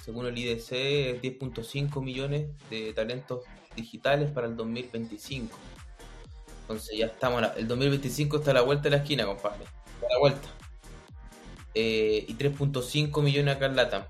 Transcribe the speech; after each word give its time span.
según 0.03 0.26
el 0.27 0.38
IDC, 0.38 0.72
es 0.72 1.22
10.5 1.22 2.02
millones 2.03 2.48
de 2.70 2.94
talentos 2.94 3.41
digitales 3.76 4.31
para 4.31 4.48
el 4.48 4.55
2025. 4.55 5.58
Entonces 6.62 6.98
ya 6.98 7.08
estamos, 7.08 7.44
el 7.58 7.67
2025 7.67 8.38
está 8.38 8.52
a 8.52 8.55
la 8.55 8.62
vuelta 8.62 8.84
de 8.84 8.89
la 8.91 8.98
esquina, 8.98 9.25
compadre, 9.25 9.66
a 9.66 10.14
la 10.14 10.20
vuelta. 10.20 10.48
Eh, 11.73 12.25
y 12.27 12.34
3.5 12.36 13.22
millones 13.22 13.55
acá 13.55 13.66
en 13.66 13.75
LATAM. 13.75 14.03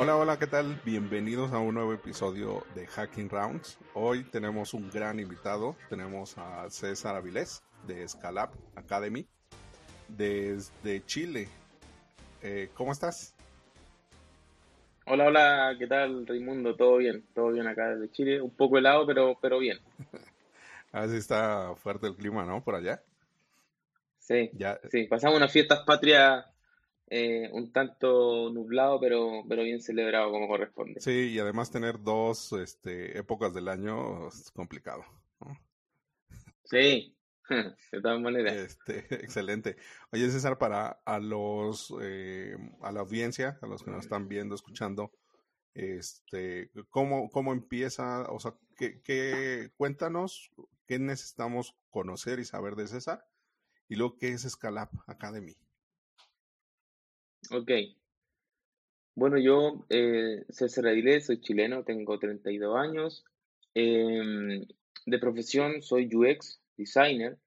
Hola, 0.00 0.16
hola, 0.16 0.38
¿qué 0.38 0.46
tal? 0.46 0.80
Bienvenidos 0.84 1.52
a 1.52 1.58
un 1.58 1.74
nuevo 1.74 1.92
episodio 1.92 2.62
de 2.76 2.86
Hacking 2.86 3.28
Rounds. 3.28 3.80
Hoy 3.94 4.22
tenemos 4.22 4.72
un 4.72 4.88
gran 4.90 5.18
invitado. 5.18 5.74
Tenemos 5.90 6.38
a 6.38 6.70
César 6.70 7.16
Avilés 7.16 7.64
de 7.84 8.08
Scalab 8.08 8.50
Academy 8.76 9.26
desde 10.06 11.04
Chile. 11.04 11.48
Eh, 12.42 12.70
¿Cómo 12.74 12.92
estás? 12.92 13.34
Hola, 15.04 15.26
hola, 15.26 15.74
¿qué 15.76 15.88
tal, 15.88 16.24
Raimundo? 16.28 16.76
¿Todo 16.76 16.98
bien? 16.98 17.26
¿Todo 17.34 17.50
bien 17.50 17.66
acá 17.66 17.96
desde 17.96 18.12
Chile? 18.12 18.40
Un 18.40 18.54
poco 18.54 18.78
helado, 18.78 19.04
pero, 19.04 19.36
pero 19.42 19.58
bien. 19.58 19.80
a 20.92 21.00
ver 21.00 21.10
si 21.10 21.16
está 21.16 21.74
fuerte 21.74 22.06
el 22.06 22.14
clima, 22.14 22.44
¿no? 22.44 22.62
Por 22.62 22.76
allá. 22.76 23.02
Sí, 24.20 24.48
ya. 24.52 24.78
sí. 24.92 25.08
Pasamos 25.08 25.38
unas 25.38 25.50
fiestas 25.50 25.80
patrias 25.84 26.46
eh, 27.10 27.50
un 27.52 27.72
tanto 27.72 28.50
nublado, 28.50 29.00
pero, 29.00 29.42
pero 29.48 29.62
bien 29.62 29.80
celebrado 29.80 30.30
como 30.30 30.48
corresponde. 30.48 31.00
Sí, 31.00 31.30
y 31.32 31.38
además 31.38 31.70
tener 31.70 32.02
dos 32.02 32.52
este, 32.52 33.18
épocas 33.18 33.54
del 33.54 33.68
año 33.68 34.28
es 34.28 34.50
complicado. 34.50 35.04
Sí, 36.64 37.16
de 37.48 38.00
todas 38.02 38.20
maneras. 38.20 38.54
Este, 38.54 39.06
excelente. 39.24 39.76
Oye, 40.12 40.30
César, 40.30 40.58
para 40.58 41.00
a 41.04 41.18
los 41.18 41.94
eh, 42.02 42.56
a 42.82 42.92
la 42.92 43.00
audiencia, 43.00 43.58
a 43.62 43.66
los 43.66 43.82
que 43.82 43.90
nos 43.90 44.04
están 44.04 44.28
viendo, 44.28 44.54
escuchando, 44.54 45.12
este, 45.72 46.70
¿cómo, 46.90 47.30
cómo 47.30 47.52
empieza? 47.52 48.30
O 48.30 48.38
sea, 48.38 48.54
¿qué, 48.76 49.00
qué, 49.00 49.70
cuéntanos 49.76 50.50
qué 50.86 50.98
necesitamos 50.98 51.76
conocer 51.90 52.38
y 52.40 52.44
saber 52.44 52.74
de 52.74 52.88
César 52.88 53.24
y 53.88 53.96
luego 53.96 54.16
qué 54.18 54.28
es 54.28 54.42
Scalab 54.42 54.88
Academy. 55.06 55.54
Ok. 57.50 57.70
Bueno, 59.14 59.38
yo, 59.38 59.86
eh, 59.88 60.44
César 60.50 60.84
soy 61.22 61.40
chileno, 61.40 61.82
tengo 61.82 62.18
32 62.18 62.76
años. 62.76 63.24
Em, 63.74 64.66
de 65.06 65.18
profesión 65.18 65.82
soy 65.82 66.08
UX 66.14 66.60
designer. 66.76 67.38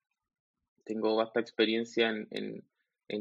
Tengo 0.86 1.16
vasta 1.16 1.40
experiencia 1.40 2.10
en, 2.10 2.66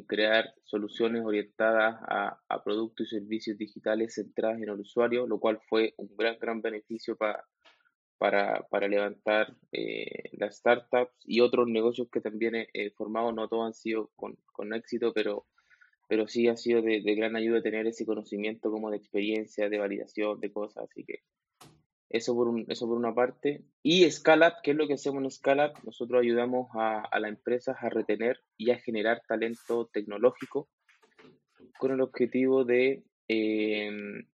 crear 0.06 0.54
soluciones 0.64 1.22
orientadas 1.24 1.96
a, 2.08 2.64
productos 2.64 3.08
y 3.08 3.10
servicios 3.10 3.58
digitales 3.58 4.14
centrados 4.14 4.62
en 4.62 4.68
el 4.68 4.80
usuario, 4.80 5.26
lo 5.26 5.38
cual 5.38 5.60
fue 5.68 5.94
un 5.98 6.16
gran, 6.16 6.38
gran 6.38 6.62
beneficio 6.62 7.16
para, 7.16 7.44
para 8.18 8.88
levantar 8.88 9.54
eh, 9.72 10.30
las 10.32 10.56
startups 10.56 11.12
y 11.24 11.40
otros 11.40 11.68
negocios 11.68 12.08
que 12.10 12.20
también 12.20 12.66
he, 12.72 12.90
formado. 12.92 13.32
No 13.32 13.48
todos 13.48 13.66
han 13.66 13.74
sido 13.74 14.10
con, 14.16 14.36
con 14.52 14.72
éxito, 14.74 15.12
pero 15.12 15.46
pero 16.10 16.26
sí 16.26 16.48
ha 16.48 16.56
sido 16.56 16.82
de, 16.82 17.00
gran 17.14 17.36
ayuda 17.36 17.62
tener 17.62 17.86
ese 17.86 18.04
conocimiento 18.04 18.72
como 18.72 18.90
de 18.90 18.96
experiencia, 18.96 19.68
de 19.68 19.78
validación, 19.78 20.40
de 20.40 20.52
cosas, 20.52 20.88
así 20.90 21.04
que 21.04 21.20
eso 22.08 22.34
por, 22.34 22.52
eso 22.66 22.88
por 22.88 22.98
una 22.98 23.14
parte. 23.14 23.62
Y 23.84 24.10
Scalab, 24.10 24.54
¿qué 24.64 24.72
es 24.72 24.76
lo 24.76 24.88
que 24.88 24.94
hacemos 24.94 25.22
en 25.22 25.30
Scalab? 25.30 25.72
Nosotros 25.84 26.20
ayudamos 26.20 26.66
a, 26.74 27.02
a 27.02 27.20
las 27.20 27.28
empresas 27.30 27.76
a 27.78 27.90
retener 27.90 28.40
y 28.56 28.72
a 28.72 28.80
generar 28.80 29.22
talento 29.28 29.88
tecnológico 29.92 30.68
con 31.78 31.92
el 31.92 32.00
objetivo 32.00 32.64
de, 32.64 33.04
em, 33.28 34.26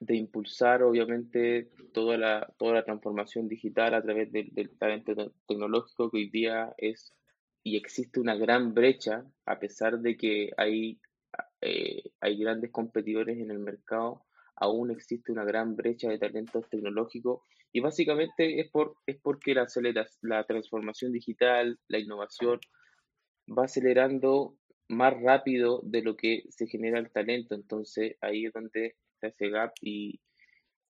de 0.00 0.16
impulsar, 0.16 0.82
obviamente, 0.82 1.70
toda 1.94 2.18
la, 2.18 2.52
toda 2.58 2.74
la 2.74 2.84
transformación 2.84 3.48
digital 3.48 3.94
a 3.94 4.02
través 4.02 4.30
del, 4.32 4.50
del 4.52 4.76
talento 4.76 5.32
tecnológico 5.48 6.10
que 6.10 6.18
hoy 6.18 6.28
día 6.28 6.74
es 6.76 7.16
y 7.62 7.76
existe 7.76 8.20
una 8.20 8.34
gran 8.34 8.74
brecha, 8.74 9.24
a 9.44 9.58
pesar 9.58 10.00
de 10.00 10.16
que 10.16 10.50
hay, 10.56 11.00
eh, 11.60 12.02
hay 12.20 12.38
grandes 12.38 12.70
competidores 12.70 13.38
en 13.38 13.50
el 13.50 13.58
mercado, 13.58 14.24
aún 14.56 14.90
existe 14.90 15.32
una 15.32 15.44
gran 15.44 15.76
brecha 15.76 16.08
de 16.08 16.18
talentos 16.18 16.68
tecnológicos 16.68 17.42
y 17.72 17.80
básicamente 17.80 18.60
es, 18.60 18.70
por, 18.70 18.96
es 19.06 19.18
porque 19.20 19.54
la, 19.54 19.66
la 20.22 20.44
transformación 20.44 21.12
digital, 21.12 21.78
la 21.88 21.98
innovación, 21.98 22.60
va 23.46 23.64
acelerando 23.64 24.56
más 24.88 25.14
rápido 25.20 25.80
de 25.84 26.02
lo 26.02 26.16
que 26.16 26.44
se 26.50 26.66
genera 26.66 26.98
el 26.98 27.10
talento. 27.10 27.54
Entonces 27.54 28.16
ahí 28.20 28.46
es 28.46 28.52
donde 28.52 28.96
está 29.14 29.28
ese 29.28 29.48
gap 29.50 29.72
y, 29.80 30.20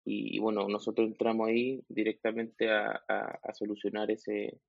y 0.06 0.40
bueno, 0.40 0.68
nosotros 0.68 1.08
entramos 1.08 1.50
ahí 1.50 1.84
directamente 1.90 2.70
a, 2.70 2.92
a 3.08 3.54
solucionar 3.54 4.12
ese, 4.12 4.60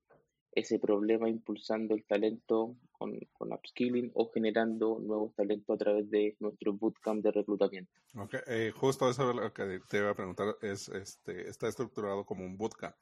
ese 0.59 0.79
problema 0.79 1.29
impulsando 1.29 1.95
el 1.95 2.05
talento 2.05 2.77
con, 2.93 3.19
con, 3.33 3.53
upskilling 3.53 4.11
o 4.15 4.31
generando 4.31 4.99
nuevos 5.01 5.35
talentos 5.35 5.75
a 5.75 5.79
través 5.79 6.11
de 6.11 6.37
nuestro 6.41 6.73
bootcamp 6.73 7.23
de 7.23 7.31
reclutamiento. 7.31 7.93
Okay. 8.15 8.41
Eh, 8.47 8.73
justo 8.75 9.09
eso 9.09 9.31
es 9.31 9.37
lo 9.37 9.53
que 9.53 9.81
te 9.89 9.99
iba 9.99 10.11
a 10.11 10.15
preguntar, 10.15 10.57
es, 10.63 10.89
este, 10.89 11.49
está 11.49 11.69
estructurado 11.69 12.25
como 12.25 12.45
un 12.45 12.57
bootcamp. 12.57 12.97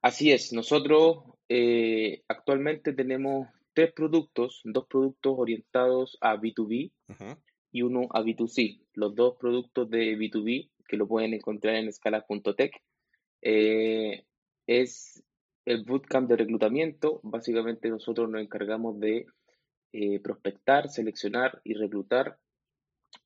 Así 0.00 0.32
es, 0.32 0.52
nosotros 0.52 1.18
eh, 1.48 2.22
actualmente 2.26 2.92
tenemos 2.92 3.46
tres 3.72 3.92
productos, 3.92 4.60
dos 4.64 4.86
productos 4.86 5.34
orientados 5.36 6.18
a 6.20 6.36
B2B 6.36 6.90
y 7.70 7.82
uno 7.82 8.08
a 8.10 8.22
B2C. 8.22 8.80
Los 8.94 9.14
dos 9.14 9.36
productos 9.38 9.88
de 9.88 10.16
B2B, 10.18 10.70
que 10.88 10.96
lo 10.96 11.06
pueden 11.06 11.34
encontrar 11.34 11.76
en 11.76 11.88
escala.tech, 11.88 12.72
eh, 13.42 14.24
es 14.66 15.22
el 15.64 15.84
bootcamp 15.84 16.28
de 16.28 16.36
reclutamiento, 16.36 17.20
básicamente 17.22 17.88
nosotros 17.88 18.28
nos 18.28 18.42
encargamos 18.42 18.98
de 18.98 19.26
eh, 19.92 20.20
prospectar, 20.20 20.88
seleccionar 20.88 21.60
y 21.64 21.74
reclutar 21.74 22.38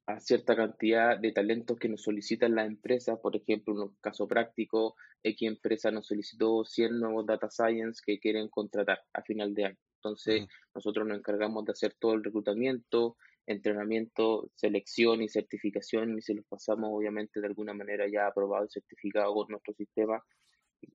a 0.07 0.21
cierta 0.21 0.55
cantidad 0.55 1.19
de 1.19 1.33
talentos 1.33 1.79
que 1.79 1.89
nos 1.89 2.03
solicitan 2.03 2.55
las 2.55 2.67
empresas. 2.67 3.19
Por 3.21 3.37
ejemplo, 3.37 3.75
en 3.75 3.81
un 3.81 3.97
caso 4.01 4.27
práctico, 4.27 4.97
X 5.23 5.49
empresa 5.49 5.91
nos 5.91 6.07
solicitó 6.07 6.65
100 6.65 7.01
nuevos 7.01 7.27
data 7.27 7.49
science 7.51 8.03
que 8.05 8.19
quieren 8.19 8.49
contratar 8.49 9.01
a 9.13 9.23
final 9.23 9.55
de 9.55 9.67
año. 9.67 9.79
Entonces, 9.97 10.47
nosotros 10.75 11.07
nos 11.07 11.19
encargamos 11.19 11.65
de 11.65 11.73
hacer 11.73 11.95
todo 11.99 12.15
el 12.15 12.23
reclutamiento, 12.23 13.17
entrenamiento, 13.47 14.51
selección 14.55 15.23
y 15.23 15.29
certificación 15.29 16.19
y 16.19 16.21
se 16.21 16.35
los 16.35 16.45
pasamos 16.47 16.91
obviamente 16.93 17.41
de 17.41 17.47
alguna 17.47 17.75
manera 17.75 18.07
ya 18.11 18.27
aprobado 18.27 18.67
y 18.67 18.71
certificado 18.71 19.33
con 19.35 19.47
nuestro 19.49 19.73
sistema 19.75 20.23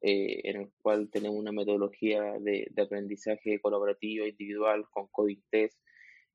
eh, 0.02 0.42
en 0.46 0.62
el 0.62 0.72
cual 0.82 1.10
tenemos 1.12 1.38
una 1.38 1.52
metodología 1.52 2.40
de, 2.40 2.72
aprendizaje 2.82 3.60
colaborativo 3.60 4.26
individual 4.26 4.86
con 4.90 5.08
coding 5.08 5.42
test 5.50 5.80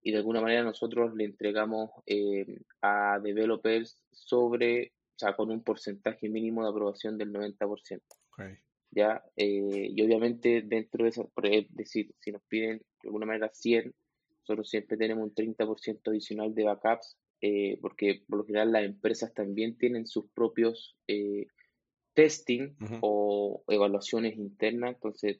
y 0.02 0.12
de 0.12 0.19
alguna 0.19 0.40
manera 0.40 0.62
nosotros 0.62 1.14
le 1.14 1.25
entregamos 1.25 1.90
eh, 2.06 2.60
a 2.82 3.19
developers 3.20 4.00
sobre, 4.12 4.92
o 5.16 5.19
sea, 5.19 5.34
con 5.34 5.50
un 5.50 5.64
porcentaje 5.64 6.28
mínimo 6.28 6.62
de 6.62 6.70
aprobación 6.70 7.19
del 7.19 7.32
90%. 7.32 8.00
¿Ya? 8.92 9.22
Eh, 9.36 9.88
y 9.94 10.02
obviamente 10.02 10.62
dentro 10.62 11.04
de 11.04 11.10
eso, 11.10 11.32
es 11.42 11.66
decir, 11.75 12.14
si 12.20 12.30
nos 12.30 12.42
piden 12.44 12.78
de 12.78 13.08
alguna 13.08 13.26
manera 13.26 13.50
100, 13.52 13.92
nosotros 14.42 14.70
siempre 14.70 14.96
tenemos 14.96 15.25
un 15.25 15.34
30% 15.34 16.00
adicional 16.04 16.54
de 16.54 16.64
backups, 16.64 17.19
porque 17.80 18.22
por 18.28 18.38
lo 18.38 18.44
general 18.44 18.72
las 18.72 18.84
empresas 18.84 19.34
también 19.34 19.76
tienen 19.76 20.06
sus 20.06 20.30
propios 20.30 20.96
testing 22.16 22.74
o 23.02 23.62
evaluaciones 23.68 24.36
internas. 24.36 24.94
Entonces, 24.94 25.38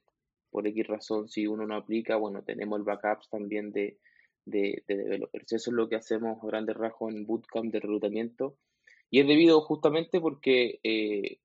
por 0.51 0.67
X 0.67 0.87
razón, 0.87 1.29
si 1.29 1.47
uno 1.47 1.67
no 1.67 1.75
aplica, 1.75 2.17
bueno, 2.17 2.45
tenemos 2.45 2.79
el 2.79 2.85
backups 2.85 3.29
también 3.31 3.73
de, 3.73 3.99
de, 4.45 4.85
developers. 4.87 5.53
Eso 5.53 5.71
es 5.71 5.75
lo 5.75 5.89
que 5.89 5.97
hacemos 5.97 6.39
a 6.43 6.47
grandes 6.47 6.77
rasgos 6.77 7.13
en 7.13 7.27
Bootcamp 7.27 7.73
de 7.73 7.81
reclutamiento. 7.81 8.57
Y 9.11 9.21
es 9.21 9.27
debido 9.27 9.61
justamente 9.63 10.21
porque 10.21 10.79
eh, 10.83 11.39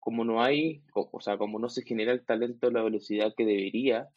como 0.00 0.24
no 0.24 0.42
hay, 0.42 0.82
o, 0.94 1.20
sea, 1.20 1.38
como 1.38 1.60
no 1.60 1.68
se 1.68 1.82
genera 1.82 2.12
el 2.12 2.24
talento 2.24 2.66
a 2.66 2.72
la 2.72 2.82
velocidad 2.82 3.34
que 3.36 3.44
debería, 3.44 4.08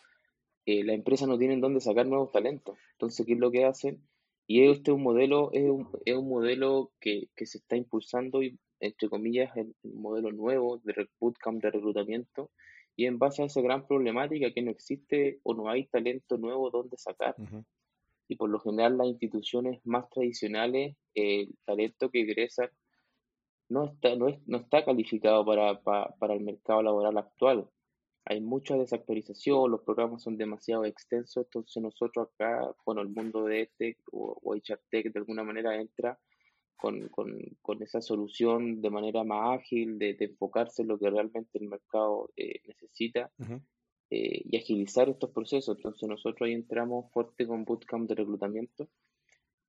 eh, 0.65 0.83
la 0.83 0.93
empresa 0.93 1.27
no 1.27 1.37
tiene 1.37 1.57
dónde 1.57 1.79
sacar 1.79 2.07
nuevos 2.07 2.31
talentos. 2.31 2.79
Entonces, 2.93 3.23
¿qué 3.25 3.33
es 3.33 3.39
lo 3.39 3.51
que 3.51 3.65
hacen? 3.65 4.01
Y 4.47 4.63
este 4.63 4.89
es 4.89 4.95
un 4.95 5.03
modelo, 5.03 5.51
es 5.53 5.69
un, 5.69 5.87
es 6.05 6.15
un 6.15 6.27
modelo 6.27 6.91
que, 6.99 7.29
que, 7.35 7.45
se 7.45 7.59
está 7.59 7.75
impulsando, 7.75 8.41
y, 8.41 8.57
entre 8.85 9.09
comillas, 9.09 9.55
el, 9.57 9.75
modelo 9.83 10.31
nuevo 10.31 10.77
de 10.83 11.07
bootcamp 11.19 11.61
de 11.61 11.71
reclutamiento, 11.71 12.51
y 12.95 13.05
en 13.05 13.19
base 13.19 13.43
a 13.43 13.45
esa 13.45 13.61
gran 13.61 13.85
problemática 13.87 14.53
que 14.53 14.61
no 14.61 14.71
existe 14.71 15.39
o 15.43 15.53
no 15.53 15.69
hay 15.69 15.87
talento 15.87 16.37
nuevo 16.37 16.69
donde 16.69 16.97
sacar. 16.97 17.35
Y 18.27 18.37
por 18.37 18.49
lo 18.49 18.59
general 18.59 18.97
las 18.97 19.07
instituciones 19.07 19.81
más 19.85 20.09
tradicionales, 20.09 20.95
el 21.13 21.53
talento 21.65 22.09
que 22.09 22.19
ingresa 22.19 22.69
no 23.67 23.85
está, 23.85 24.15
no, 24.15 24.29
es, 24.29 24.39
no 24.47 24.57
está 24.57 24.85
calificado 24.85 25.45
para, 25.45 25.81
para 25.81 26.33
el 26.33 26.41
mercado 26.41 26.81
laboral 26.83 27.17
actual 27.17 27.67
hay 28.25 28.41
mucha 28.41 28.75
desactualización, 28.75 29.69
los 29.69 29.81
programas 29.81 30.23
son 30.23 30.35
demasiado 30.35 30.83
extensos, 30.83 31.45
entonces 31.45 31.81
nosotros 31.81 32.29
acá, 32.33 32.75
bueno, 32.83 33.01
el 33.01 33.09
mundo 33.09 33.45
de 33.45 33.61
este 33.61 33.97
o, 34.11 34.35
o 34.41 34.55
de 34.55 35.11
alguna 35.15 35.43
manera 35.43 35.79
entra 35.79 36.19
con, 36.75 37.07
con, 37.09 37.39
con, 37.61 37.81
esa 37.81 38.01
solución 38.01 38.81
de 38.81 38.89
manera 38.89 39.23
más 39.23 39.59
ágil, 39.59 39.97
de, 39.97 40.15
enfocarse 40.19 40.81
en 40.81 40.89
lo 40.89 40.99
que 40.99 41.09
realmente 41.09 41.57
el 41.57 41.67
mercado 41.67 42.31
eh, 42.35 42.61
necesita 42.67 43.31
eh, 44.09 44.41
y 44.45 44.57
agilizar 44.57 45.09
estos 45.09 45.31
procesos. 45.31 45.77
Entonces 45.77 46.07
nosotros 46.07 46.47
ahí 46.47 46.53
entramos 46.53 47.11
fuerte 47.11 47.47
con 47.47 47.65
Bootcamp 47.65 48.09
de 48.09 48.15
reclutamiento. 48.15 48.89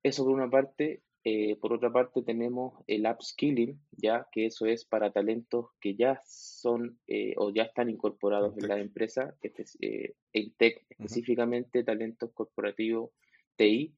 Eso 0.03 0.25
por 0.25 0.35
una 0.35 0.51
parte, 0.51 1.03
eh, 1.25 1.57
por 1.57 1.73
otra 1.73 1.93
parte, 1.93 2.23
tenemos 2.23 2.85
el 2.87 3.07
upskilling, 3.07 3.81
ya 3.93 4.29
que 4.31 4.47
eso 4.47 4.67
es 4.67 4.85
para 4.85 5.11
talentos 5.11 5.67
que 5.81 5.97
ya 5.97 6.21
son 6.25 6.99
o 7.37 7.51
ya 7.51 7.65
están 7.65 7.91
incorporados 7.91 8.57
en 8.59 8.69
la 8.69 8.79
empresa, 8.79 9.35
en 9.41 10.53
tech 10.57 10.85
específicamente, 10.91 11.83
talentos 11.83 12.31
corporativos 12.33 13.11
TI, 13.57 13.95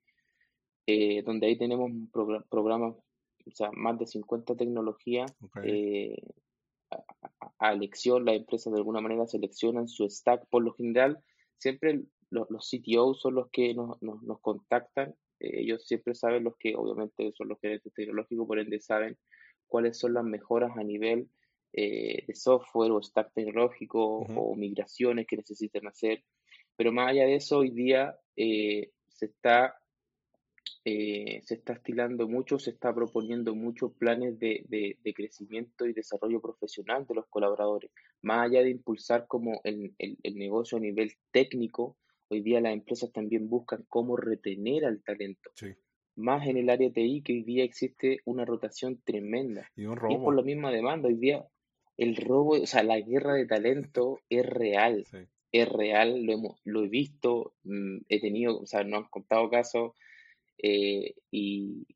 donde 1.25 1.47
ahí 1.47 1.59
tenemos 1.59 1.91
un 1.91 2.11
programa, 2.11 2.89
o 2.89 3.51
sea, 3.53 3.71
más 3.73 3.99
de 3.99 4.07
50 4.07 4.57
tecnologías 4.57 5.33
a, 7.59 7.73
elección. 7.73 8.25
Las 8.25 8.37
empresas 8.37 8.73
de 8.73 8.79
alguna 8.79 9.01
manera 9.01 9.27
seleccionan 9.27 9.89
su 9.89 10.09
stack. 10.09 10.47
Por 10.49 10.63
lo 10.65 10.73
general, 10.73 11.19
siempre 11.59 12.03
los, 12.31 12.51
los 12.51 12.71
CTOs 12.71 13.21
son 13.21 13.35
los 13.35 13.51
que 13.51 13.75
nos, 13.75 14.01
nos, 14.03 14.23
nos 14.23 14.41
contactan 14.41 15.15
eh, 15.41 15.61
ellos 15.61 15.87
siempre 15.87 16.15
saben 16.15 16.45
los 16.45 16.57
que, 16.57 16.75
obviamente, 16.77 17.33
son 17.33 17.49
los 17.49 17.61
gerentes 17.61 17.93
tecnológicos, 17.93 18.47
por 18.47 18.59
ende 18.59 18.81
saben 18.81 19.17
cuáles 19.67 19.99
son 19.99 20.15
las 20.15 20.25
mejoras 20.25 20.77
a 20.77 20.83
nivel 20.83 21.29
eh, 21.73 22.25
de 22.27 22.35
software 22.35 22.93
o 22.93 23.03
stack 23.03 23.33
tecnológico 23.35 24.21
o 24.21 24.55
migraciones 24.57 25.27
que 25.27 25.37
necesiten 25.37 25.87
hacer. 25.87 26.25
Pero 26.77 26.93
más 26.93 27.11
allá 27.11 27.25
de 27.27 27.37
eso, 27.37 27.59
hoy 27.59 27.71
día 27.71 28.17
eh, 28.37 28.91
se 29.09 29.27
está 29.27 29.77
se 30.85 31.55
está 31.55 31.75
estilando 31.75 32.29
mucho, 32.29 32.59
se 32.59 32.71
está 32.71 32.95
proponiendo 32.95 33.55
muchos 33.55 33.93
planes 33.95 34.39
de, 34.39 34.65
de, 34.69 35.15
crecimiento 35.15 35.87
y 35.87 35.93
desarrollo 35.93 36.41
profesional 36.41 37.07
de 37.07 37.15
los 37.15 37.27
colaboradores. 37.29 37.91
Más 38.23 38.47
allá 38.47 38.63
de 38.63 38.71
impulsar 38.71 39.27
como 39.27 39.61
el, 39.65 39.95
el, 39.99 40.17
el 40.23 40.35
negocio 40.37 40.79
a 40.79 40.81
nivel 40.81 41.13
técnico, 41.31 41.97
Hoy 42.31 42.43
día 42.43 42.61
las 42.61 42.75
empresas 42.75 43.11
también 43.11 43.49
buscan 43.49 43.85
cómo 43.89 44.17
retener 44.17 44.85
al 44.85 45.03
talento. 45.03 45.51
Más 46.17 46.47
en 46.47 46.59
el 46.59 46.69
área 46.69 46.93
TI 46.93 47.23
que 47.23 47.33
hoy 47.33 47.43
día 47.43 47.65
existe 47.65 48.21
una 48.25 48.45
rotación 48.45 49.01
tremenda. 49.03 49.71
Y 49.77 49.87
un 49.87 49.97
robo. 49.97 50.25
por 50.25 50.37
la 50.37 50.43
misma 50.43 50.71
demanda. 50.71 51.09
Hoy 51.09 51.17
día 51.17 51.47
el 51.97 52.17
robo, 52.17 52.61
o 52.61 52.67
sea, 52.67 52.83
la 52.83 53.01
guerra 53.01 53.35
de 53.35 53.47
talento 53.47 54.21
es 54.29 54.45
real. 54.45 55.07
Es 55.51 55.69
real, 55.69 56.23
lo, 56.25 56.33
hemos, 56.35 56.61
lo 56.65 56.85
he 56.85 56.89
visto, 56.89 57.55
mm, 57.65 58.01
he 58.11 58.21
tenido, 58.21 58.59
o 58.59 58.67
sea, 58.67 58.85
nos 58.85 59.05
han 59.05 59.09
contado 59.09 59.49
casos 59.49 59.93
eh, 60.63 61.15
y, 61.31 61.87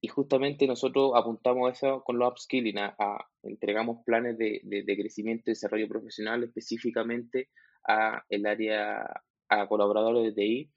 y 0.00 0.08
justamente 0.08 0.66
nosotros 0.66 1.12
apuntamos 1.14 1.68
a 1.68 1.72
eso 1.72 2.02
con 2.04 2.18
los 2.18 2.30
upskilling, 2.30 2.78
a, 2.78 2.94
entregamos 3.42 4.04
planes 4.04 4.38
de, 4.38 4.60
de, 4.64 4.82
de, 4.84 4.96
crecimiento 4.96 5.44
y 5.46 5.52
desarrollo 5.52 5.88
profesional 5.88 6.44
específicamente 6.44 7.48
a 7.86 8.22
el 8.28 8.46
área 8.46 9.22
a 9.48 9.66
colaboradores 9.66 10.24
de 10.24 10.32
TI, 10.32 10.70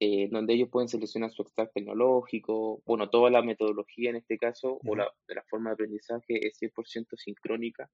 eh, 0.00 0.28
donde 0.30 0.54
ellos 0.54 0.68
pueden 0.70 0.88
seleccionar 0.88 1.30
su 1.30 1.44
stack 1.44 1.72
tecnológico, 1.72 2.82
bueno, 2.84 3.08
toda 3.08 3.30
la 3.30 3.42
metodología 3.42 4.10
en 4.10 4.16
este 4.16 4.36
caso, 4.36 4.80
o 4.84 4.96
la, 4.96 5.08
la 5.28 5.44
forma 5.48 5.70
de 5.70 5.74
aprendizaje 5.74 6.46
es 6.46 6.60
100% 6.60 7.16
sincrónica, 7.16 7.88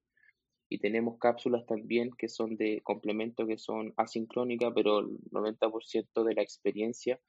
y 0.69 0.79
tenemos 0.79 1.17
cápsulas 1.19 1.65
también 1.65 2.11
que 2.17 2.27
son 2.27 2.55
de 2.55 2.81
complemento, 2.83 3.47
que 3.47 3.57
son 3.57 3.93
asincrónicas, 3.97 4.71
pero 4.75 4.99
el 4.99 5.19
90% 5.31 6.23
de 6.23 6.33
la 6.33 6.41
experiencia 6.41 7.19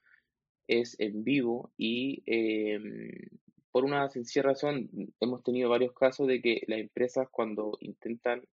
es 0.71 0.95
en 1.01 1.25
vivo 1.25 1.73
y 1.77 2.23
em, 2.27 3.11
por 3.73 3.85
una 3.85 4.09
sencilla 4.09 4.45
razón 4.45 4.89
hemos 5.19 5.43
tenido 5.43 5.69
varios 5.69 5.93
casos 5.95 6.29
de 6.29 6.41
que 6.41 6.63
las 6.69 6.79
empresas 6.79 7.29
cuando 7.29 7.77
intentan 7.81 8.45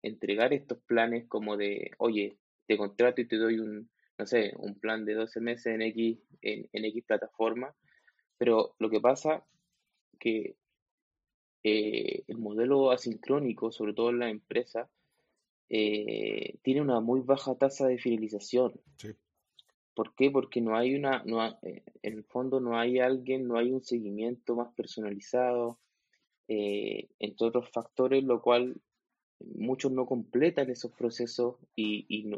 entregar 0.00 0.52
estos 0.52 0.78
planes 0.86 1.26
como 1.26 1.56
de, 1.56 1.90
oye, 1.98 2.38
te 2.68 2.76
contrato 2.76 3.20
y 3.20 3.26
te 3.26 3.36
doy 3.36 3.58
un, 3.58 3.90
no 4.18 4.26
sé, 4.26 4.52
un 4.56 4.78
plan 4.78 5.04
de 5.04 5.14
12 5.14 5.40
meses 5.40 5.66
en 5.66 5.82
X, 5.82 6.18
en, 6.42 6.84
X 6.84 7.04
plataforma, 7.04 7.74
pero 8.38 8.76
lo 8.78 8.88
que 8.88 9.00
pasa 9.00 9.44
que 10.20 10.54
eh, 11.64 12.22
el 12.28 12.38
modelo 12.38 12.92
asincrónico, 12.92 13.72
sobre 13.72 13.94
todo 13.94 14.10
en 14.10 14.20
la 14.20 14.30
empresa, 14.30 14.88
eh, 15.68 16.58
tiene 16.62 16.82
una 16.82 17.00
muy 17.00 17.20
baja 17.20 17.56
tasa 17.56 17.88
de 17.88 17.98
fidelización. 17.98 18.80
Sí. 18.98 19.08
¿Por 19.94 20.14
qué? 20.14 20.30
Porque 20.30 20.60
no 20.60 20.76
hay 20.76 20.94
una, 20.94 21.22
no 21.24 21.44
eh, 21.62 21.84
en 22.02 22.14
el 22.14 22.24
fondo 22.24 22.60
no 22.60 22.78
hay 22.78 22.98
alguien, 22.98 23.46
no 23.46 23.56
hay 23.58 23.70
un 23.72 23.82
seguimiento 23.82 24.56
más 24.56 24.72
personalizado, 24.74 25.78
entre 26.46 27.46
otros 27.46 27.70
factores, 27.70 28.22
lo 28.22 28.42
cual 28.42 28.76
muchos 29.40 29.92
no 29.92 30.06
completan 30.06 30.70
esos 30.70 30.92
procesos 30.92 31.56
y, 31.74 32.06
y, 32.08 32.30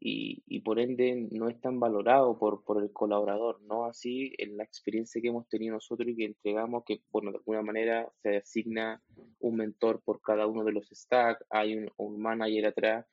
y, 0.00 0.42
y, 0.46 0.60
por 0.60 0.78
ende 0.78 1.28
no 1.30 1.48
es 1.48 1.60
tan 1.60 1.78
valorado 1.78 2.38
por, 2.38 2.64
por 2.64 2.82
el 2.82 2.92
colaborador, 2.92 3.60
no 3.62 3.84
así 3.84 4.32
en 4.38 4.56
la 4.56 4.64
experiencia 4.64 5.20
que 5.20 5.28
hemos 5.28 5.48
tenido 5.48 5.74
nosotros 5.74 6.08
y 6.08 6.16
que 6.16 6.24
entregamos, 6.24 6.84
que 6.86 7.02
bueno, 7.10 7.32
de 7.32 7.38
alguna 7.38 7.62
manera 7.62 8.10
se 8.22 8.38
asigna 8.38 9.02
un 9.40 9.56
mentor 9.56 10.02
por 10.02 10.20
cada 10.20 10.46
uno 10.46 10.64
de 10.64 10.72
los 10.72 10.88
stacks, 10.88 11.44
hay 11.50 11.76
un, 11.76 11.90
un 11.96 12.20
manager 12.20 12.66
atrás 12.66 13.06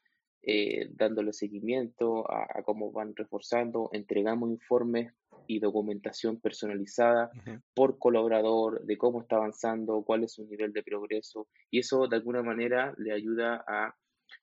eh, 0.50 0.88
dándole 0.92 1.34
seguimiento 1.34 2.24
a, 2.32 2.44
a, 2.44 2.64
cómo 2.64 2.90
van 2.90 3.14
reforzando, 3.14 3.90
entregamos 3.92 4.50
informes 4.50 5.12
y 5.46 5.60
documentación 5.60 6.40
personalizada 6.40 7.30
por 7.74 8.00
colaborador 8.00 8.86
de 8.86 8.98
cómo 8.98 9.20
está 9.22 9.36
avanzando, 9.36 10.04
cuál 10.04 10.24
es 10.24 10.32
su 10.32 10.46
nivel 10.46 10.72
de 10.72 10.84
progreso 10.84 11.50
y 11.70 11.80
eso 11.80 12.08
de 12.08 12.16
alguna 12.16 12.44
manera 12.44 12.94
le 12.98 13.12
ayuda 13.12 13.62
a, 13.68 13.94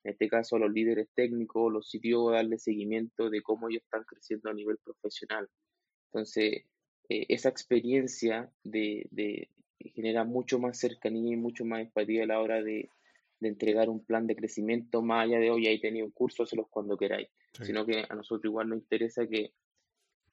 en 0.03 0.11
este 0.11 0.29
caso, 0.29 0.57
a 0.57 0.59
los 0.59 0.71
líderes 0.71 1.09
técnicos, 1.15 1.73
los 1.73 1.89
sitios, 1.89 2.29
a 2.29 2.35
darle 2.35 2.59
seguimiento 2.59 3.31
de 3.31 3.41
cómo 3.41 3.67
ellos 3.67 3.81
están 3.81 4.03
creciendo 4.03 4.51
a 4.51 4.53
nivel 4.53 4.77
profesional. 4.83 5.49
Entonces, 6.11 6.65
eh, 7.09 7.25
esa 7.29 7.49
experiencia 7.49 8.51
de, 8.63 9.07
de, 9.09 9.49
genera 9.79 10.23
mucho 10.23 10.59
más 10.59 10.77
cercanía 10.77 11.33
y 11.33 11.37
mucho 11.37 11.65
más 11.65 11.81
empatía 11.81 12.25
a 12.25 12.27
la 12.27 12.39
hora 12.39 12.61
de, 12.61 12.91
de 13.39 13.49
entregar 13.49 13.89
un 13.89 14.03
plan 14.05 14.27
de 14.27 14.35
crecimiento 14.35 15.01
más 15.01 15.25
allá 15.25 15.39
de 15.39 15.51
hoy, 15.51 15.67
ahí 15.67 15.79
tenido 15.79 16.05
un 16.05 16.11
curso, 16.11 16.43
hacelos 16.43 16.67
cuando 16.69 16.97
queráis, 16.97 17.29
sino 17.61 17.85
que 17.85 18.05
a 18.07 18.15
nosotros 18.15 18.45
igual 18.45 18.69
nos 18.69 18.79
interesa 18.79 19.27
que 19.27 19.53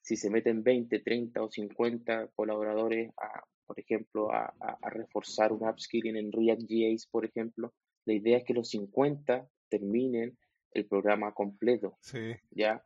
si 0.01 0.17
se 0.17 0.31
meten 0.31 0.63
20, 0.63 0.99
30 1.01 1.43
o 1.43 1.51
50 1.51 2.29
colaboradores, 2.35 3.11
a, 3.17 3.45
por 3.67 3.79
ejemplo, 3.79 4.33
a, 4.33 4.53
a, 4.61 4.91
reforzar 4.91 5.53
un 5.53 5.67
upskilling 5.67 6.17
en 6.17 6.33
React 6.33 6.63
por 7.11 7.25
ejemplo, 7.25 7.73
la 8.05 8.15
idea 8.15 8.39
es 8.39 8.45
que 8.45 8.55
los 8.55 8.69
50 8.71 9.49
terminen 9.69 10.37
el 10.73 10.87
programa 10.87 11.33
completo. 11.33 11.97
Sí. 12.01 12.35
¿Ya? 12.51 12.85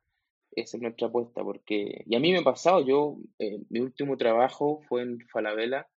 Esa 0.53 0.77
es 0.77 0.83
nuestra 0.83 1.09
apuesta, 1.09 1.43
porque... 1.43 2.05
Y 2.07 2.15
a 2.15 2.21
mí 2.21 2.33
me 2.33 2.39
ha 2.39 2.45
pasado, 2.45 2.87
yo, 2.87 3.17
eh, 3.39 3.59
mi 3.71 3.81
último 3.81 4.17
trabajo 4.17 4.83
fue 4.89 5.03
en 5.03 5.21
Falabella, 5.29 5.89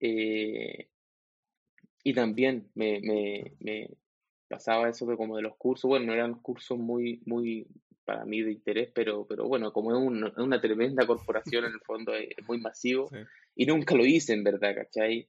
eh, 0.00 0.88
y 2.02 2.14
también 2.14 2.70
me, 2.74 3.00
me, 3.00 3.52
me, 3.60 3.90
pasaba 4.48 4.88
eso 4.88 5.06
de 5.06 5.16
como 5.16 5.36
de 5.36 5.42
los 5.42 5.56
cursos, 5.56 5.88
bueno, 5.88 6.06
no 6.06 6.12
eran 6.12 6.34
cursos 6.34 6.78
muy, 6.78 7.22
muy, 7.26 7.66
para 8.04 8.24
mí 8.24 8.42
de 8.42 8.52
interés, 8.52 8.90
pero, 8.92 9.26
pero 9.26 9.46
bueno, 9.46 9.72
como 9.72 9.92
es, 9.92 10.32
una 10.36 10.60
tremenda 10.60 11.06
corporación 11.06 11.64
en 11.64 11.72
el 11.72 11.80
fondo, 11.80 12.14
es, 12.14 12.30
muy 12.46 12.60
masivo 12.60 13.08
y 13.54 13.66
nunca 13.66 13.94
lo 13.94 14.04
hice 14.04 14.32
en 14.32 14.42
verdad, 14.42 14.74
¿cachai? 14.74 15.28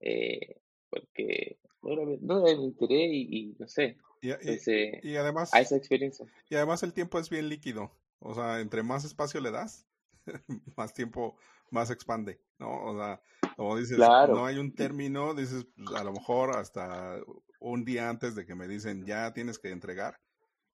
Eh, 0.00 0.56
porque 0.88 1.58
no 1.82 1.92
era, 1.92 2.56
de 2.56 2.64
interés 2.64 3.10
y, 3.12 3.56
no 3.58 3.68
sé. 3.68 3.96
Y, 4.22 5.16
además, 5.16 5.52
a 5.52 5.60
esa 5.60 5.76
experiencia. 5.76 6.26
Y 6.48 6.56
además 6.56 6.82
el 6.82 6.92
tiempo 6.92 7.18
es 7.18 7.28
bien 7.30 7.48
líquido, 7.48 7.92
o 8.18 8.34
sea, 8.34 8.60
entre 8.60 8.82
más 8.82 9.04
espacio 9.04 9.40
le 9.40 9.50
das, 9.50 9.86
más 10.76 10.94
tiempo 10.94 11.36
más 11.70 11.90
expande, 11.90 12.40
¿no? 12.58 12.82
O 12.84 12.96
sea, 12.96 13.20
como 13.56 13.76
dices, 13.76 13.98
no 13.98 14.46
hay 14.46 14.58
un 14.58 14.74
término, 14.74 15.34
dices, 15.34 15.66
pues, 15.76 15.98
a 15.98 16.04
lo 16.04 16.12
mejor 16.12 16.56
hasta 16.56 17.18
un 17.60 17.84
día 17.84 18.08
antes 18.08 18.34
de 18.34 18.46
que 18.46 18.54
me 18.54 18.68
dicen 18.68 19.04
ya 19.04 19.32
tienes 19.32 19.58
que 19.58 19.70
entregar, 19.70 20.20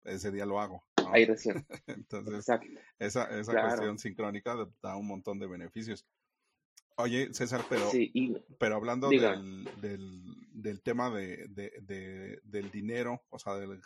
ese 0.04 0.32
día 0.32 0.46
lo 0.46 0.60
hago. 0.60 0.84
Ahí 1.12 1.26
recién. 1.26 1.66
Entonces, 1.88 2.46
esa, 3.00 3.24
esa 3.26 3.62
cuestión 3.62 4.00
sincrónica 4.00 4.56
da 4.82 4.96
un 4.96 5.08
montón 5.08 5.40
de 5.40 5.48
beneficios. 5.48 6.06
Oye, 6.98 7.34
César, 7.34 7.64
pero, 7.70 7.90
pero 8.60 8.76
hablando 8.76 9.10
del, 9.10 9.68
del, 10.54 10.82
tema 10.82 11.10
de, 11.10 11.48
del 12.44 12.70
dinero, 12.70 13.24
o 13.30 13.40
sea, 13.40 13.56
del, 13.56 13.82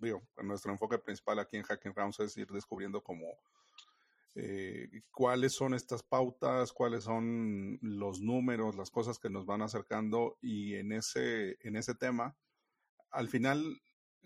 digo, 0.00 0.22
nuestro 0.42 0.72
enfoque 0.72 0.98
principal 0.98 1.38
aquí 1.38 1.56
en 1.56 1.62
Hacking 1.62 1.94
Rounds 1.94 2.20
es 2.20 2.36
ir 2.36 2.48
descubriendo 2.48 3.02
como 3.02 3.24
eh, 4.40 5.02
cuáles 5.10 5.52
son 5.52 5.74
estas 5.74 6.04
pautas, 6.04 6.72
cuáles 6.72 7.02
son 7.02 7.76
los 7.82 8.20
números, 8.20 8.76
las 8.76 8.88
cosas 8.88 9.18
que 9.18 9.30
nos 9.30 9.46
van 9.46 9.62
acercando 9.62 10.38
y 10.40 10.76
en 10.76 10.92
ese, 10.92 11.58
en 11.60 11.74
ese 11.74 11.96
tema, 11.96 12.36
al 13.10 13.28
final, 13.28 13.82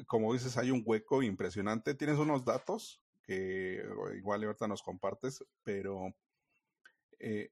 como 0.07 0.35
dices, 0.35 0.59
hay 0.59 0.71
un 0.71 0.83
hueco 0.85 1.23
impresionante. 1.23 1.95
Tienes 1.95 2.19
unos 2.19 2.45
datos 2.45 3.01
que 3.23 3.83
igual 4.15 4.45
ahorita 4.45 4.69
nos 4.69 4.83
compartes, 4.83 5.43
pero 5.63 6.15
eh, 7.19 7.51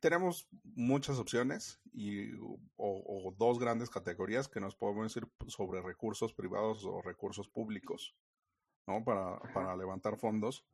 tenemos 0.00 0.48
muchas 0.64 1.20
opciones 1.20 1.80
y, 1.92 2.32
o, 2.76 3.32
dos 3.38 3.60
grandes 3.60 3.88
categorías 3.88 4.48
que 4.48 4.58
nos 4.58 4.74
podemos 4.74 5.04
decir 5.04 5.30
sobre 5.46 5.80
recursos 5.80 6.34
privados 6.34 6.84
o 6.84 7.02
recursos 7.02 7.48
públicos, 7.48 8.16
¿no? 8.88 9.04
Para, 9.04 9.38
para 9.54 9.76
levantar 9.76 10.18
fondos. 10.18 10.66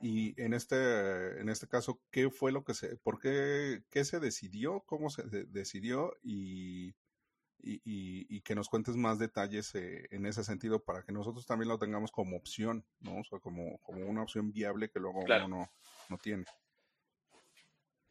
Y 0.00 0.40
en 0.40 0.54
este, 0.54 1.40
en 1.40 1.48
este 1.48 1.66
caso, 1.66 2.00
¿qué 2.10 2.30
fue 2.30 2.52
lo 2.52 2.64
que 2.64 2.74
se, 2.74 2.96
por 2.96 3.18
qué, 3.18 3.82
qué 3.90 4.04
se 4.04 4.20
decidió, 4.20 4.80
cómo 4.86 5.08
se 5.08 5.22
decidió 5.46 6.14
y, 6.22 6.94
y, 7.64 7.80
y, 8.28 8.40
que 8.42 8.54
nos 8.54 8.68
cuentes 8.68 8.96
más 8.96 9.18
detalles 9.18 9.74
eh, 9.74 10.06
en 10.10 10.26
ese 10.26 10.44
sentido 10.44 10.80
para 10.80 11.02
que 11.02 11.12
nosotros 11.12 11.46
también 11.46 11.68
lo 11.68 11.78
tengamos 11.78 12.10
como 12.10 12.36
opción, 12.36 12.84
¿no? 13.00 13.20
O 13.20 13.24
sea, 13.24 13.38
como, 13.38 13.78
como 13.78 14.06
una 14.06 14.22
opción 14.22 14.52
viable 14.52 14.90
que 14.90 15.00
luego 15.00 15.20
uno 15.20 15.48
no, 15.48 15.70
no 16.10 16.18
tiene. 16.18 16.44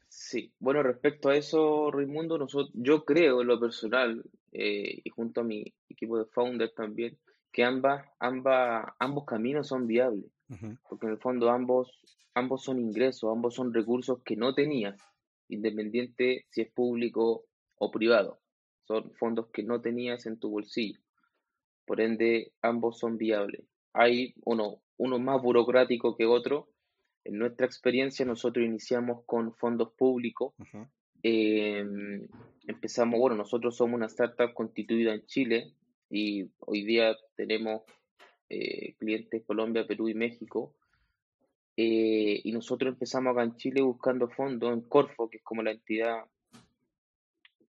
Sí, 0.07 0.53
bueno, 0.59 0.83
respecto 0.83 1.29
a 1.29 1.35
eso, 1.35 1.89
Raimundo, 1.91 2.37
nosotros, 2.37 2.71
yo 2.75 3.03
creo 3.03 3.41
en 3.41 3.47
lo 3.47 3.59
personal, 3.59 4.23
eh, 4.51 5.01
y 5.03 5.09
junto 5.09 5.41
a 5.41 5.43
mi 5.43 5.73
equipo 5.89 6.19
de 6.19 6.25
founders 6.25 6.73
también, 6.75 7.17
que 7.51 7.63
ambas, 7.63 8.05
ambas, 8.19 8.85
ambos 8.99 9.25
caminos 9.25 9.67
son 9.67 9.87
viables, 9.87 10.25
porque 10.87 11.05
en 11.05 11.13
el 11.13 11.19
fondo 11.19 11.49
ambos, 11.49 12.01
ambos 12.33 12.63
son 12.63 12.79
ingresos, 12.79 13.31
ambos 13.31 13.55
son 13.55 13.73
recursos 13.73 14.21
que 14.23 14.35
no 14.35 14.53
tenías, 14.53 14.99
independiente 15.49 16.45
si 16.49 16.61
es 16.61 16.71
público 16.71 17.45
o 17.77 17.91
privado, 17.91 18.39
son 18.87 19.11
fondos 19.13 19.47
que 19.51 19.63
no 19.63 19.81
tenías 19.81 20.25
en 20.25 20.39
tu 20.39 20.49
bolsillo, 20.49 20.99
por 21.85 22.01
ende 22.01 22.53
ambos 22.61 22.99
son 22.99 23.17
viables. 23.17 23.65
Hay 23.93 24.33
uno, 24.45 24.81
uno 24.97 25.19
más 25.19 25.41
burocrático 25.41 26.15
que 26.15 26.25
otro, 26.25 26.69
en 27.25 27.37
nuestra 27.37 27.65
experiencia, 27.65 28.25
nosotros 28.25 28.65
iniciamos 28.65 29.23
con 29.25 29.53
fondos 29.53 29.93
públicos. 29.93 30.53
Em, 31.21 32.27
empezamos, 32.67 33.19
bueno, 33.19 33.37
nosotros 33.37 33.77
somos 33.77 33.95
una 33.95 34.07
startup 34.07 34.53
constituida 34.53 35.13
en 35.13 35.25
Chile 35.25 35.73
y 36.09 36.49
hoy 36.59 36.83
día 36.83 37.15
tenemos 37.35 37.83
eh, 38.53 38.95
clientes 38.97 39.43
Colombia, 39.45 39.87
Perú 39.87 40.09
y 40.09 40.13
México. 40.13 40.75
Eh, 41.75 42.41
y 42.43 42.51
nosotros 42.51 42.93
empezamos 42.93 43.31
acá 43.31 43.43
en 43.43 43.55
Chile 43.55 43.81
buscando 43.81 44.29
fondos 44.29 44.73
en 44.73 44.81
Corfo, 44.81 45.29
que 45.29 45.37
es 45.37 45.43
como 45.43 45.63
la 45.63 45.71
entidad 45.71 46.25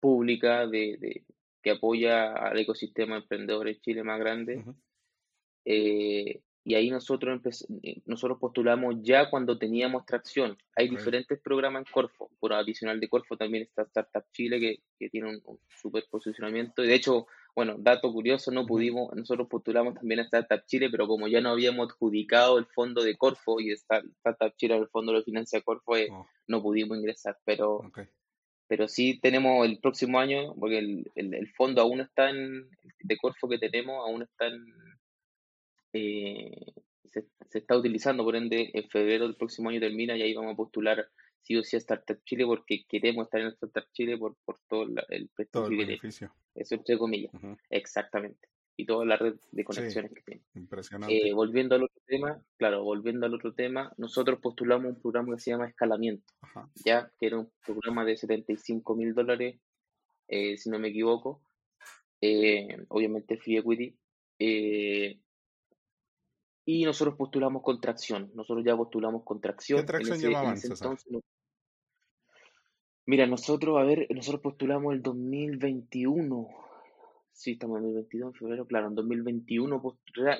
pública 0.00 0.66
de, 0.66 1.24
que 1.60 1.70
apoya 1.72 2.32
al 2.32 2.58
ecosistema 2.58 3.16
de 3.16 3.22
emprendedores 3.22 3.80
Chile 3.80 4.04
más 4.04 4.20
grande 4.20 4.64
y 6.68 6.74
ahí 6.74 6.90
nosotros, 6.90 7.66
eh, 7.82 8.02
nosotros 8.04 8.38
postulamos 8.38 8.96
ya 9.00 9.30
cuando 9.30 9.56
teníamos 9.56 10.04
tracción. 10.04 10.54
Hay 10.76 10.90
diferentes 10.90 11.40
programas 11.40 11.86
en 11.86 11.90
Corfo, 11.90 12.30
por 12.38 12.52
adicional 12.52 13.00
de 13.00 13.08
Corfo 13.08 13.38
también 13.38 13.62
está 13.62 13.84
Startup 13.84 14.24
Chile 14.32 14.60
que, 14.60 14.82
que 14.98 15.08
tiene 15.08 15.30
un, 15.30 15.60
super 15.80 16.04
posicionamiento. 16.10 16.84
Y 16.84 16.88
de 16.88 16.94
hecho, 16.94 17.26
bueno, 17.58 17.74
dato 17.76 18.12
curioso, 18.12 18.52
no 18.52 18.66
pudimos, 18.66 19.12
nosotros 19.16 19.48
postulamos 19.48 19.94
también 19.94 20.20
a 20.20 20.22
Startup 20.22 20.64
Chile, 20.64 20.90
pero 20.92 21.08
como 21.08 21.26
ya 21.26 21.40
no 21.40 21.50
habíamos 21.50 21.88
adjudicado 21.90 22.56
el 22.56 22.66
fondo 22.66 23.02
de 23.02 23.16
Corfo 23.16 23.58
y 23.58 23.72
Startup 23.72 24.54
Chile, 24.56 24.76
el 24.76 24.86
fondo 24.86 25.12
lo 25.12 25.24
financia 25.24 25.60
Corfo, 25.62 25.96
eh, 25.96 26.06
oh. 26.08 26.24
no 26.46 26.62
pudimos 26.62 26.96
ingresar. 26.98 27.36
Pero, 27.44 27.80
pero 28.68 28.86
sí 28.86 29.18
tenemos 29.20 29.66
el 29.66 29.80
próximo 29.80 30.20
año, 30.20 30.54
porque 30.54 30.78
el, 30.78 31.10
el, 31.16 31.34
el 31.34 31.48
fondo 31.54 31.82
aún 31.82 32.00
está 32.00 32.30
en, 32.30 32.70
de 33.00 33.16
Corfo 33.16 33.48
que 33.48 33.58
tenemos, 33.58 34.06
aún 34.06 34.22
está 34.22 34.46
en 34.46 34.64
eh, 35.94 36.72
se, 37.10 37.26
está 37.58 37.76
utilizando, 37.76 38.22
por 38.22 38.36
ende, 38.36 38.70
en 38.72 38.88
febrero 38.88 39.26
del 39.26 39.34
próximo 39.34 39.68
año 39.68 39.80
termina 39.80 40.16
y 40.16 40.22
ahí 40.22 40.32
vamos 40.32 40.52
a 40.52 40.56
postular 40.56 41.08
sí 41.42 41.56
o 41.56 41.62
sí 41.62 41.76
a 41.76 41.78
Startup 41.78 42.22
Chile 42.24 42.44
porque 42.46 42.84
queremos 42.88 43.26
estar 43.26 43.40
en 43.40 43.48
Startup 43.48 43.86
Chile 43.92 44.18
por, 44.18 44.36
por 44.44 44.58
todo 44.68 44.86
el 45.08 45.28
prestigio 45.28 45.68
beneficio. 45.68 46.32
Eso 46.54 46.74
entre 46.74 46.98
comillas. 46.98 47.32
Exactamente. 47.70 48.48
Y 48.76 48.86
toda 48.86 49.04
la 49.04 49.16
red 49.16 49.34
de 49.50 49.64
conexiones 49.64 50.12
que 50.12 50.22
tiene. 50.22 50.42
Impresionante. 50.54 51.28
Eh, 51.28 51.32
volviendo 51.32 51.74
al 51.74 51.84
otro 51.84 52.00
tema, 52.06 52.40
claro, 52.56 52.84
volviendo 52.84 53.26
al 53.26 53.34
otro 53.34 53.52
tema, 53.52 53.92
nosotros 53.96 54.38
postulamos 54.40 54.94
un 54.94 55.00
programa 55.00 55.34
que 55.34 55.40
se 55.40 55.50
llama 55.50 55.68
Escalamiento, 55.68 56.32
ya 56.84 57.10
que 57.18 57.26
era 57.26 57.38
un 57.38 57.50
programa 57.64 58.04
de 58.04 58.16
75 58.16 58.94
mil 58.94 59.14
dólares, 59.14 59.58
eh, 60.28 60.56
si 60.56 60.70
no 60.70 60.78
me 60.78 60.88
equivoco. 60.88 61.42
obviamente 62.88 63.36
Free 63.38 63.56
Equity. 63.56 63.96
Eh, 64.38 65.18
y 66.70 66.84
nosotros 66.84 67.16
postulamos 67.16 67.62
con 67.62 67.80
tracción. 67.80 68.30
Nosotros 68.34 68.62
ya 68.62 68.76
postulamos 68.76 69.24
con 69.24 69.40
tracción. 69.40 69.80
¿Qué 69.80 69.86
tracción 69.86 70.18
llevaban, 70.18 70.58
Mira, 73.06 73.26
nosotros, 73.26 73.78
a 73.78 73.84
ver, 73.84 74.06
nosotros 74.14 74.42
postulamos 74.42 74.92
el 74.92 75.00
2021. 75.00 76.46
Sí, 77.32 77.52
estamos 77.52 77.78
en 77.78 77.84
2022, 77.84 78.34
en 78.34 78.38
febrero, 78.38 78.66
claro, 78.66 78.88
en 78.88 78.94
2021 78.96 79.82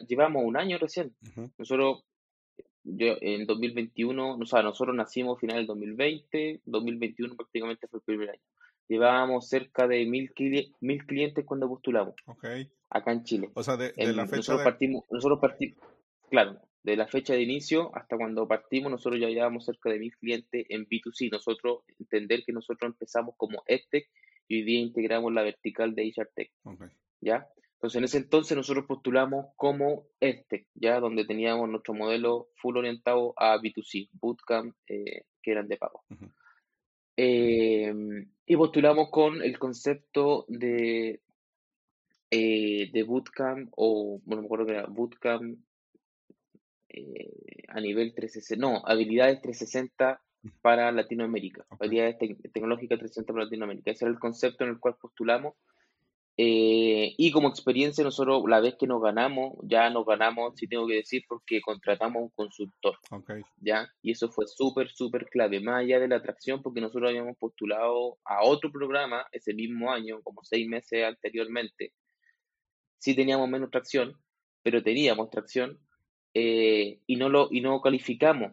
llevamos 0.06 0.42
un 0.44 0.58
año 0.58 0.76
recién. 0.76 1.16
Nosotros, 1.56 2.04
yo, 2.84 3.14
en 3.22 3.46
2021, 3.46 4.36
o 4.36 4.44
sea, 4.44 4.62
nosotros 4.62 4.94
nacimos 4.94 5.40
final 5.40 5.56
del 5.56 5.66
2020, 5.66 6.60
2021 6.66 7.36
prácticamente 7.36 7.88
fue 7.88 8.00
el 8.00 8.04
primer 8.04 8.30
año. 8.32 8.42
Llevábamos 8.86 9.48
cerca 9.48 9.88
de 9.88 10.04
mil, 10.04 10.30
mil 10.80 11.06
clientes 11.06 11.46
cuando 11.46 11.68
postulamos. 11.68 12.16
Okay. 12.26 12.70
Acá 12.90 13.12
en 13.12 13.24
Chile. 13.24 13.50
O 13.54 13.62
sea, 13.62 13.78
de, 13.78 13.94
la 13.96 14.26
fecha 14.26 14.36
nosotros 14.36 14.62
partimos, 14.62 15.04
nosotros 15.10 15.38
partimos, 15.40 15.78
Claro, 16.30 16.60
de 16.82 16.96
la 16.96 17.06
fecha 17.06 17.34
de 17.34 17.42
inicio 17.42 17.90
hasta 17.94 18.16
cuando 18.16 18.46
partimos, 18.46 18.90
nosotros 18.90 19.20
ya 19.20 19.28
llevamos 19.28 19.64
cerca 19.64 19.90
de 19.90 19.98
mil 19.98 20.16
clientes 20.16 20.66
en 20.68 20.86
B2C. 20.86 21.30
Nosotros, 21.30 21.80
entender 21.98 22.44
que 22.44 22.52
nosotros 22.52 22.92
empezamos 22.92 23.34
como 23.36 23.62
EdTech 23.66 24.08
y 24.48 24.56
hoy 24.56 24.62
día 24.62 24.80
integramos 24.80 25.32
la 25.32 25.42
vertical 25.42 25.94
de 25.94 26.12
HR 26.14 26.30
Tech. 26.34 26.50
¿Ya? 27.20 27.46
Entonces, 27.74 27.98
en 27.98 28.04
ese 28.04 28.18
entonces 28.18 28.56
nosotros 28.56 28.86
postulamos 28.86 29.46
como 29.56 30.06
EdTech, 30.18 30.66
¿ya? 30.74 30.98
Donde 30.98 31.24
teníamos 31.24 31.68
nuestro 31.68 31.94
modelo 31.94 32.48
full 32.56 32.76
orientado 32.76 33.34
a 33.36 33.56
B2C, 33.58 34.08
Bootcamp, 34.12 34.74
eh, 34.88 35.22
que 35.40 35.50
eran 35.52 35.68
de 35.68 35.76
pago. 35.76 36.02
Em, 37.16 38.30
y 38.46 38.56
postulamos 38.56 39.10
con 39.10 39.42
el 39.42 39.58
concepto 39.58 40.44
de, 40.48 41.20
eh, 42.30 42.90
de 42.92 43.02
Bootcamp, 43.04 43.70
o, 43.76 44.20
bueno, 44.24 44.42
me 44.42 44.46
acuerdo 44.46 44.66
que 44.66 44.72
era 44.72 44.86
Bootcamp 44.86 45.58
eh, 46.88 47.30
a 47.68 47.80
nivel 47.80 48.14
360, 48.14 48.66
no, 48.66 48.82
habilidades 48.86 49.40
360 49.42 50.20
para 50.62 50.92
Latinoamérica, 50.92 51.66
habilidades 51.70 52.18
tecnológicas 52.52 52.98
360 52.98 53.32
para 53.32 53.44
Latinoamérica. 53.44 53.90
Ese 53.90 54.04
era 54.04 54.12
el 54.12 54.20
concepto 54.20 54.64
en 54.64 54.70
el 54.70 54.78
cual 54.78 54.96
postulamos. 55.00 55.54
Eh, 56.40 57.14
y 57.18 57.32
como 57.32 57.48
experiencia, 57.48 58.04
nosotros 58.04 58.44
la 58.46 58.60
vez 58.60 58.76
que 58.78 58.86
nos 58.86 59.02
ganamos, 59.02 59.54
ya 59.64 59.90
nos 59.90 60.06
ganamos, 60.06 60.54
si 60.54 60.68
tengo 60.68 60.86
que 60.86 60.94
decir, 60.94 61.24
porque 61.28 61.60
contratamos 61.60 62.22
un 62.22 62.28
consultor. 62.30 62.96
¿ya? 63.56 63.88
Y 64.02 64.12
eso 64.12 64.30
fue 64.30 64.46
súper, 64.46 64.88
súper 64.88 65.26
clave, 65.26 65.60
más 65.60 65.80
allá 65.80 65.98
de 65.98 66.06
la 66.06 66.16
atracción, 66.16 66.62
porque 66.62 66.80
nosotros 66.80 67.10
habíamos 67.10 67.36
postulado 67.38 68.18
a 68.24 68.44
otro 68.44 68.70
programa 68.70 69.26
ese 69.32 69.52
mismo 69.52 69.90
año, 69.90 70.22
como 70.22 70.44
seis 70.44 70.68
meses 70.68 71.04
anteriormente. 71.04 71.92
Sí 72.98 73.16
teníamos 73.16 73.48
menos 73.48 73.70
tracción, 73.72 74.16
pero 74.62 74.80
teníamos 74.80 75.30
tracción 75.30 75.80
eh, 76.34 77.00
y 77.06 77.16
no 77.16 77.28
lo 77.28 77.48
y 77.50 77.60
no 77.60 77.80
calificamos, 77.80 78.52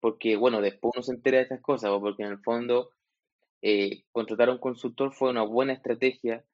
porque 0.00 0.36
bueno, 0.36 0.60
después 0.60 0.92
uno 0.94 1.02
se 1.02 1.12
entera 1.12 1.38
de 1.38 1.44
estas 1.44 1.60
cosas, 1.60 1.90
porque 2.00 2.22
en 2.22 2.30
el 2.30 2.38
fondo 2.40 2.90
eh, 3.62 4.04
contratar 4.12 4.48
a 4.48 4.52
un 4.52 4.58
consultor 4.58 5.12
fue 5.12 5.30
una 5.30 5.42
buena 5.42 5.72
estrategia, 5.72 6.44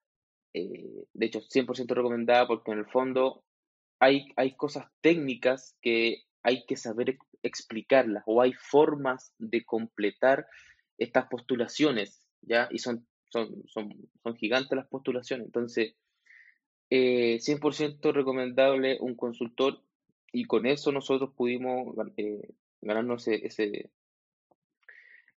eh, 0.54 1.04
de 1.12 1.26
hecho 1.26 1.40
100% 1.40 1.94
recomendada, 1.94 2.46
porque 2.46 2.72
en 2.72 2.78
el 2.78 2.86
fondo 2.86 3.44
hay, 3.98 4.28
hay 4.36 4.56
cosas 4.56 4.86
técnicas 5.00 5.76
que 5.80 6.22
hay 6.42 6.64
que 6.66 6.76
saber 6.76 7.18
explicarlas 7.42 8.22
o 8.26 8.40
hay 8.40 8.52
formas 8.52 9.34
de 9.38 9.64
completar 9.64 10.46
estas 10.98 11.26
postulaciones, 11.28 12.24
¿ya? 12.42 12.68
Y 12.70 12.78
son, 12.78 13.06
son, 13.28 13.62
son, 13.66 13.90
son 14.22 14.36
gigantes 14.36 14.76
las 14.76 14.88
postulaciones. 14.88 15.46
Entonces, 15.46 15.94
eh, 16.90 17.38
100% 17.40 18.12
recomendable 18.12 18.98
un 19.00 19.14
consultor 19.14 19.82
y 20.32 20.46
con 20.46 20.66
eso 20.66 20.90
nosotros 20.90 21.30
pudimos 21.36 21.94
eh, 22.16 22.48
ganarnos 22.80 23.28
ese, 23.28 23.90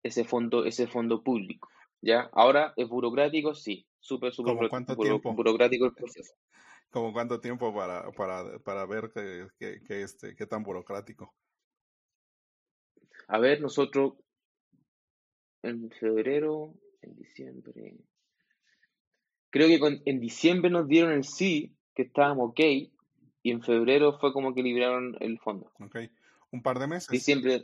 ese, 0.01 0.23
fondo, 0.23 0.65
ese 0.65 0.87
fondo 0.87 1.21
público. 1.21 1.69
¿ya? 2.01 2.29
Ahora 2.33 2.73
es 2.77 2.87
burocrático, 2.87 3.53
sí, 3.53 3.85
súper, 3.99 4.33
súper 4.33 4.55
burocrático 4.55 5.85
el 5.85 5.93
proceso. 5.95 6.33
¿Como 6.89 7.11
cuánto 7.11 7.41
tiempo 7.41 7.73
para, 7.73 8.09
para, 8.13 8.57
para 8.59 8.85
ver 8.85 9.11
qué 9.13 9.47
que, 9.59 10.01
este, 10.01 10.33
qué 10.35 10.45
tan 10.45 10.63
burocrático? 10.63 11.35
A 13.27 13.39
ver, 13.39 13.59
nosotros 13.59 14.13
en 15.61 15.89
febrero, 15.89 16.73
en 17.01 17.15
diciembre. 17.15 17.97
Creo 19.49 19.67
que 19.67 20.01
en 20.05 20.19
diciembre 20.19 20.69
nos 20.69 20.87
dieron 20.87 21.11
el 21.11 21.23
sí, 21.23 21.75
que 21.93 22.03
estábamos 22.03 22.51
ok, 22.51 22.59
y 23.45 23.51
en 23.51 23.61
febrero 23.61 24.17
fue 24.17 24.33
como 24.33 24.55
que 24.55 24.63
libraron 24.63 25.15
el 25.19 25.37
fondo. 25.37 25.71
Ok. 25.79 25.97
¿Un 26.49 26.63
par 26.63 26.79
de 26.79 26.87
meses? 26.87 27.09
Diciembre, 27.09 27.63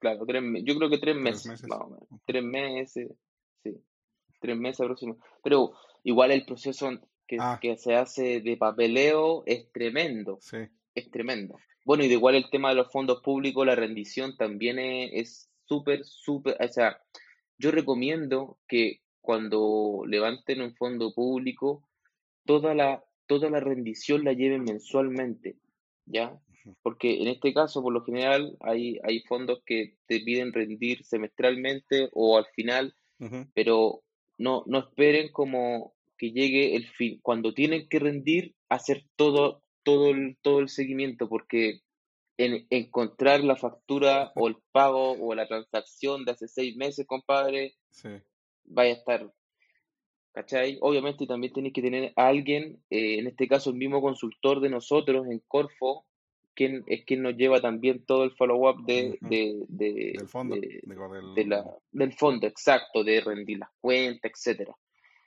claro, 0.00 0.26
tres, 0.26 0.42
yo 0.64 0.76
creo 0.76 0.90
que 0.90 0.98
tres, 0.98 1.14
meses, 1.14 1.62
Tres 2.26 2.42
meses, 2.42 3.12
sí. 3.62 3.80
Tres 4.40 4.56
meses 4.56 4.80
aproximadamente. 4.80 5.24
Pero 5.44 5.70
igual 6.02 6.32
el 6.32 6.44
proceso 6.44 6.90
que, 7.28 7.36
ah. 7.38 7.60
que 7.62 7.76
se 7.76 7.94
hace 7.94 8.40
de 8.40 8.56
papeleo 8.56 9.44
es 9.46 9.70
tremendo. 9.70 10.38
Sí. 10.40 10.58
Es 10.96 11.08
tremendo. 11.12 11.54
Bueno, 11.84 12.02
y 12.02 12.08
de 12.08 12.14
igual 12.14 12.34
el 12.34 12.50
tema 12.50 12.70
de 12.70 12.74
los 12.74 12.90
fondos 12.90 13.22
públicos, 13.22 13.64
la 13.64 13.76
rendición 13.76 14.36
también 14.36 14.80
es 14.80 15.48
súper, 15.64 16.04
súper, 16.04 16.56
o 16.60 16.68
sea, 16.72 17.00
yo 17.56 17.70
recomiendo 17.70 18.58
que 18.66 19.00
cuando 19.20 20.02
levanten 20.08 20.60
un 20.60 20.74
fondo 20.74 21.14
público, 21.14 21.88
toda 22.44 22.74
la, 22.74 23.04
toda 23.32 23.48
la 23.48 23.60
rendición 23.60 24.24
la 24.24 24.34
lleven 24.34 24.64
mensualmente, 24.64 25.56
¿ya? 26.04 26.38
Porque 26.82 27.22
en 27.22 27.28
este 27.28 27.54
caso, 27.54 27.82
por 27.82 27.92
lo 27.92 28.04
general, 28.04 28.56
hay, 28.60 28.98
hay 29.02 29.20
fondos 29.22 29.62
que 29.64 29.96
te 30.06 30.20
piden 30.20 30.52
rendir 30.52 31.02
semestralmente 31.04 32.10
o 32.12 32.36
al 32.36 32.46
final, 32.54 32.94
pero 33.54 34.02
no, 34.36 34.64
no 34.66 34.78
esperen 34.80 35.30
como 35.32 35.94
que 36.18 36.32
llegue 36.32 36.76
el 36.76 36.88
fin, 36.88 37.20
cuando 37.22 37.54
tienen 37.54 37.88
que 37.88 37.98
rendir, 37.98 38.54
hacer 38.68 39.04
todo, 39.16 39.62
todo 39.82 40.10
el, 40.10 40.36
todo 40.42 40.60
el 40.60 40.68
seguimiento, 40.68 41.28
porque 41.28 41.80
en 42.36 42.66
encontrar 42.70 43.42
la 43.42 43.56
factura 43.56 44.30
o 44.34 44.48
el 44.48 44.56
pago 44.72 45.12
o 45.12 45.34
la 45.34 45.46
transacción 45.48 46.24
de 46.24 46.32
hace 46.32 46.48
seis 46.48 46.76
meses, 46.76 47.06
compadre, 47.06 47.76
vaya 48.64 48.90
a 48.90 48.96
estar, 48.96 49.32
¿cachai? 50.32 50.78
Obviamente 50.80 51.26
también 51.26 51.52
tienes 51.52 51.72
que 51.72 51.82
tener 51.82 52.12
a 52.16 52.28
alguien, 52.28 52.82
eh, 52.90 53.18
en 53.18 53.26
este 53.26 53.46
caso 53.46 53.70
el 53.70 53.76
mismo 53.76 54.00
consultor 54.00 54.60
de 54.60 54.70
nosotros 54.70 55.26
en 55.28 55.40
Corfo, 55.46 56.06
quien 56.54 56.84
es 56.86 57.04
quien 57.04 57.22
nos 57.22 57.36
lleva 57.36 57.60
también 57.60 58.04
todo 58.04 58.24
el 58.24 58.32
follow-up 58.32 58.84
de, 58.84 59.18
del 59.20 60.28
fondo, 60.28 60.56
del 61.92 62.12
fondo, 62.12 62.46
exacto, 62.46 63.04
de 63.04 63.20
rendir 63.20 63.58
las 63.58 63.70
cuentas, 63.80 64.32
etcétera. 64.34 64.76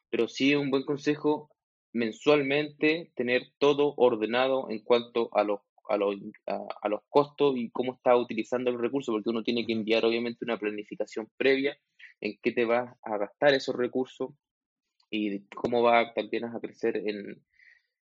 Pero 0.09 0.27
sí 0.27 0.53
un 0.53 0.69
buen 0.69 0.83
consejo 0.83 1.49
mensualmente 1.93 3.11
tener 3.15 3.47
todo 3.57 3.93
ordenado 3.97 4.69
en 4.69 4.79
cuanto 4.79 5.29
a 5.33 5.43
los 5.43 5.61
a, 5.87 5.97
los, 5.97 6.15
a, 6.47 6.89
los 6.89 7.01
costos 7.09 7.55
y 7.57 7.69
cómo 7.69 7.93
estás 7.93 8.17
utilizando 8.17 8.71
el 8.71 8.79
recurso, 8.79 9.11
porque 9.11 9.29
uno 9.29 9.43
tiene 9.43 9.67
que 9.67 9.73
enviar 9.73 10.03
obviamente 10.03 10.43
una 10.43 10.57
planificación 10.57 11.29
previa 11.37 11.77
en 12.21 12.39
qué 12.41 12.51
te 12.51 12.65
vas 12.65 12.91
a 13.03 13.17
gastar 13.19 13.53
esos 13.53 13.75
recursos 13.75 14.31
y 15.15 15.45
cómo 15.55 15.81
va 15.81 16.13
también 16.13 16.45
a 16.45 16.59
crecer 16.59 16.97
en, 16.97 17.41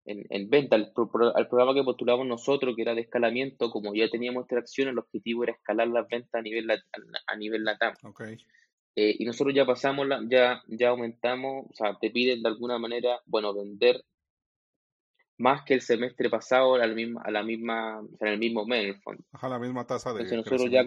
en, 0.04 0.26
en 0.28 0.50
venta. 0.50 0.76
Al, 0.76 0.92
programa 0.92 1.74
que 1.74 1.84
postulamos 1.84 2.26
nosotros, 2.26 2.74
que 2.76 2.82
era 2.82 2.94
de 2.94 3.02
escalamiento, 3.02 3.70
como 3.70 3.94
ya 3.94 4.08
teníamos 4.08 4.46
tracción, 4.46 4.88
el 4.88 4.98
objetivo 4.98 5.44
era 5.44 5.52
escalar 5.52 5.88
las 5.88 6.08
ventas 6.08 6.34
a 6.34 6.42
nivel, 6.42 6.70
a 6.70 7.36
nivel 7.36 7.64
LATAM. 7.64 7.94
Okay. 8.04 8.36
Eh, 8.94 9.16
y 9.18 9.24
nosotros 9.24 9.54
ya 9.54 9.64
pasamos, 9.64 10.06
la, 10.06 10.20
ya, 10.28 10.62
ya 10.68 10.90
aumentamos, 10.90 11.66
o 11.70 11.74
sea, 11.74 11.96
te 11.98 12.10
piden 12.10 12.42
de 12.42 12.48
alguna 12.48 12.78
manera, 12.78 13.20
bueno, 13.26 13.54
vender 13.54 14.04
más 15.38 15.64
que 15.64 15.74
el 15.74 15.80
semestre 15.80 16.28
pasado 16.28 16.74
a 16.74 16.86
la 16.86 16.94
misma, 16.94 17.22
a 17.24 17.30
la 17.30 17.42
misma 17.42 18.06
en 18.20 18.28
el 18.28 18.38
mismo 18.38 18.66
mes, 18.66 18.84
en 18.84 18.90
el 18.90 19.00
fondo. 19.00 19.24
Ajá, 19.32 19.48
la 19.48 19.58
misma 19.58 19.86
tasa 19.86 20.12
de 20.12 20.24
nosotros 20.24 20.70
ya, 20.70 20.84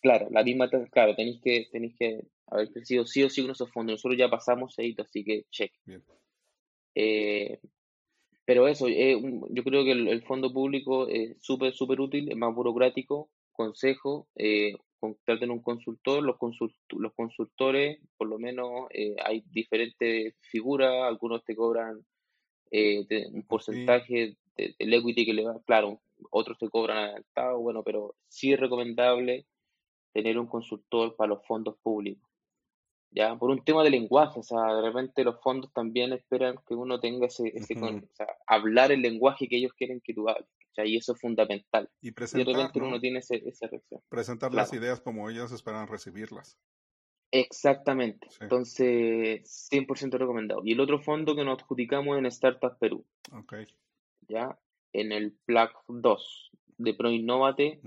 claro, 0.00 0.28
la 0.30 0.42
misma 0.42 0.68
tasa, 0.68 0.86
claro, 0.90 1.14
tenéis 1.14 1.40
que, 1.42 1.68
tenéis 1.70 1.94
que 1.96 2.22
haber 2.52 2.70
crecido 2.70 3.06
sí 3.06 3.22
o 3.22 3.30
sí 3.30 3.42
con 3.42 3.52
esos 3.52 3.70
fondos. 3.70 3.94
Nosotros 3.94 4.18
ya 4.18 4.28
pasamos 4.28 4.78
ahí, 4.78 4.94
así 4.98 5.24
que 5.24 5.44
check. 5.50 5.72
Bien. 5.84 6.02
Eh, 6.94 7.58
pero 8.44 8.68
eso, 8.68 8.88
eh, 8.88 9.20
yo 9.50 9.64
creo 9.64 9.84
que 9.84 9.92
el, 9.92 10.22
fondo 10.24 10.52
público 10.52 11.08
es 11.08 11.36
súper, 11.40 11.72
súper 11.74 12.00
útil, 12.00 12.30
es 12.30 12.36
más 12.36 12.54
burocrático. 12.54 13.30
Consejo, 13.52 14.28
eh, 14.34 14.74
contraten 14.98 15.50
un 15.50 15.62
consultor. 15.62 16.22
Los, 16.22 16.36
los 16.90 17.12
consultores, 17.14 18.00
por 18.16 18.28
lo 18.28 18.38
menos, 18.38 18.88
eh, 18.90 19.16
hay 19.24 19.42
diferentes 19.50 20.34
figuras. 20.40 20.92
Algunos 21.04 21.44
te 21.44 21.54
cobran 21.54 22.04
eh, 22.70 23.06
un 23.32 23.42
porcentaje 23.44 24.36
del 24.56 24.94
equity 24.94 25.26
que 25.26 25.34
le 25.34 25.44
va, 25.44 25.60
claro, 25.64 26.00
otros 26.30 26.58
te 26.58 26.68
cobran 26.68 26.98
adelantado, 26.98 27.60
bueno, 27.60 27.82
pero 27.82 28.14
sí 28.28 28.52
es 28.52 28.60
recomendable 28.60 29.46
tener 30.12 30.38
un 30.38 30.46
consultor 30.46 31.16
para 31.16 31.30
los 31.30 31.46
fondos 31.46 31.76
públicos. 31.82 32.31
¿Ya? 33.14 33.36
Por 33.36 33.50
un 33.50 33.62
tema 33.62 33.84
de 33.84 33.90
lenguaje, 33.90 34.40
o 34.40 34.42
sea, 34.42 34.74
de 34.74 34.82
repente 34.82 35.22
los 35.22 35.40
fondos 35.42 35.70
también 35.72 36.12
esperan 36.14 36.56
que 36.66 36.74
uno 36.74 36.98
tenga 36.98 37.26
ese, 37.26 37.52
ese 37.54 37.74
o 37.78 38.00
sea, 38.14 38.26
hablar 38.46 38.90
el 38.90 39.02
lenguaje 39.02 39.48
que 39.48 39.58
ellos 39.58 39.74
quieren 39.74 40.00
que 40.00 40.14
tú 40.14 40.28
hables, 40.28 40.48
y 40.84 40.96
eso 40.96 41.12
es 41.12 41.20
fundamental. 41.20 41.90
Y, 42.00 42.12
presentar, 42.12 42.46
de 42.46 42.52
repente 42.54 42.80
uno 42.80 43.00
tiene 43.00 43.18
esa 43.18 43.66
reacción. 43.66 44.00
Presentar 44.08 44.54
las 44.54 44.72
ideas 44.72 45.00
como 45.00 45.28
ellos 45.28 45.52
esperan 45.52 45.88
recibirlas. 45.88 46.58
Exactamente. 47.30 48.28
Entonces, 48.40 49.42
100% 49.72 50.18
recomendado. 50.18 50.60
Y 50.64 50.72
el 50.72 50.80
otro 50.80 50.98
fondo 51.00 51.34
que 51.34 51.44
nos 51.44 51.62
adjudicamos 51.62 52.18
en 52.18 52.26
Startup 52.26 52.78
Perú. 52.78 53.04
Ok. 53.32 53.54
¿Ya? 54.28 54.58
En 54.92 55.12
el 55.12 55.32
PLAC 55.46 55.72
2 55.88 56.50
de 56.76 56.94
ProInnovate. 56.94 57.80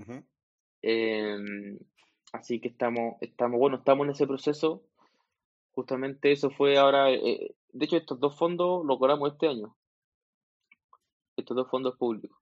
Em, 0.82 1.78
así 2.32 2.60
que 2.60 2.68
estamos, 2.68 3.14
estamos, 3.20 3.58
bueno, 3.58 3.78
estamos 3.78 4.04
en 4.06 4.10
ese 4.10 4.26
proceso. 4.26 4.82
Justamente 5.76 6.32
eso 6.32 6.50
fue 6.50 6.76
ahora. 6.76 7.12
Eh, 7.12 7.54
de 7.68 7.84
hecho, 7.84 7.96
estos 7.96 8.18
dos 8.18 8.36
fondos 8.36 8.84
los 8.84 8.98
cobramos 8.98 9.30
este 9.30 9.46
año. 9.46 9.76
Estos 11.36 11.56
dos 11.56 11.70
fondos 11.70 11.96
públicos. 11.96 12.36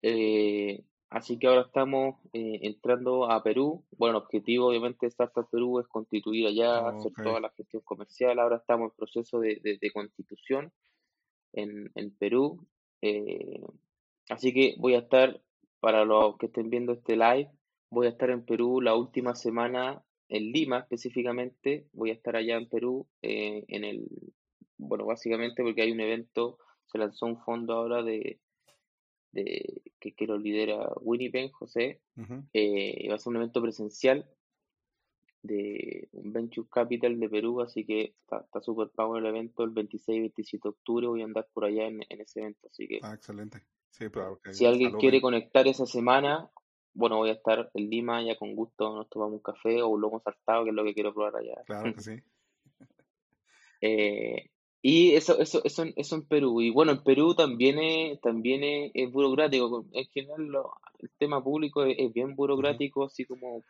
Eh, 0.00 0.82
Así 1.14 1.38
que 1.38 1.46
ahora 1.46 1.60
estamos 1.60 2.16
eh, 2.32 2.58
entrando 2.62 3.30
a 3.30 3.40
Perú. 3.40 3.84
Bueno, 3.96 4.18
el 4.18 4.24
objetivo 4.24 4.66
obviamente 4.66 5.06
de 5.06 5.10
Startup 5.10 5.48
Perú 5.48 5.78
es 5.78 5.86
constituir 5.86 6.48
allá, 6.48 6.88
hacer 6.88 7.12
toda 7.12 7.38
la 7.38 7.50
gestión 7.50 7.82
comercial. 7.82 8.40
Ahora 8.40 8.56
estamos 8.56 8.90
en 8.90 8.96
proceso 8.96 9.38
de, 9.38 9.90
constitución 9.92 10.72
en, 11.52 12.16
Perú. 12.18 12.66
Eh, 13.00 13.62
así 14.28 14.52
que 14.52 14.74
voy 14.78 14.94
a 14.94 14.98
estar, 14.98 15.40
para 15.78 16.04
los 16.04 16.36
que 16.36 16.46
estén 16.46 16.68
viendo 16.68 16.94
este 16.94 17.14
live, 17.14 17.48
voy 17.90 18.08
a 18.08 18.10
estar 18.10 18.30
en 18.30 18.44
Perú 18.44 18.80
la 18.80 18.96
última 18.96 19.36
semana, 19.36 20.02
en 20.28 20.52
Lima 20.52 20.80
específicamente. 20.80 21.86
Voy 21.92 22.10
a 22.10 22.14
estar 22.14 22.36
allá 22.36 22.56
en 22.56 22.68
Perú 22.68 23.06
eh, 23.22 23.64
en 23.68 23.84
el, 23.84 24.08
bueno, 24.78 25.06
básicamente 25.06 25.62
porque 25.62 25.82
hay 25.82 25.92
un 25.92 26.00
evento, 26.00 26.58
se 26.86 26.98
lanzó 26.98 27.26
un 27.26 27.38
fondo 27.38 27.74
ahora 27.74 28.02
de 28.02 28.40
de, 29.34 29.82
que, 29.98 30.26
lo 30.26 30.38
lidera 30.38 30.88
Winnipeg, 31.00 31.50
José. 31.52 32.00
Eh, 32.52 33.06
va 33.08 33.16
a 33.16 33.18
ser 33.18 33.30
un 33.30 33.36
evento 33.36 33.60
presencial 33.60 34.28
de 35.42 36.08
un 36.12 36.32
Venture 36.32 36.68
Capital 36.70 37.18
de 37.18 37.28
Perú, 37.28 37.60
así 37.60 37.84
que 37.84 38.14
está 38.28 38.60
súper 38.62 38.88
pago 38.90 39.18
el 39.18 39.26
evento 39.26 39.64
el 39.64 39.70
26 39.70 40.16
y 40.16 40.20
27 40.20 40.60
de 40.62 40.68
octubre. 40.70 41.06
Voy 41.06 41.22
a 41.22 41.24
andar 41.24 41.48
por 41.52 41.64
allá 41.64 41.86
en, 41.86 42.02
ese 42.08 42.40
evento, 42.40 42.68
así 42.70 42.86
que. 42.86 43.00
Ah, 43.02 43.14
excelente. 43.14 43.62
si 44.52 44.64
alguien 44.64 44.92
quiere 44.92 45.20
conectar 45.20 45.66
esa 45.66 45.86
semana, 45.86 46.50
bueno, 46.94 47.16
voy 47.16 47.30
a 47.30 47.34
estar 47.34 47.70
en 47.74 47.90
Lima 47.90 48.22
ya 48.22 48.36
con 48.36 48.54
gusto, 48.54 48.94
nos 48.94 49.08
tomamos 49.08 49.34
un 49.34 49.42
café 49.42 49.82
o 49.82 49.88
un 49.88 50.00
lomo 50.00 50.20
saltado, 50.20 50.64
que 50.64 50.70
es 50.70 50.76
lo 50.76 50.84
que 50.84 50.94
quiero 50.94 51.12
probar 51.12 51.36
allá. 51.36 51.62
Claro 51.66 51.92
que 51.94 52.00
sí. 52.00 52.22
eh, 53.80 54.50
y 54.86 55.14
eso, 55.14 55.40
eso, 55.40 55.62
eso, 55.64 55.84
eso 55.96 56.14
en 56.14 56.26
Perú. 56.26 56.60
Y 56.60 56.68
bueno, 56.68 56.92
en 56.92 57.02
Perú 57.02 57.34
también 57.34 57.78
es, 57.78 58.20
también 58.20 58.90
es, 58.92 59.10
burocrático. 59.10 59.86
En 59.92 60.04
general, 60.08 60.50
el 60.98 61.10
tema 61.16 61.42
público 61.42 61.84
es, 61.84 62.12
bien 62.12 62.36
burocrático, 62.36 63.06
así 63.06 63.24
como 63.24 63.64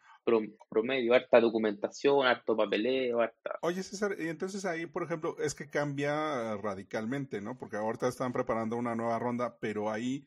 promedio, 0.69 1.15
harta 1.15 1.41
documentación, 1.41 2.27
harto 2.27 2.57
papeleo, 2.57 3.21
harta... 3.21 3.59
Oye, 3.63 3.85
César, 3.85 4.17
y 4.19 4.27
entonces 4.27 4.65
ahí, 4.65 4.87
por 4.87 5.05
ejemplo, 5.05 5.37
es 5.39 5.55
que 5.55 5.71
cambia 5.71 6.57
radicalmente, 6.57 7.41
¿no? 7.41 7.57
Porque 7.57 7.77
ahorita 7.77 8.09
están 8.09 8.33
preparando 8.33 8.77
una 8.77 8.97
nueva 8.97 9.17
ronda, 9.21 9.57
pero 9.61 9.93
ahí 9.93 10.25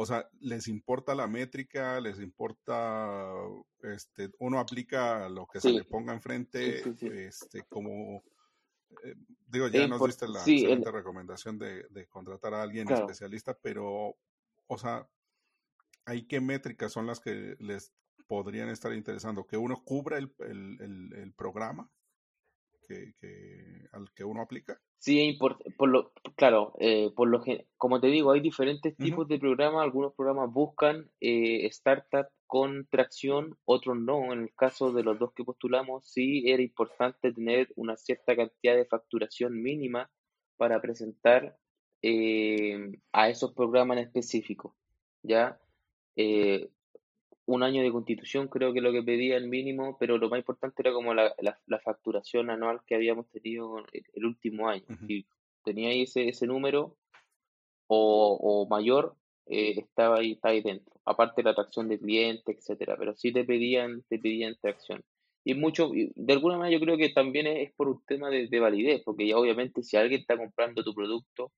o 0.00 0.06
sea, 0.06 0.26
les 0.40 0.66
importa 0.66 1.14
la 1.14 1.26
métrica, 1.26 2.00
les 2.00 2.18
importa, 2.20 3.30
este, 3.82 4.30
uno 4.38 4.58
aplica 4.58 5.28
lo 5.28 5.46
que 5.46 5.60
se 5.60 5.70
le 5.70 5.84
ponga 5.84 6.14
enfrente, 6.14 6.82
este, 7.26 7.64
como, 7.68 8.24
eh, 9.04 9.14
digo, 9.46 9.68
ya 9.68 9.86
nos 9.86 10.02
diste 10.02 10.26
la 10.26 10.38
excelente 10.38 10.90
recomendación 10.90 11.58
de, 11.58 12.06
contratar 12.08 12.54
a 12.54 12.62
alguien 12.62 12.90
especialista, 12.90 13.52
pero, 13.60 14.16
o 14.68 14.78
sea, 14.78 15.06
¿hay 16.06 16.26
qué 16.26 16.40
métricas 16.40 16.92
son 16.92 17.06
las 17.06 17.20
que 17.20 17.56
les 17.58 17.92
podrían 18.26 18.70
estar 18.70 18.94
interesando? 18.94 19.46
¿Que 19.46 19.58
uno 19.58 19.84
cubra 19.84 20.16
el, 20.16 20.32
el 20.38 21.34
programa 21.36 21.90
que, 22.90 23.14
que, 23.20 23.86
al 23.92 24.10
que 24.12 24.24
uno 24.24 24.42
aplica? 24.42 24.80
Sí, 24.98 25.36
por, 25.38 25.58
por 25.76 25.88
lo, 25.88 26.12
claro, 26.36 26.74
eh, 26.80 27.10
por 27.14 27.28
lo 27.28 27.40
que, 27.40 27.66
como 27.76 28.00
te 28.00 28.08
digo, 28.08 28.32
hay 28.32 28.40
diferentes 28.40 28.96
tipos 28.96 29.28
de 29.28 29.38
programas. 29.38 29.82
Algunos 29.82 30.14
programas 30.14 30.52
buscan 30.52 31.08
eh, 31.20 31.66
startup 31.66 32.26
con 32.46 32.86
tracción, 32.90 33.56
otros 33.64 33.96
no. 33.96 34.32
En 34.32 34.42
el 34.42 34.54
caso 34.54 34.92
de 34.92 35.04
los 35.04 35.18
dos 35.18 35.32
que 35.32 35.44
postulamos, 35.44 36.04
sí 36.10 36.42
era 36.50 36.62
importante 36.62 37.32
tener 37.32 37.68
una 37.76 37.96
cierta 37.96 38.34
cantidad 38.34 38.74
de 38.74 38.86
facturación 38.86 39.62
mínima 39.62 40.10
para 40.56 40.80
presentar 40.80 41.56
eh, 42.02 42.92
a 43.12 43.28
esos 43.28 43.54
programas 43.54 43.98
en 43.98 44.04
específico. 44.04 44.76
¿ya? 45.22 45.60
Eh, 46.16 46.70
un 47.54 47.62
año 47.64 47.82
de 47.82 47.90
constitución, 47.90 48.48
creo 48.48 48.72
que 48.72 48.80
lo 48.80 48.92
que 48.92 49.02
pedía 49.02 49.36
el 49.36 49.48
mínimo, 49.48 49.96
pero 49.98 50.18
lo 50.18 50.28
más 50.28 50.38
importante 50.38 50.82
era 50.82 50.92
como 50.92 51.14
la, 51.14 51.34
la, 51.40 51.78
facturación 51.80 52.48
anual 52.48 52.80
que 52.86 52.94
habíamos 52.94 53.28
tenido 53.30 53.78
el, 53.92 54.24
último 54.24 54.68
año. 54.68 54.84
Si 55.06 55.26
tenía 55.64 55.92
ese, 55.92 56.28
ese 56.28 56.46
número 56.46 56.96
o, 57.88 58.38
o 58.40 58.68
mayor, 58.68 59.16
eh, 59.46 59.80
estaba, 59.80 60.18
ahí, 60.18 60.32
estaba 60.32 60.52
ahí 60.52 60.62
dentro. 60.62 61.00
Aparte 61.04 61.40
de 61.40 61.44
la 61.46 61.50
atracción 61.50 61.88
de 61.88 61.98
clientes, 61.98 62.56
etcétera, 62.56 62.96
pero 62.96 63.16
sí 63.16 63.32
te 63.32 63.44
pedían, 63.44 64.04
te 64.08 64.20
pedían 64.20 64.56
tracción. 64.60 65.02
Y 65.42 65.54
mucho, 65.54 65.90
de 65.92 66.32
alguna 66.32 66.56
manera 66.56 66.78
yo 66.78 66.84
creo 66.84 66.96
que 66.96 67.08
también 67.08 67.48
es, 67.48 67.72
por 67.72 67.88
un 67.88 68.04
tema 68.06 68.30
de, 68.30 68.46
de, 68.46 68.60
validez, 68.60 69.02
porque 69.04 69.26
ya 69.26 69.36
obviamente 69.36 69.82
si 69.82 69.96
alguien 69.96 70.20
está 70.20 70.36
comprando 70.36 70.84
tu 70.84 70.94
producto, 70.94 71.50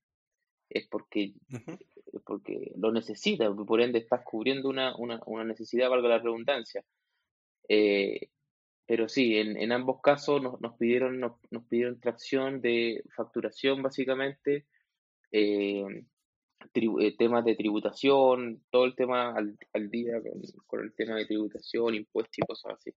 es 0.73 0.87
porque, 0.87 1.33
porque 2.25 2.71
lo 2.75 2.91
necesita, 2.91 3.53
por 3.53 3.81
ende 3.81 3.99
estás 3.99 4.21
cubriendo 4.23 4.69
una, 4.69 4.95
una, 4.97 5.21
una 5.25 5.43
necesidad, 5.43 5.89
valga 5.89 6.09
la 6.09 6.19
redundancia. 6.19 6.83
Eh, 7.69 8.29
pero 8.85 9.07
sí, 9.07 9.37
en, 9.37 9.55
en 9.57 9.71
ambos 9.71 10.01
casos 10.01 10.41
nos, 10.41 10.59
nos 10.59 10.75
pidieron, 10.77 11.19
nos, 11.19 11.33
nos, 11.51 11.63
pidieron 11.65 11.99
tracción 11.99 12.59
de 12.59 13.03
facturación 13.15 13.81
básicamente, 13.81 14.65
eh, 15.31 16.05
eh, 16.73 17.17
temas 17.17 17.45
de 17.45 17.55
tributación, 17.55 18.63
todo 18.69 18.85
el 18.85 18.95
tema 18.95 19.33
al, 19.33 19.57
al 19.73 19.89
día 19.89 20.21
con, 20.21 20.41
con, 20.65 20.81
el 20.81 20.93
tema 20.93 21.15
de 21.15 21.25
tributación, 21.25 21.95
impuestos 21.95 22.37
y 22.37 22.41
cosas 22.41 22.73
así. 22.73 22.91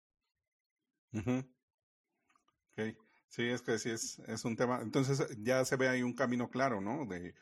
Sí, 3.28 3.42
es 3.42 3.62
que 3.62 3.78
sí 3.78 3.90
es, 3.90 4.18
es 4.20 4.44
un 4.44 4.56
tema. 4.56 4.80
Entonces 4.82 5.36
ya 5.42 5.64
se 5.64 5.76
ve 5.76 5.88
ahí 5.88 6.02
un 6.02 6.14
camino 6.14 6.48
claro, 6.48 6.80
¿no? 6.80 7.06
De 7.06 7.34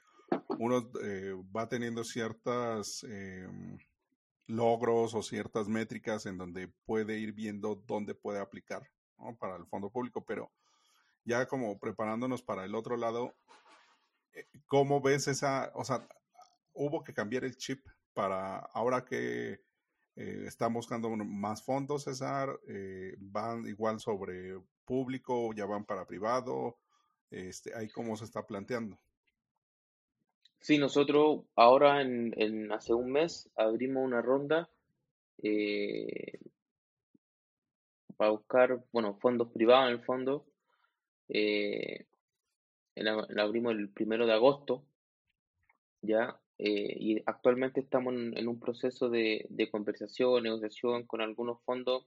uno 0.59 0.91
eh, 1.03 1.35
va 1.55 1.69
teniendo 1.69 2.05
ciertas 2.05 3.05
eh, 3.09 3.49
logros 4.47 5.15
o 5.15 5.23
ciertas 5.23 5.69
métricas 5.69 6.27
en 6.27 6.39
donde 6.39 6.69
puede 6.85 7.19
ir 7.19 7.33
viendo 7.33 7.75
dónde 7.75 8.15
puede 8.15 8.41
aplicar 8.41 8.89
para 9.39 9.57
el 9.57 9.67
fondo 9.67 9.91
público, 9.91 10.25
pero 10.25 10.53
ya 11.25 11.47
como 11.47 11.79
preparándonos 11.79 12.43
para 12.43 12.65
el 12.65 12.75
otro 12.75 12.97
lado, 12.97 13.35
eh, 14.33 14.47
¿cómo 14.67 15.01
ves 15.01 15.29
esa, 15.29 15.73
o 15.75 15.85
sea, 15.85 16.07
hubo 16.73 17.03
que 17.03 17.15
cambiar 17.15 17.45
el 17.45 17.57
chip 17.57 17.87
para 18.13 18.59
ahora 18.59 19.05
que 19.05 19.61
están 20.17 20.73
buscando 20.73 21.11
más 21.11 21.65
fondos, 21.65 22.05
César, 22.05 22.57
van 23.19 23.67
igual 23.67 23.99
sobre 23.99 24.57
público, 24.85 25.53
ya 25.55 25.67
van 25.67 25.85
para 25.85 26.07
privado, 26.07 26.79
este, 27.31 27.75
ahí 27.75 27.89
cómo 27.89 28.17
se 28.17 28.25
está 28.25 28.47
planteando. 28.47 28.97
Sí, 30.65 30.79
nosotros 30.79 31.43
ahora 31.57 32.01
en, 32.01 32.33
en 32.39 32.73
hace 32.73 32.95
un 32.95 33.13
mes 33.13 33.51
abrimos 33.55 34.03
una 34.03 34.23
ronda 34.23 34.71
eh, 35.43 36.39
para 38.17 38.31
buscar, 38.31 38.83
bueno, 38.91 39.19
fondos 39.21 39.53
privados 39.53 39.89
en 39.89 39.93
el 39.93 40.03
fondo. 40.07 40.47
Eh, 41.29 42.07
la, 42.95 43.27
abrimos 43.43 43.75
el 43.75 43.91
primero 43.91 44.27
de 44.27 44.33
agosto, 44.33 44.87
ya, 46.01 46.41
eh, 46.57 46.97
y 46.99 47.23
actualmente 47.27 47.81
estamos 47.81 48.15
en, 48.15 48.49
un 48.49 48.59
proceso 48.59 49.11
de, 49.11 49.45
de, 49.51 49.71
conversación, 49.71 50.45
negociación 50.45 51.03
con 51.03 51.21
algunos 51.21 51.61
fondos, 51.65 52.07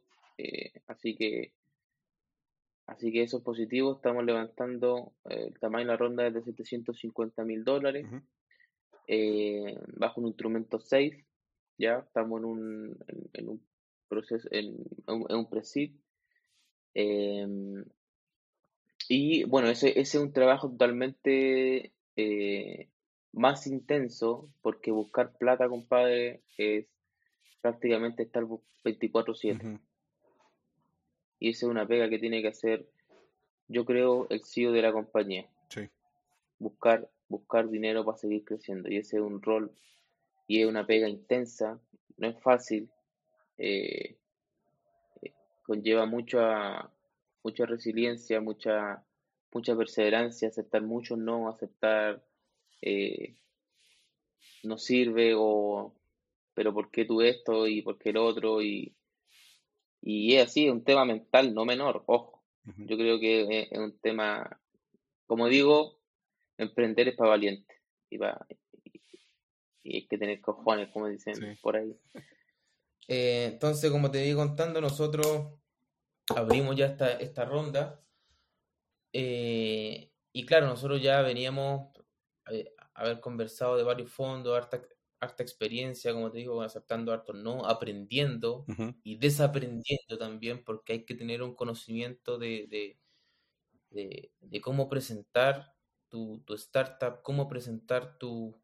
así 0.88 1.15
que 1.15 1.52
así 2.88 3.12
que 3.12 3.22
eso 3.22 3.38
es 3.38 3.43
positivo, 3.43 3.98
estamos 3.98 4.26
levantando 4.26 5.13
el 5.26 5.54
tamaño 5.60 5.86
de 5.86 5.91
la 5.91 5.98
ronda 5.98 6.26
es 6.26 6.34
de 6.34 6.41
750 6.41 7.43
mil 7.43 7.63
dólares 7.63 8.08
eh, 9.08 9.80
bajo 9.96 10.22
un 10.22 10.28
instrumento 10.28 10.80
safe, 10.80 11.26
ya 11.78 12.00
estamos 12.00 12.39
en 12.39 12.46
un, 12.46 12.98
en, 13.34 13.50
un 13.50 13.62
proceso, 14.10 14.48
en, 14.52 14.84
un 15.08 15.50
presid. 15.50 15.96
Em, 16.93 17.86
y 19.08 19.43
bueno, 19.46 19.70
ese, 19.70 19.89
ese, 19.91 20.17
es 20.17 20.24
un 20.24 20.34
trabajo 20.34 20.70
totalmente 20.70 21.93
eh, 22.15 22.89
más 23.32 23.67
intenso, 23.67 24.50
porque 24.62 24.91
buscar 24.91 25.38
plata, 25.38 25.70
compadre, 25.70 26.41
es 26.58 26.88
prácticamente 27.62 28.24
estar 28.24 28.43
24/7. 28.84 29.80
Y 31.39 31.50
esa 31.50 31.65
es 31.67 31.70
una 31.70 31.88
pega 31.88 32.10
que 32.10 32.20
tiene 32.20 32.41
que 32.41 32.48
hacer, 32.48 32.89
yo 33.67 33.86
creo, 33.86 34.28
el 34.30 34.43
CEO 34.43 34.72
de 34.72 34.82
la 34.82 34.91
compañía. 34.91 35.48
Sí. 35.70 35.88
Buscar 36.58 37.08
buscar 37.29 37.69
dinero 37.69 38.05
para 38.05 38.17
seguir 38.17 38.43
creciendo. 38.43 38.89
Y 38.89 38.97
ese 38.97 39.17
es 39.17 39.21
un 39.21 39.41
rol 39.41 39.71
y 40.47 40.61
es 40.61 40.67
una 40.67 40.85
pega 40.85 41.09
intensa, 41.09 41.79
no 42.17 42.27
es 42.27 42.39
fácil, 42.41 42.89
eh, 43.57 44.17
eh, 45.21 45.33
conlleva 45.63 46.05
mucha, 46.05 46.89
mucha 47.43 47.65
resiliencia, 47.65 48.39
mucha, 48.39 49.03
mucha 49.51 49.75
perseverancia, 49.75 50.47
aceptar 50.47 50.81
mucho 50.83 51.17
no, 51.17 51.49
aceptar 51.49 52.23
eh, 52.81 53.35
no 54.63 54.77
sirve 54.77 55.33
o 55.35 55.93
pero 56.57 56.73
¿por 56.73 56.89
qué 56.89 57.05
tú 57.05 57.21
esto 57.21 57.67
y 57.67 57.83
por 57.83 57.99
qué 57.99 58.09
el 58.09 58.17
otro? 58.17 58.63
Y, 58.63 58.95
y 60.01 60.33
es 60.33 60.47
así, 60.47 60.65
es 60.65 60.71
un 60.71 60.83
tema 60.83 61.05
mental 61.05 61.53
no 61.53 61.65
menor, 61.65 62.03
ojo. 62.07 62.41
Yo 62.77 62.97
creo 62.97 63.19
que 63.19 63.67
es 63.71 63.77
un 63.77 63.95
tema, 63.99 64.59
como 65.27 65.47
digo, 65.49 65.96
emprender 66.58 67.08
es 67.08 67.15
para 67.15 67.32
valiente 67.32 67.76
y, 68.10 68.17
y, 69.84 69.96
hay 69.96 70.08
que 70.08 70.17
tener 70.17 70.41
cojones, 70.41 70.89
como 70.89 71.08
dicen 71.08 71.58
por 71.62 71.78
ahí. 71.78 71.98
Eh, 73.08 73.50
entonces, 73.54 73.89
como 73.89 74.12
te 74.12 74.26
iba 74.26 74.43
contando, 74.43 74.82
nosotros 74.82 75.54
abrimos 76.36 76.76
ya 76.76 76.88
esta, 76.88 77.13
esta 77.13 77.46
ronda 77.46 78.04
eh, 79.13 80.12
y 80.34 80.46
claro, 80.46 80.67
nosotros 80.67 81.02
ya 81.02 81.22
veníamos 81.22 81.89
a, 82.46 82.52
haber 82.93 83.20
conversado 83.20 83.78
de 83.78 83.84
varios 83.84 84.12
fondos, 84.12 84.56
harta, 84.56 84.82
harta 85.20 85.43
experiencia, 85.43 86.13
como 86.13 86.32
te 86.32 86.39
digo, 86.39 86.62
aceptando 86.62 87.12
hartos 87.13 87.36
no, 87.36 87.65
aprendiendo 87.65 88.65
y 89.04 89.17
desaprendiendo 89.17 90.17
también, 90.20 90.63
porque 90.63 90.93
hay 90.93 91.06
que 91.06 91.15
tener 91.15 91.41
un 91.43 91.56
conocimiento 91.56 92.38
de, 92.38 92.67
de, 92.70 93.00
de, 93.89 94.32
de 94.39 94.62
cómo 94.62 94.89
presentar 94.89 95.74
tu, 96.10 96.41
tu 96.46 96.54
startup, 96.56 97.22
cómo 97.24 97.48
presentar 97.48 98.17
tu, 98.17 98.62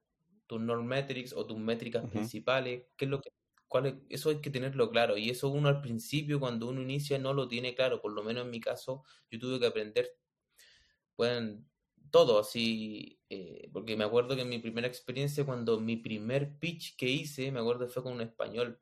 tu 0.48 0.60
metrics 0.60 1.34
o 1.34 1.46
tus 1.46 1.58
métricas 1.58 2.06
principales, 2.10 2.84
qué 2.98 3.06
es 3.06 3.12
lo 3.12 3.22
que 3.22 3.30
cuál 3.68 4.06
eso 4.10 4.30
hay 4.30 4.40
que 4.40 4.52
tenerlo 4.52 4.92
claro 4.92 5.18
y 5.18 5.32
eso 5.32 5.50
uno 5.50 5.68
al 5.68 5.82
principio 5.82 6.40
cuando 6.40 6.70
uno 6.70 6.82
inicia 6.82 7.18
no 7.18 7.34
lo 7.34 7.48
tiene 7.48 7.74
claro, 7.74 8.02
por 8.02 8.14
lo 8.14 8.24
menos 8.24 8.46
en 8.46 8.52
mi 8.52 8.60
caso 8.60 9.04
yo 9.32 9.40
tuve 9.40 9.60
que 9.60 9.66
aprender 9.66 10.12
pueden 11.16 11.68
todo 12.12 12.40
así, 12.40 13.20
eh, 13.30 13.70
porque 13.74 13.98
me 13.98 14.04
acuerdo 14.04 14.36
que 14.36 14.44
en 14.44 14.50
mi 14.50 14.60
primera 14.60 14.88
experiencia 14.88 15.46
cuando 15.46 15.80
mi 15.80 15.98
primer 15.98 16.60
pitch 16.60 16.96
que 16.96 17.10
hice, 17.10 17.52
me 17.52 17.60
acuerdo 17.60 17.88
fue 17.88 18.04
con 18.04 18.14
un 18.14 18.22
español 18.22 18.80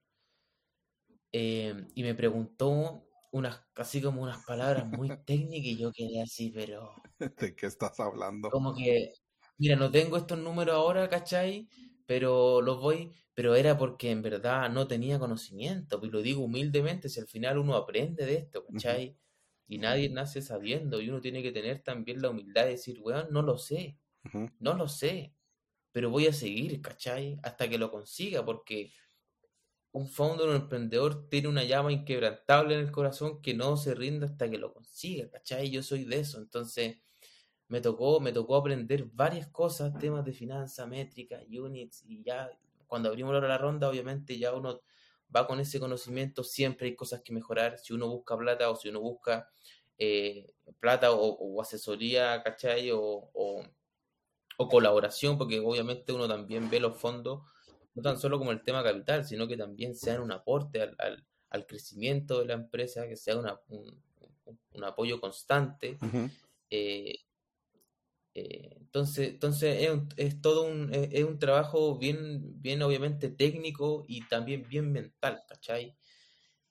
eh, 1.31 1.87
y 1.95 2.03
me 2.03 2.13
preguntó 2.13 3.07
unas, 3.31 3.61
casi 3.73 4.01
como 4.01 4.21
unas 4.23 4.39
palabras 4.45 4.85
muy 4.87 5.09
técnicas 5.25 5.67
y 5.67 5.77
yo 5.77 5.91
quedé 5.91 6.21
así, 6.21 6.51
pero... 6.51 6.93
¿De 7.19 7.55
qué 7.55 7.65
estás 7.67 7.99
hablando? 7.99 8.49
Como 8.49 8.73
que, 8.75 9.13
mira, 9.57 9.75
no 9.75 9.91
tengo 9.91 10.17
estos 10.17 10.37
números 10.39 10.75
ahora, 10.75 11.09
¿cachai? 11.09 11.69
Pero 12.05 12.61
los 12.61 12.79
voy, 12.79 13.13
pero 13.33 13.55
era 13.55 13.77
porque 13.77 14.11
en 14.11 14.21
verdad 14.21 14.69
no 14.69 14.87
tenía 14.87 15.19
conocimiento, 15.19 15.99
y 16.03 16.09
lo 16.09 16.21
digo 16.21 16.43
humildemente, 16.43 17.09
si 17.09 17.19
al 17.19 17.27
final 17.27 17.57
uno 17.59 17.75
aprende 17.75 18.25
de 18.25 18.35
esto, 18.35 18.65
¿cachai? 18.65 19.17
Y 19.67 19.77
nadie 19.79 20.09
nace 20.09 20.41
sabiendo, 20.41 21.01
y 21.01 21.09
uno 21.09 21.21
tiene 21.21 21.41
que 21.43 21.51
tener 21.53 21.81
también 21.83 22.21
la 22.21 22.29
humildad 22.31 22.65
de 22.65 22.71
decir, 22.71 22.99
weón, 23.01 23.27
no 23.31 23.41
lo 23.41 23.57
sé, 23.57 23.97
no 24.59 24.73
lo 24.75 24.87
sé. 24.87 25.33
pero 25.91 26.09
voy 26.09 26.27
a 26.27 26.33
seguir, 26.33 26.81
¿cachai? 26.81 27.39
Hasta 27.43 27.69
que 27.69 27.77
lo 27.77 27.91
consiga, 27.91 28.45
porque 28.45 28.93
un 29.93 30.07
founder, 30.07 30.47
un 30.49 30.55
emprendedor 30.55 31.27
tiene 31.29 31.47
una 31.47 31.63
llama 31.63 31.91
inquebrantable 31.91 32.75
en 32.75 32.81
el 32.81 32.91
corazón 32.91 33.41
que 33.41 33.53
no 33.53 33.77
se 33.77 33.93
rinde 33.93 34.25
hasta 34.25 34.49
que 34.49 34.57
lo 34.57 34.73
consiga, 34.73 35.29
¿cachai? 35.29 35.69
Yo 35.69 35.83
soy 35.83 36.05
de 36.05 36.19
eso, 36.19 36.37
entonces 36.39 36.97
me 37.67 37.81
tocó, 37.81 38.19
me 38.19 38.31
tocó 38.31 38.55
aprender 38.55 39.05
varias 39.13 39.47
cosas, 39.47 39.97
temas 39.97 40.25
de 40.25 40.33
finanzas, 40.33 40.87
métricas, 40.87 41.43
units, 41.49 42.03
y 42.05 42.23
ya 42.23 42.51
cuando 42.87 43.09
abrimos 43.09 43.33
la 43.41 43.57
ronda, 43.57 43.89
obviamente 43.89 44.37
ya 44.37 44.53
uno 44.53 44.81
va 45.33 45.47
con 45.47 45.59
ese 45.59 45.79
conocimiento, 45.79 46.43
siempre 46.43 46.87
hay 46.87 46.95
cosas 46.95 47.21
que 47.21 47.33
mejorar, 47.33 47.77
si 47.77 47.93
uno 47.93 48.09
busca 48.09 48.37
plata 48.37 48.69
o 48.69 48.75
si 48.75 48.89
uno 48.89 48.99
busca 48.99 49.49
eh, 49.97 50.53
plata 50.79 51.11
o, 51.13 51.61
asesoría, 51.61 52.41
¿cachai? 52.43 52.91
O, 52.91 53.29
o, 53.33 53.63
colaboración, 54.69 55.37
porque 55.37 55.59
obviamente 55.59 56.11
uno 56.11 56.27
también 56.27 56.69
ve 56.69 56.79
los 56.79 56.95
fondos, 56.95 57.41
no 57.93 58.01
tan 58.01 58.17
solo 58.19 58.37
como 58.37 58.51
el 58.51 58.63
tema 58.63 58.83
capital, 58.83 59.25
sino 59.25 59.47
que 59.47 59.57
también 59.57 59.95
sean 59.95 60.21
un 60.21 60.31
aporte 60.31 60.81
al, 60.81 61.25
al, 61.49 61.65
crecimiento 61.65 62.39
de 62.39 62.45
la 62.45 62.53
empresa, 62.53 63.07
que 63.07 63.17
sea 63.17 63.37
una, 63.37 63.59
un, 63.69 64.01
un, 64.73 64.83
apoyo 64.83 65.19
constante. 65.19 65.97
eh, 66.69 67.15
eh, 68.33 68.77
entonces, 68.79 69.29
entonces 69.29 69.89
es, 69.89 69.99
es 70.15 70.41
todo 70.41 70.63
un, 70.63 70.89
es, 70.93 71.23
un 71.25 71.37
trabajo 71.37 71.97
bien, 71.97 72.61
bien 72.61 72.81
obviamente 72.81 73.29
técnico 73.29 74.05
y 74.07 74.25
también 74.27 74.65
bien 74.67 74.91
mental, 74.91 75.43
¿cachai? 75.47 75.97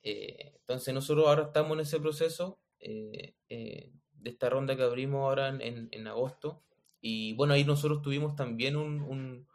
Eh, 0.03 0.55
entonces 0.61 0.95
nosotros 0.95 1.27
ahora 1.27 1.45
estamos 1.45 1.73
en 1.75 1.81
ese 1.81 2.01
proceso 2.01 2.61
eh, 2.79 3.35
de 3.49 4.31
esta 4.31 4.49
ronda 4.49 4.75
que 4.77 4.83
abrimos 4.83 5.21
ahora 5.21 5.49
en, 5.49 5.89
en, 5.91 6.07
agosto 6.07 6.63
y 7.03 7.35
bueno, 7.35 7.53
ahí 7.53 7.65
nosotros 7.65 8.01
tuvimos 8.01 8.35
también 8.37 8.77
un, 8.77 9.03
un, 9.03 9.47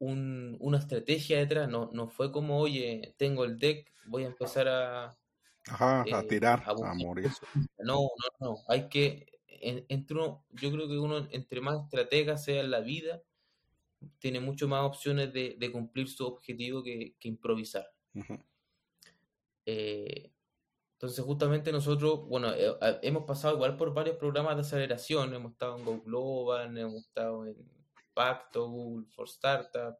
una 0.00 0.78
estrategia 0.78 1.38
detrás, 1.38 1.68
no, 1.68 1.90
no 1.92 2.08
fue 2.08 2.32
como, 2.32 2.58
oye, 2.58 3.14
tengo 3.16 3.44
el 3.44 3.58
deck, 3.58 3.92
voy 4.06 4.24
a 4.24 4.28
empezar 4.28 4.66
a... 4.68 5.16
a 5.78 6.24
tirar, 6.28 6.62
a, 6.66 6.70
a 6.70 6.94
morir. 6.94 7.30
No, 7.78 8.08
no, 8.40 8.48
no, 8.48 8.56
hay 8.66 8.88
que 8.88 9.30
entre 9.60 10.16
uno, 10.16 10.44
yo 10.52 10.72
creo 10.72 10.88
que 10.88 10.98
uno, 10.98 11.28
entre 11.30 11.60
más 11.60 11.84
estratega 11.84 12.36
sea 12.38 12.60
en 12.60 12.70
la 12.70 12.80
vida, 12.80 13.22
tiene 14.18 14.40
mucho 14.40 14.66
más 14.66 14.84
opciones 14.84 15.32
de, 15.32 15.70
cumplir 15.72 16.08
su 16.08 16.26
objetivo 16.26 16.82
que, 16.82 17.14
improvisar. 17.22 17.90
Eh, 19.66 20.32
entonces, 20.94 21.24
justamente 21.24 21.72
nosotros, 21.72 22.26
bueno, 22.26 22.52
eh, 22.54 22.74
hemos 23.02 23.24
pasado 23.24 23.54
igual 23.54 23.76
por 23.76 23.92
varios 23.92 24.16
programas 24.16 24.56
de 24.56 24.62
aceleración, 24.62 25.34
hemos 25.34 25.52
estado 25.52 25.78
en 25.78 25.84
Go 25.84 26.00
Global, 26.00 26.76
hemos 26.76 27.06
estado 27.06 27.46
en 27.46 27.56
Pacto, 28.20 28.68
Google 28.68 29.06
for 29.06 29.26
Startup, 29.26 29.96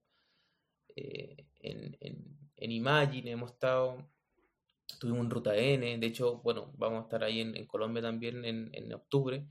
eh, 0.95 1.47
en, 1.61 1.97
en, 2.01 2.71
Imagine, 2.71 3.31
hemos 3.31 3.53
estado 3.53 3.97
Tuvimos 4.99 5.25
en 5.25 5.31
Ruta 5.31 5.57
N, 5.57 5.97
de 5.97 6.07
hecho, 6.07 6.43
bueno, 6.43 6.71
vamos 6.77 7.01
a 7.01 7.03
estar 7.05 7.25
ahí 7.25 7.41
en, 7.41 7.67
Colombia 7.67 8.03
también 8.03 8.45
en, 8.45 8.93
octubre, 8.93 9.47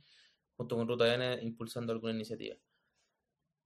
junto 0.56 0.76
con 0.76 0.88
Ruta 0.88 1.12
N, 1.12 1.40
impulsando 1.42 1.92
alguna 1.92 2.14
iniciativa. 2.14 2.58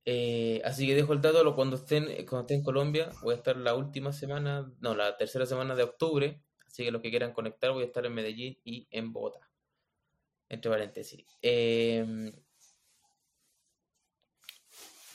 Eh, 0.05 0.61
así 0.63 0.87
que 0.87 0.95
dejo 0.95 1.11
el 1.11 1.19
dato, 1.19 1.53
cuando 1.53 1.75
estén, 1.75 2.05
cuando 2.25 2.41
esté 2.41 2.53
en 2.53 2.63
Colombia, 2.63 3.11
voy 3.23 3.33
a 3.33 3.37
estar 3.37 3.57
la 3.57 3.75
última 3.75 4.13
semana, 4.13 4.71
no, 4.79 4.95
la 4.95 5.17
tercera 5.17 5.45
semana 5.45 5.75
de 5.75 5.83
octubre, 5.83 6.41
así 6.65 6.85
que 6.85 6.91
los 6.91 7.01
que 7.01 7.09
quieran 7.09 7.33
conectar, 7.33 7.73
voy 7.73 7.83
a 7.83 7.87
estar 7.87 8.05
en 8.05 8.13
Medellín 8.13 8.57
y 8.63 8.87
en 8.89 9.11
Bogotá. 9.11 9.51
Entre 10.47 10.71
paréntesis. 10.71 11.25
Em, 11.41 12.31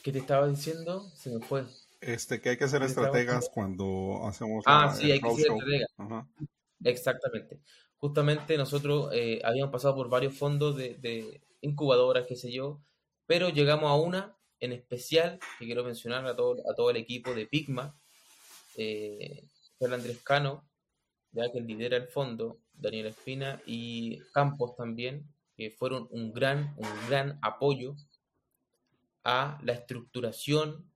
¿Qué 0.02 0.12
te 0.12 0.18
estaba 0.18 0.46
diciendo? 0.48 1.08
Se 1.14 1.30
me 1.30 1.44
fue. 1.44 1.64
Este, 2.00 2.40
que 2.40 2.50
hay 2.50 2.56
que 2.56 2.68
ser 2.68 2.82
estrategas 2.82 3.48
cuando 3.52 4.20
hacemos. 4.26 4.64
Ah, 4.66 4.94
sí, 4.94 5.10
hay 5.10 5.20
que 5.20 5.34
ser 5.34 5.52
estrategas. 5.52 6.26
Exactamente. 6.84 7.60
Justamente 7.96 8.56
nosotros 8.56 9.10
eh, 9.12 9.40
habíamos 9.44 9.72
pasado 9.72 9.96
por 9.96 10.08
varios 10.08 10.36
fondos 10.36 10.76
de, 10.76 11.42
incubadoras, 11.60 12.26
qué 12.26 12.36
sé 12.36 12.52
yo, 12.52 12.80
pero 13.26 13.48
llegamos 13.48 13.90
a 13.90 13.94
una 13.94 14.36
en 14.60 14.72
especial 14.72 15.40
que 15.58 15.66
quiero 15.66 15.82
mencionar 15.82 16.24
a 16.26 16.36
todo, 16.36 16.56
a 16.70 16.74
todo 16.74 16.90
el 16.90 16.96
equipo 16.96 17.34
de 17.34 17.46
Pigma, 17.46 17.98
eh, 18.76 19.48
el 19.80 19.92
Andrés 19.92 20.22
Cano, 20.22 20.64
ya 21.32 21.50
que 21.50 21.60
lidera 21.60 21.96
el 21.96 22.06
fondo, 22.06 22.60
Daniel 22.72 23.06
Espina 23.06 23.60
y 23.66 24.20
Campos 24.32 24.76
también, 24.76 25.26
que 25.56 25.70
fueron 25.72 26.06
un 26.10 26.32
gran, 26.32 26.74
un 26.76 26.88
gran 27.08 27.38
apoyo 27.42 27.96
a 29.30 29.60
la 29.62 29.74
estructuración 29.74 30.90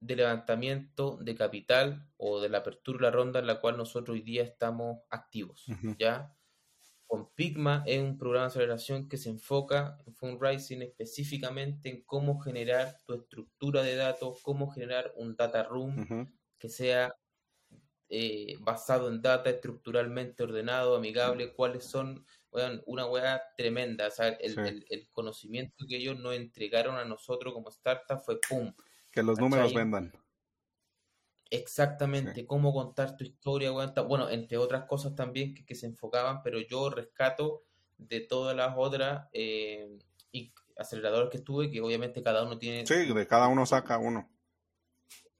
de 0.00 0.16
levantamiento 0.16 1.16
de 1.18 1.36
capital 1.36 2.10
o 2.16 2.40
de 2.40 2.48
la 2.48 2.58
apertura 2.58 2.98
de 2.98 3.02
la 3.04 3.10
ronda 3.12 3.38
en 3.38 3.46
la 3.46 3.60
cual 3.60 3.76
nosotros 3.76 4.16
hoy 4.16 4.22
día 4.22 4.42
estamos 4.42 4.98
activos. 5.10 5.64
¿ya? 5.96 6.36
Con 7.06 7.30
Pigma 7.36 7.84
es 7.86 8.02
un 8.02 8.18
programa 8.18 8.46
de 8.46 8.50
aceleración 8.50 9.08
que 9.08 9.16
se 9.16 9.30
enfoca 9.30 9.96
en 10.04 10.12
fundraising 10.16 10.82
específicamente 10.82 11.88
en 11.88 12.02
cómo 12.02 12.40
generar 12.40 12.96
tu 13.06 13.14
estructura 13.14 13.84
de 13.84 13.94
datos, 13.94 14.40
cómo 14.42 14.68
generar 14.72 15.12
un 15.14 15.36
data 15.36 15.62
room 15.62 16.28
que 16.58 16.68
sea 16.68 17.14
eh, 18.08 18.56
basado 18.58 19.08
en 19.08 19.22
data, 19.22 19.50
estructuralmente 19.50 20.42
ordenado, 20.42 20.96
amigable, 20.96 21.52
cuáles 21.52 21.84
son, 21.84 22.26
una 22.86 23.06
hueá 23.06 23.42
tremenda. 23.56 24.08
el, 24.40 24.84
el, 24.88 25.08
conocimiento 25.10 25.84
que 25.88 25.96
ellos 25.96 26.18
nos 26.18 26.34
entregaron 26.34 26.96
a 26.96 27.04
nosotros 27.04 27.52
como 27.52 27.68
startup 27.68 28.20
fue 28.24 28.38
¡pum! 28.48 28.72
Que 29.10 29.22
los 29.22 29.38
números 29.38 29.74
vendan. 29.74 30.12
Exactamente, 31.50 32.44
cómo 32.44 32.72
contar 32.72 33.16
tu 33.16 33.24
historia, 33.24 33.70
bueno, 33.70 34.28
entre 34.28 34.58
otras 34.58 34.84
cosas 34.86 35.14
también 35.14 35.54
que, 35.54 35.74
se 35.76 35.86
enfocaban, 35.86 36.42
pero 36.42 36.58
yo 36.60 36.90
rescato 36.90 37.62
de 37.98 38.20
todas 38.20 38.56
las 38.56 38.74
otras 38.76 39.28
eh, 39.32 39.96
y 40.32 40.52
aceleradores 40.76 41.30
que 41.30 41.36
estuve, 41.36 41.70
que 41.70 41.80
obviamente 41.80 42.20
cada 42.22 42.42
uno 42.42 42.58
tiene... 42.58 42.84
Sí, 42.84 43.12
de 43.12 43.26
cada 43.28 43.46
uno 43.46 43.64
saca 43.64 43.96
uno. 43.98 44.28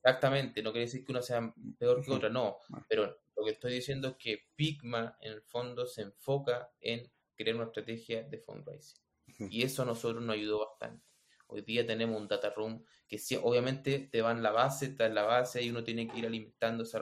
Exactamente, 0.07 0.63
no 0.63 0.71
quiere 0.71 0.87
decir 0.87 1.05
que 1.05 1.11
uno 1.11 1.21
sea 1.21 1.53
peor 1.81 2.01
que 2.01 2.13
otra, 2.13 2.29
no, 2.29 2.59
pero 2.89 3.19
lo 3.35 3.45
que 3.45 3.51
estoy 3.51 3.73
diciendo 3.73 4.07
es 4.07 4.17
que 4.17 4.45
Pigma 4.55 5.19
en 5.21 5.33
el 5.33 5.43
fondo 5.43 5.85
se 5.85 6.03
enfoca 6.03 6.71
en 6.81 7.11
crear 7.35 7.57
una 7.57 7.65
estrategia 7.65 8.23
de 8.23 8.39
fundraising. 8.39 9.03
Y 9.51 9.65
eso 9.65 9.83
a 9.83 9.85
nosotros 9.85 10.23
nos 10.23 10.37
ayudó 10.37 10.61
bastante. 10.61 11.05
Hoy 11.49 11.63
día 11.63 11.85
tenemos 11.85 12.21
un 12.21 12.29
data 12.29 12.51
room 12.51 12.85
que 13.09 13.19
sí, 13.19 13.37
obviamente 13.43 13.99
te 13.99 14.23
va 14.23 14.31
en 14.31 14.45
la 14.45 14.53
base, 14.53 14.87
está 14.87 15.07
en 15.07 15.17
la 15.17 15.25
base 15.25 15.61
y 15.61 15.71
uno 15.71 15.83
tiene 15.83 16.07
que 16.07 16.19
ir 16.21 16.27
alimentando 16.27 16.85
ese, 16.85 16.99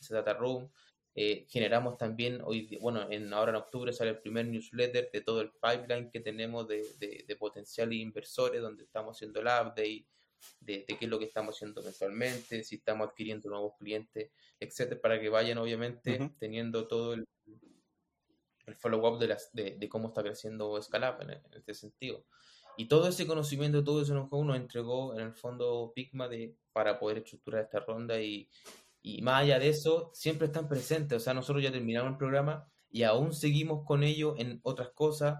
ese 0.00 0.14
data 0.14 0.34
room. 0.34 0.70
Eh, 1.14 1.46
generamos 1.48 1.96
también, 1.96 2.42
hoy 2.44 2.78
bueno, 2.82 3.10
en, 3.10 3.32
ahora 3.32 3.52
en 3.52 3.56
octubre 3.56 3.94
sale 3.94 4.10
el 4.10 4.20
primer 4.20 4.44
newsletter 4.46 5.08
de 5.10 5.20
todo 5.22 5.40
el 5.40 5.52
pipeline 5.52 6.10
que 6.10 6.20
tenemos 6.20 6.68
de, 6.68 6.84
de, 6.98 7.36
potenciales 7.36 7.98
inversores, 7.98 8.60
donde 8.60 8.84
estamos 8.84 9.16
haciendo 9.16 9.40
el 9.40 9.46
update, 9.46 10.06
de, 10.60 10.84
de, 10.86 10.98
qué 10.98 11.04
es 11.04 11.10
lo 11.10 11.18
que 11.18 11.26
estamos 11.26 11.56
haciendo 11.56 11.82
mensualmente, 11.82 12.64
si 12.64 12.76
estamos 12.76 13.08
adquiriendo 13.08 13.48
nuevos 13.48 13.74
clientes, 13.78 14.30
etcétera, 14.58 15.00
para 15.00 15.20
que 15.20 15.28
vayan 15.28 15.58
obviamente 15.58 16.32
teniendo 16.38 16.86
todo 16.86 17.14
el, 17.14 17.24
el 18.66 18.76
follow-up 18.76 19.18
de, 19.18 19.36
de, 19.52 19.76
de, 19.76 19.88
cómo 19.88 20.08
está 20.08 20.22
creciendo 20.22 20.80
Scalab 20.80 21.22
en, 21.22 21.30
en 21.30 21.54
este 21.54 21.74
sentido. 21.74 22.24
Y 22.76 22.86
todo 22.86 23.08
ese 23.08 23.26
conocimiento, 23.26 23.84
todo 23.84 24.02
eso 24.02 24.14
nos 24.14 24.56
entregó 24.56 25.14
en 25.14 25.20
el 25.20 25.34
fondo 25.34 25.92
Pigma 25.94 26.28
de, 26.28 26.56
para 26.72 26.98
poder 26.98 27.18
estructurar 27.18 27.64
esta 27.64 27.80
ronda 27.80 28.20
y, 28.20 28.48
y 29.02 29.20
más 29.20 29.42
allá 29.42 29.58
de 29.58 29.68
eso, 29.68 30.10
siempre 30.14 30.46
están 30.46 30.68
presentes. 30.68 31.16
O 31.16 31.20
sea, 31.20 31.34
nosotros 31.34 31.62
ya 31.62 31.72
terminamos 31.72 32.12
el 32.12 32.18
programa 32.18 32.66
y 32.90 33.02
aún 33.02 33.32
seguimos 33.32 33.84
con 33.84 34.02
ellos 34.04 34.34
en 34.38 34.60
otras 34.62 34.90
cosas. 34.90 35.38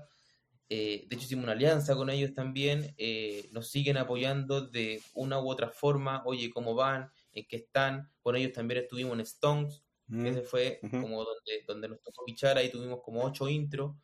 Eh, 0.74 1.04
de 1.06 1.16
hecho, 1.16 1.26
hicimos 1.26 1.42
una 1.42 1.52
alianza 1.52 1.94
con 1.94 2.08
ellos 2.08 2.32
también. 2.32 2.94
Eh, 2.96 3.50
nos 3.52 3.70
siguen 3.70 3.98
apoyando 3.98 4.62
de 4.62 5.02
una 5.12 5.38
u 5.38 5.50
otra 5.50 5.68
forma. 5.68 6.22
Oye, 6.24 6.50
¿cómo 6.50 6.74
van? 6.74 7.10
¿En 7.34 7.46
qué 7.46 7.56
están? 7.56 8.10
Con 8.22 8.36
ellos 8.36 8.52
también 8.52 8.80
estuvimos 8.80 9.12
en 9.12 9.20
Stones. 9.20 9.84
Mm, 10.06 10.24
ese 10.24 10.40
fue 10.40 10.80
como 10.80 11.24
donde, 11.24 11.64
donde 11.66 11.88
nos 11.88 12.00
tocó 12.00 12.24
pichar. 12.24 12.56
Ahí 12.56 12.70
tuvimos 12.70 13.02
como 13.02 13.22
ocho 13.22 13.50
intros. 13.50 13.94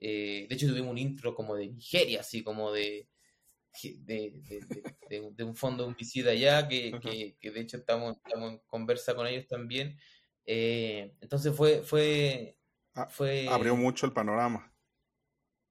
Eh, 0.00 0.46
de 0.48 0.54
hecho, 0.54 0.66
tuvimos 0.68 0.92
un 0.92 0.96
intro 0.96 1.34
como 1.34 1.54
de 1.54 1.68
Nigeria, 1.68 2.20
así 2.20 2.42
como 2.42 2.72
de, 2.72 3.10
de, 3.82 5.44
un 5.44 5.54
fondo 5.54 5.84
homicida 5.84 6.30
allá, 6.30 6.66
que, 6.66 6.98
que, 7.38 7.50
de 7.50 7.60
hecho 7.60 7.76
estamos, 7.76 8.16
estamos, 8.24 8.52
en 8.52 8.58
conversa 8.66 9.14
con 9.14 9.26
ellos 9.26 9.46
también. 9.46 9.98
Entonces 10.46 11.54
fue, 11.54 11.82
fue, 11.82 12.56
ah, 12.94 13.06
fue... 13.10 13.46
Abrió 13.50 13.76
mucho 13.76 14.06
el 14.06 14.14
panorama. 14.14 14.72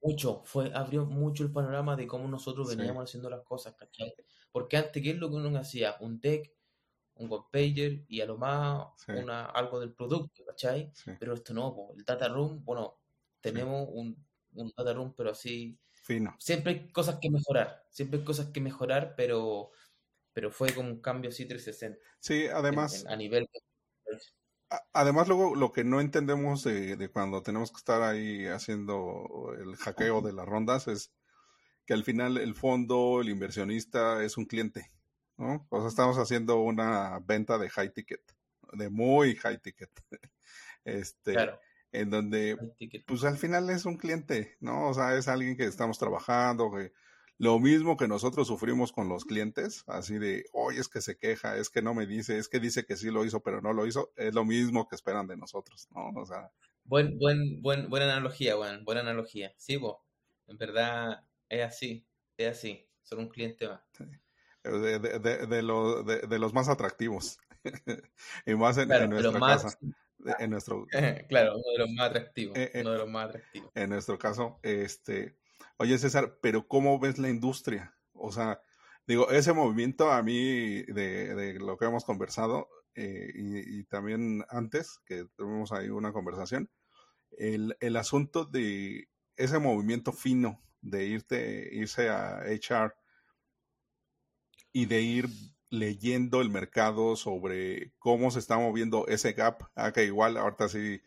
Mucho, 0.06 0.44
fue, 0.46 0.72
abrió 0.74 1.06
mucho 1.06 1.44
el 1.44 1.52
panorama 1.52 1.96
de 1.96 2.08
cómo 2.08 2.28
nosotros 2.28 2.76
veníamos 2.76 3.04
haciendo 3.04 3.30
las 3.30 3.44
cosas, 3.44 3.76
¿cachai? 3.76 4.14
Porque 4.52 4.78
antes, 4.78 5.02
¿qué 5.02 5.12
es 5.12 5.18
lo 5.18 5.30
que 5.30 5.36
uno 5.36 5.58
hacía? 5.58 5.96
Un 6.00 6.20
deck, 6.20 6.54
un 7.16 7.30
web 7.30 7.44
pager 7.52 8.06
y 8.08 8.22
a 8.22 8.26
lo 8.26 8.38
más 8.38 8.88
una, 9.08 9.46
algo 9.46 9.80
del 9.80 9.94
producto, 9.94 10.46
¿cachai? 10.46 10.92
Pero 11.20 11.34
esto 11.34 11.54
no, 11.54 11.90
el 11.98 12.06
data 12.06 12.28
room, 12.28 12.64
bueno, 12.64 13.00
tenemos 13.42 13.88
un, 13.92 14.24
un 14.54 14.72
data 14.78 14.94
room, 14.94 15.14
pero 15.16 15.32
así. 15.32 15.80
Fino. 15.92 16.36
Siempre 16.40 16.74
hay 16.74 16.92
cosas 16.92 17.18
que 17.20 17.32
mejorar, 17.32 17.84
siempre 17.90 18.20
hay 18.20 18.26
cosas 18.26 18.50
que 18.50 18.62
mejorar, 18.62 19.16
pero 19.16 19.72
pero 20.36 20.52
fue 20.52 20.74
como 20.74 20.90
un 20.90 21.00
cambio 21.00 21.30
así 21.30 21.46
360. 21.46 21.98
Sí, 22.20 22.48
además. 22.48 23.06
a 23.08 23.16
nivel. 23.16 23.48
Además, 24.94 25.28
luego 25.28 25.56
lo 25.56 25.72
que 25.72 25.84
no 25.84 26.02
entendemos 26.02 26.64
de, 26.64 26.96
de, 26.96 27.10
cuando 27.10 27.42
tenemos 27.42 27.72
que 27.72 27.78
estar 27.78 28.02
ahí 28.02 28.46
haciendo 28.48 29.54
el 29.60 29.76
hackeo 29.76 30.22
de 30.22 30.34
las 30.34 30.46
rondas 30.46 30.88
es 30.88 31.12
que 31.86 31.94
al 31.94 32.04
final 32.04 32.38
el 32.38 32.56
fondo, 32.56 33.22
el 33.22 33.30
inversionista 33.30 34.24
es 34.24 34.38
un 34.38 34.46
cliente, 34.46 34.92
¿no? 35.38 35.68
O 35.70 35.80
sea, 35.80 35.90
estamos 35.90 36.18
haciendo 36.18 36.60
una 36.60 37.20
venta 37.20 37.58
de 37.58 37.70
high 37.70 37.94
ticket, 37.94 38.22
de 38.74 38.90
muy 38.90 39.36
high 39.36 39.60
ticket. 39.60 39.92
Este, 40.86 41.34
claro 41.34 41.60
en 41.96 42.10
donde, 42.10 42.58
pues 43.06 43.24
al 43.24 43.38
final 43.38 43.70
es 43.70 43.86
un 43.86 43.98
cliente, 43.98 44.58
¿no? 44.60 44.90
O 44.90 44.94
sea, 44.94 45.16
es 45.16 45.28
alguien 45.28 45.56
que 45.56 45.66
estamos 45.66 45.98
trabajando, 45.98 46.70
que 46.72 46.92
lo 47.38 47.60
mismo 47.60 47.98
que 47.98 48.08
nosotros 48.08 48.48
sufrimos 48.48 48.92
con 48.92 49.10
los 49.10 49.26
clientes, 49.26 49.84
así 49.88 50.18
de, 50.18 50.46
oye, 50.54 50.80
es 50.80 50.88
que 50.88 51.02
se 51.02 51.18
queja, 51.18 51.58
es 51.58 51.70
que 51.70 51.82
no 51.82 51.94
me 51.94 52.06
dice, 52.06 52.38
es 52.38 52.48
que 52.48 52.60
dice 52.60 52.86
que 52.86 52.96
sí 52.96 53.12
lo 53.12 53.26
hizo, 53.26 53.42
pero 53.42 53.62
no 53.62 53.74
lo 53.74 53.86
hizo, 53.86 54.14
es 54.16 54.34
lo 54.34 54.46
mismo 54.46 54.88
que 54.88 54.96
esperan 54.96 55.28
de 55.28 55.38
nosotros, 55.38 55.88
¿no? 55.92 56.10
O 56.16 56.26
sea. 56.26 56.52
Buen, 56.86 57.18
buen, 57.18 57.62
buen, 57.62 57.90
buena 57.90 58.06
analogía, 58.06 58.56
Juan, 58.56 58.86
buena 58.86 59.02
analogía. 59.02 59.54
Sí, 59.58 59.76
vos, 59.76 59.98
en 60.48 60.58
verdad 60.58 61.26
es 61.50 61.64
así, 61.66 62.06
es 62.38 62.58
así, 62.58 62.88
son 63.04 63.20
un 63.20 63.30
cliente 63.30 63.68
más. 63.68 63.82
De, 64.64 65.00
de, 65.00 65.20
de, 65.20 65.48
de, 65.48 66.40
los 66.40 66.54
más 66.54 66.70
atractivos. 66.70 67.38
y 68.46 68.56
más 68.56 68.78
en, 68.78 68.88
nuestra 69.10 69.40
casa 69.40 69.78
en 70.40 70.50
nuestro 70.50 70.86
claro 71.30 71.56
uno 71.56 71.72
de 71.72 71.78
los 71.80 71.90
más 71.92 72.10
atractivos 72.10 72.58
eh, 72.58 72.72
eh, 72.74 72.82
uno 72.82 72.92
de 72.92 72.98
los 73.00 73.10
más 73.10 73.30
atractivos 73.30 73.72
en 73.76 73.90
nuestro 73.90 74.18
caso 74.18 74.60
este 74.64 75.36
oye 75.78 75.98
César 75.98 76.38
pero 76.42 76.68
cómo 76.68 77.00
ves 77.00 77.18
la 77.18 77.30
industria 77.30 77.96
o 78.14 78.32
sea 78.32 78.62
digo 79.08 79.30
ese 79.32 79.54
movimiento 79.54 80.12
a 80.12 80.24
mí 80.24 80.84
de, 80.84 81.36
de 81.36 81.54
lo 81.60 81.78
que 81.78 81.86
hemos 81.86 82.06
conversado 82.06 82.68
eh, 82.98 83.30
y, 83.36 83.84
también 83.86 84.46
antes 84.50 85.00
que 85.06 85.26
tuvimos 85.36 85.74
ahí 85.74 85.90
una 85.90 86.14
conversación 86.14 86.70
el, 87.38 87.76
el 87.82 87.98
asunto 87.98 88.46
de 88.46 89.10
ese 89.36 89.60
movimiento 89.60 90.14
fino 90.14 90.62
de 90.82 91.06
irte 91.06 91.70
irse 91.74 92.10
a 92.10 92.44
HR 92.46 92.94
y 94.72 94.86
de 94.86 95.02
ir 95.02 95.30
leyendo 95.70 96.42
el 96.42 96.50
mercado 96.50 97.16
sobre 97.16 97.94
cómo 97.98 98.32
se 98.32 98.40
está 98.40 98.58
moviendo 98.58 99.08
ese 99.08 99.34
gap. 99.34 99.64
Ah, 99.76 99.92
que 99.92 100.04
igual, 100.04 100.38
ahorita 100.38 100.70
sí, 100.70 101.02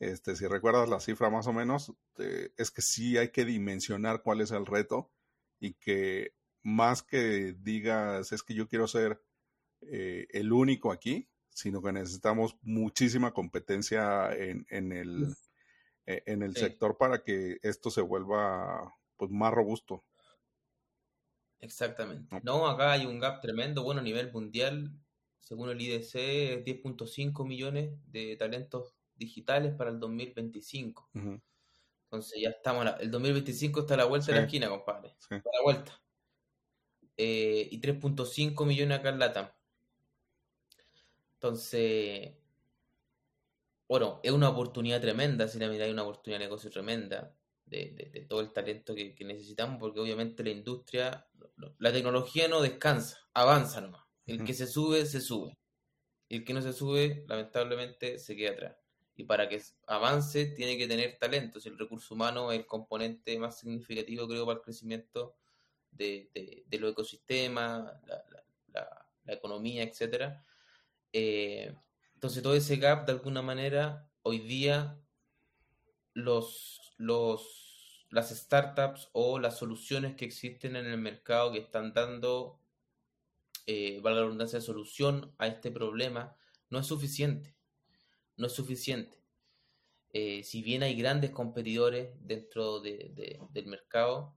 este, 0.00 0.34
si 0.34 0.46
recuerdas 0.46 0.88
la 0.88 0.98
cifra 0.98 1.28
más 1.28 1.46
o 1.46 1.52
menos, 1.52 1.92
eh, 2.18 2.52
es 2.56 2.70
que 2.70 2.80
sí 2.80 3.18
hay 3.18 3.28
que 3.28 3.44
dimensionar 3.44 4.22
cuál 4.22 4.40
es 4.40 4.50
el 4.50 4.64
reto 4.64 5.12
y 5.60 5.74
que 5.74 6.34
más 6.62 7.02
que 7.02 7.54
digas 7.58 8.32
es 8.32 8.42
que 8.42 8.54
yo 8.54 8.66
quiero 8.66 8.88
ser 8.88 9.22
eh, 9.82 10.26
el 10.30 10.52
único 10.52 10.90
aquí, 10.90 11.28
sino 11.50 11.82
que 11.82 11.92
necesitamos 11.92 12.56
muchísima 12.62 13.34
competencia 13.34 14.32
en, 14.32 14.66
en 14.70 14.92
el, 14.92 15.36
e, 16.06 16.22
en 16.24 16.42
el 16.42 16.56
sector 16.56 16.96
para 16.96 17.22
que 17.22 17.58
esto 17.62 17.90
se 17.90 18.00
vuelva 18.00 18.94
pues, 19.18 19.30
más 19.30 19.52
robusto. 19.52 20.06
Exactamente. 21.58 22.40
No, 22.42 22.66
acá 22.66 22.92
hay 22.92 23.04
un 23.04 23.20
gap 23.20 23.42
tremendo. 23.42 23.82
Bueno, 23.82 24.00
a 24.00 24.04
nivel 24.04 24.32
mundial, 24.32 24.98
según 25.40 25.68
el 25.68 25.80
IDC, 25.82 26.64
10.5 26.64 27.46
millones 27.46 27.92
de 28.06 28.36
talentos 28.36 28.94
digitales 29.20 29.74
para 29.74 29.90
el 29.90 30.00
2025. 30.00 31.10
Entonces 31.14 32.40
ya 32.42 32.48
estamos, 32.48 32.86
el 32.98 33.10
2025 33.10 33.80
está 33.80 33.94
a 33.94 33.98
la 33.98 34.04
vuelta 34.06 34.32
de 34.32 34.38
la 34.38 34.44
esquina, 34.46 34.68
compadre. 34.68 35.14
a 35.30 35.34
la 35.34 35.62
vuelta. 35.62 36.02
Eh, 37.16 37.68
y 37.70 37.80
3.5 37.80 38.66
millones 38.66 38.98
acá 38.98 39.10
en 39.10 39.18
LATAM. 39.18 39.50
Entonces, 41.34 42.34
bueno, 43.86 44.20
es 44.22 44.32
una 44.32 44.48
oportunidad 44.48 45.00
tremenda, 45.00 45.46
si 45.46 45.58
la 45.58 45.68
miráis, 45.68 45.92
una 45.92 46.02
oportunidad 46.02 46.40
de 46.40 46.46
negocio 46.46 46.70
tremenda 46.70 47.36
de, 47.66 48.26
todo 48.28 48.40
el 48.40 48.52
talento 48.52 48.94
que, 48.94 49.14
necesitamos, 49.24 49.78
porque 49.78 50.00
obviamente 50.00 50.42
la 50.42 50.50
industria, 50.50 51.28
la 51.78 51.92
tecnología 51.92 52.48
no 52.48 52.60
descansa, 52.60 53.18
avanza 53.34 53.80
nomás. 53.80 54.02
El 54.26 54.44
que 54.44 54.54
se 54.54 54.66
sube, 54.66 55.06
se 55.06 55.20
sube. 55.20 55.56
Y 56.28 56.36
el 56.36 56.44
que 56.44 56.54
no 56.54 56.62
se 56.62 56.72
sube, 56.72 57.24
lamentablemente, 57.28 58.18
se 58.18 58.36
queda 58.36 58.52
atrás. 58.52 58.76
Y 59.20 59.24
para 59.24 59.50
que 59.50 59.60
avance, 59.86 60.46
tiene 60.46 60.78
que 60.78 60.88
tener 60.88 61.18
talento. 61.18 61.60
Si 61.60 61.68
el 61.68 61.78
recurso 61.78 62.14
humano 62.14 62.50
es 62.50 62.60
el 62.60 62.66
componente 62.66 63.38
más 63.38 63.58
significativo, 63.58 64.26
creo, 64.26 64.46
para 64.46 64.56
el 64.56 64.64
crecimiento 64.64 65.36
de, 65.90 66.30
de, 66.66 66.78
los 66.78 66.92
ecosistemas, 66.92 67.92
la, 68.06 68.24
la, 68.72 69.34
economía, 69.34 69.82
etcétera. 69.82 70.42
Eh, 71.12 71.74
entonces, 72.14 72.42
todo 72.42 72.54
ese 72.54 72.76
gap, 72.76 73.04
de 73.04 73.12
alguna 73.12 73.42
manera, 73.42 74.10
hoy 74.22 74.38
día 74.38 74.98
los, 76.14 76.94
los 76.96 78.06
las 78.08 78.30
startups 78.30 79.10
o 79.12 79.38
las 79.38 79.58
soluciones 79.58 80.16
que 80.16 80.24
existen 80.24 80.76
en 80.76 80.86
el 80.86 80.96
mercado 80.96 81.52
que 81.52 81.58
están 81.58 81.92
dando, 81.92 82.58
eh, 83.66 84.00
valga 84.02 84.20
la 84.20 84.24
redundancia, 84.24 84.60
de 84.60 84.64
solución 84.64 85.34
a 85.36 85.46
este 85.46 85.70
problema, 85.70 86.34
no 86.70 86.78
es 86.78 86.86
suficiente. 86.86 87.59
No 88.40 88.46
es 88.46 88.54
suficiente. 88.54 89.18
Eh, 90.12 90.42
si 90.44 90.62
bien 90.62 90.82
hay 90.82 90.96
grandes 90.96 91.30
competidores 91.30 92.08
dentro 92.20 92.80
del 92.80 93.66
mercado 93.66 94.34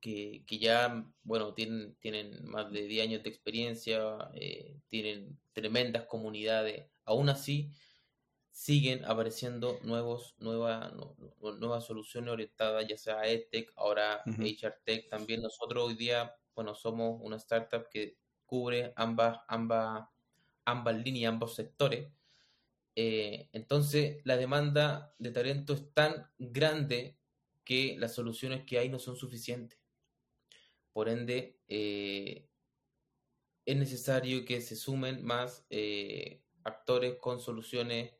que, 0.00 0.42
ya, 0.48 1.04
bueno, 1.22 1.52
tienen, 1.52 1.96
tienen 2.00 2.46
más 2.46 2.72
de 2.72 2.86
10 2.86 3.06
años 3.06 3.22
de 3.22 3.28
experiencia, 3.28 4.30
eh, 4.34 4.80
tienen 4.88 5.38
tremendas 5.52 6.06
comunidades, 6.06 6.86
aún 7.04 7.28
así 7.28 7.70
siguen 8.50 9.04
apareciendo 9.04 9.78
nuevos, 9.82 10.34
nueva, 10.38 10.92
nuevas 11.60 11.84
soluciones 11.84 12.30
orientadas 12.32 12.88
ya 12.88 12.96
sea 12.96 13.20
a 13.20 13.28
EdTech, 13.28 13.70
ahora 13.76 14.28
HR 14.40 14.76
Tech 14.84 15.08
también. 15.10 15.42
Nosotros 15.42 15.84
hoy 15.88 15.94
día, 15.94 16.34
bueno, 16.54 16.74
somos 16.74 17.20
una 17.22 17.36
startup 17.36 17.88
que 17.90 18.16
cubre 18.46 18.94
ambas, 18.96 19.40
ambas, 19.46 20.08
ambas 20.64 20.96
líneas, 20.96 21.32
ambos 21.34 21.54
sectores. 21.54 22.08
Eh, 23.00 23.48
entonces, 23.52 24.20
la 24.24 24.36
demanda 24.36 25.14
de 25.20 25.30
talento 25.30 25.72
es 25.72 25.94
tan 25.94 26.28
grande 26.36 27.16
que 27.62 27.96
las 27.96 28.12
soluciones 28.12 28.64
que 28.64 28.76
hay 28.80 28.88
no 28.88 28.98
son 28.98 29.14
suficientes. 29.14 29.78
Por 30.92 31.08
ende, 31.08 31.60
eh, 31.68 32.48
es 33.64 33.76
necesario 33.76 34.44
que 34.44 34.60
se 34.60 34.74
sumen 34.74 35.24
más 35.24 35.64
eh, 35.70 36.42
actores 36.64 37.18
con 37.20 37.38
soluciones 37.38 38.14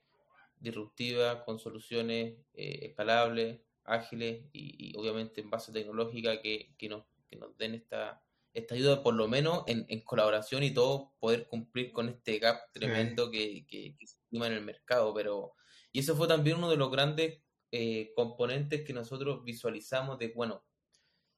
disruptiva, 0.60 1.44
con 1.44 1.58
soluciones 1.58 2.36
escalables, 2.52 3.60
ágiles 3.82 4.44
y, 4.52 4.96
obviamente 4.96 5.40
en 5.40 5.50
base 5.50 5.72
tecnológica 5.72 6.40
que, 6.40 6.76
que, 6.78 6.88
nos, 6.88 7.04
que 7.28 7.34
nos 7.34 7.56
den 7.58 7.74
esta, 7.74 8.22
esta 8.58 8.74
ayuda, 8.74 9.02
por 9.02 9.14
lo 9.14 9.28
menos 9.28 9.64
en, 9.66 9.86
en 9.88 10.00
colaboración 10.00 10.62
y 10.62 10.72
todo, 10.72 11.14
poder 11.18 11.46
cumplir 11.48 11.92
con 11.92 12.08
este 12.08 12.38
gap 12.38 12.60
tremendo 12.72 13.30
que, 13.30 13.66
que, 13.66 13.96
se 13.98 14.16
estima 14.16 14.46
en 14.46 14.54
el 14.54 14.64
mercado. 14.64 15.14
Pero, 15.14 15.54
y 15.92 16.00
eso 16.00 16.16
fue 16.16 16.28
también 16.28 16.58
uno 16.58 16.70
de 16.70 16.76
los 16.76 16.90
grandes 16.90 17.40
eh, 17.70 18.12
componentes 18.14 18.84
que 18.84 18.92
nosotros 18.92 19.44
visualizamos 19.44 20.18
de, 20.18 20.28
bueno, 20.28 20.64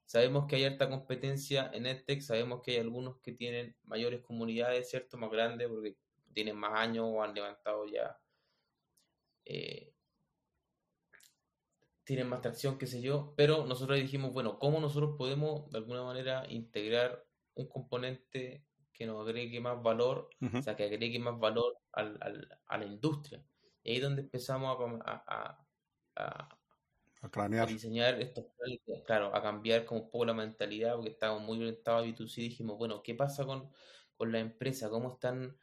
sabemos 0.04 0.46
que 0.46 0.56
hay 0.56 0.64
alta 0.64 0.88
competencia 0.88 1.70
en 1.72 1.86
EdTech, 1.86 2.20
sabemos 2.20 2.62
que 2.62 2.72
hay 2.72 2.78
algunos 2.78 3.20
que 3.20 3.32
tienen 3.32 3.76
mayores 3.84 4.22
comunidades, 4.22 4.90
¿cierto? 4.90 5.16
Más 5.16 5.30
grandes 5.30 5.68
porque 5.68 5.96
tienen 6.32 6.56
más 6.56 6.72
años 6.74 7.06
o 7.08 7.22
han 7.22 7.34
levantado 7.34 7.86
ya 7.86 8.18
eh, 9.44 9.94
tienen 12.10 12.28
más 12.28 12.40
tracción, 12.40 12.76
qué 12.76 12.88
sé 12.88 13.00
yo, 13.00 13.34
pero 13.36 13.64
nosotros 13.66 13.96
dijimos, 13.96 14.32
bueno, 14.32 14.58
¿cómo 14.58 14.80
nosotros 14.80 15.14
podemos 15.16 15.70
de 15.70 15.78
alguna 15.78 16.02
manera 16.02 16.44
integrar 16.48 17.24
un 17.54 17.68
componente 17.68 18.64
que 18.92 19.06
nos 19.06 19.24
agregue 19.24 19.60
más 19.60 19.80
valor, 19.80 20.28
o 20.52 20.60
sea, 20.60 20.74
que 20.74 20.82
agregue 20.82 21.20
más 21.20 21.38
valor 21.38 21.78
al, 21.92 22.18
a 22.66 22.78
la 22.78 22.84
industria? 22.84 23.44
Y 23.84 23.90
ahí 23.90 23.96
es 23.98 24.02
donde 24.02 24.22
empezamos 24.22 24.76
a, 25.04 25.24
a, 26.16 26.48
a, 27.22 27.66
diseñar 27.68 28.20
estos 28.20 28.44
claro, 29.06 29.32
a 29.32 29.40
cambiar 29.40 29.84
como 29.84 30.00
un 30.00 30.10
poco 30.10 30.24
la 30.24 30.34
mentalidad, 30.34 30.96
porque 30.96 31.10
estábamos 31.10 31.44
muy 31.44 31.58
orientados 31.58 32.02
a 32.02 32.06
B2C, 32.08 32.34
dijimos, 32.42 32.76
bueno, 32.76 33.04
¿qué 33.04 33.14
pasa 33.14 33.46
con, 33.46 33.70
con 34.16 34.32
la 34.32 34.40
empresa? 34.40 34.90
¿Cómo 34.90 35.12
están, 35.12 35.56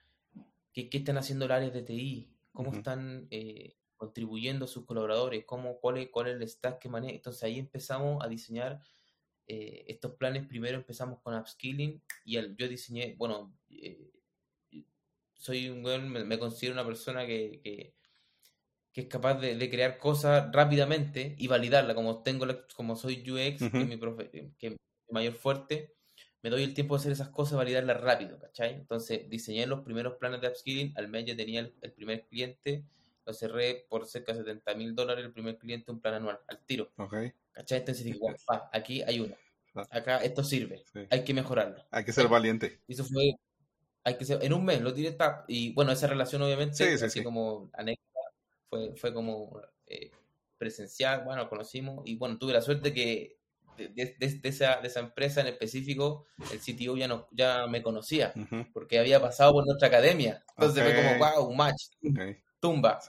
qué, 0.71 0.89
qué 0.89 0.99
están 0.99 1.17
haciendo 1.17 1.45
las 1.45 1.57
áreas 1.57 1.73
de 1.73 1.83
TI? 1.83 2.37
cómo 2.57 2.71
están 2.71 3.27
eh, 3.29 3.76
contribuyendo 3.97 4.67
sus 4.67 4.85
colaboradores, 4.85 5.43
cómo, 5.45 5.79
cuál, 5.79 5.97
es, 5.97 6.09
cuál 6.09 6.27
es 6.27 6.35
el 6.35 6.47
stack 6.47 6.79
que 6.79 6.89
maneja. 6.89 7.15
Entonces 7.15 7.43
ahí 7.43 7.59
empezamos 7.59 8.23
a 8.23 8.27
diseñar 8.27 8.81
eh, 9.47 9.85
estos 9.87 10.13
planes. 10.13 10.47
Primero 10.47 10.77
empezamos 10.77 11.19
con 11.21 11.35
upskilling 11.35 12.01
y 12.23 12.35
yo 12.55 12.67
diseñé, 12.67 13.15
bueno, 13.17 13.53
eh, 13.69 14.11
soy 15.33 15.69
un 15.69 15.83
buen, 15.83 16.09
me, 16.09 16.39
considero 16.39 16.73
una 16.73 16.85
persona 16.85 17.25
que, 17.25 17.61
que, 17.63 19.01
es 19.01 19.07
capaz 19.07 19.35
de, 19.35 19.69
crear 19.69 19.99
cosas 19.99 20.51
rápidamente 20.51 21.35
y 21.37 21.47
validarla, 21.47 21.93
como 21.93 22.23
tengo 22.23 22.47
como 22.75 22.95
soy 22.95 23.17
UX, 23.29 23.69
que, 23.71 23.81
es 23.81 23.87
mi 23.87 23.97
profe, 23.97 24.29
que 24.57 24.67
es 24.67 24.71
mi 24.71 24.77
mayor 25.11 25.33
fuerte, 25.33 25.97
me 26.41 26.49
doy 26.49 26.63
el 26.63 26.73
tiempo 26.73 26.95
de 26.95 27.01
hacer 27.01 27.11
esas 27.11 27.29
cosas, 27.29 27.57
validarlas 27.57 27.99
rápido, 27.99 28.39
¿cachai? 28.39 28.73
Entonces 28.73 29.29
diseñé 29.29 29.65
los 29.67 29.81
primeros 29.81 30.15
planes 30.15 30.41
de 30.41 30.47
upskilling, 30.47 30.93
al 30.95 31.07
mes 31.07 31.25
ya 31.25 31.35
tenía 31.35 31.59
el, 31.59 31.91
primer 31.93 32.25
cliente, 32.27 32.85
lo 33.27 33.33
cerré 33.33 33.85
por 33.89 34.07
cerca 34.07 34.31
de 34.31 34.39
70 34.39 34.73
mil 34.75 34.95
dólares 34.95 35.25
el 35.25 35.33
primer 35.33 35.57
cliente, 35.57 35.91
un 35.91 35.99
plan 35.99 36.15
anual, 36.15 36.39
al 36.47 36.59
tiro. 36.65 36.89
Okay. 36.95 37.33
¿Cachai? 37.51 37.79
Entonces 37.79 38.05
dije, 38.05 38.19
aquí 38.71 39.01
hay 39.01 39.19
uno. 39.19 39.35
Acá 39.91 40.17
esto 40.19 40.43
sirve. 40.43 40.83
Hay 41.11 41.23
que 41.23 41.33
mejorarlo. 41.33 41.83
Hay 41.91 42.05
que 42.05 42.13
ser 42.13 42.29
valiente. 42.29 42.79
Y 42.87 42.93
eso 42.93 43.03
fue, 43.03 43.35
hay 44.05 44.17
que 44.17 44.23
ser, 44.23 44.43
en 44.43 44.53
un 44.53 44.63
mes 44.63 44.81
lo 44.81 44.93
tiré, 44.93 45.15
y 45.47 45.73
bueno, 45.73 45.91
esa 45.91 46.07
relación 46.07 46.41
obviamente, 46.41 46.93
así 46.93 47.21
como 47.21 47.69
anécdota, 47.73 48.19
fue, 48.69 48.95
fue 48.95 49.13
como 49.13 49.61
eh, 49.85 50.09
presencial, 50.57 51.25
bueno, 51.25 51.49
conocimos, 51.49 52.07
y 52.07 52.15
bueno, 52.15 52.37
tuve 52.37 52.53
la 52.53 52.61
suerte 52.61 52.93
que 52.93 53.37
de, 53.77 54.15
esa, 54.43 54.79
de 54.81 54.87
esa 54.87 55.01
empresa 55.01 55.41
en 55.41 55.47
específico, 55.47 56.25
el 56.51 56.59
CTO 56.59 56.95
ya, 56.95 57.07
no, 57.09 57.27
ya 57.31 57.67
me 57.67 57.83
conocía, 57.83 58.33
porque 58.73 58.99
había 58.99 59.21
pasado 59.21 59.51
por 59.51 59.65
nuestra 59.65 59.89
academia. 59.89 60.43
Entonces 60.55 60.83
fue 60.83 60.95
como, 60.95 61.17
wow, 61.17 61.49
un 61.49 61.57
match, 61.57 61.83
tumba. 62.59 62.99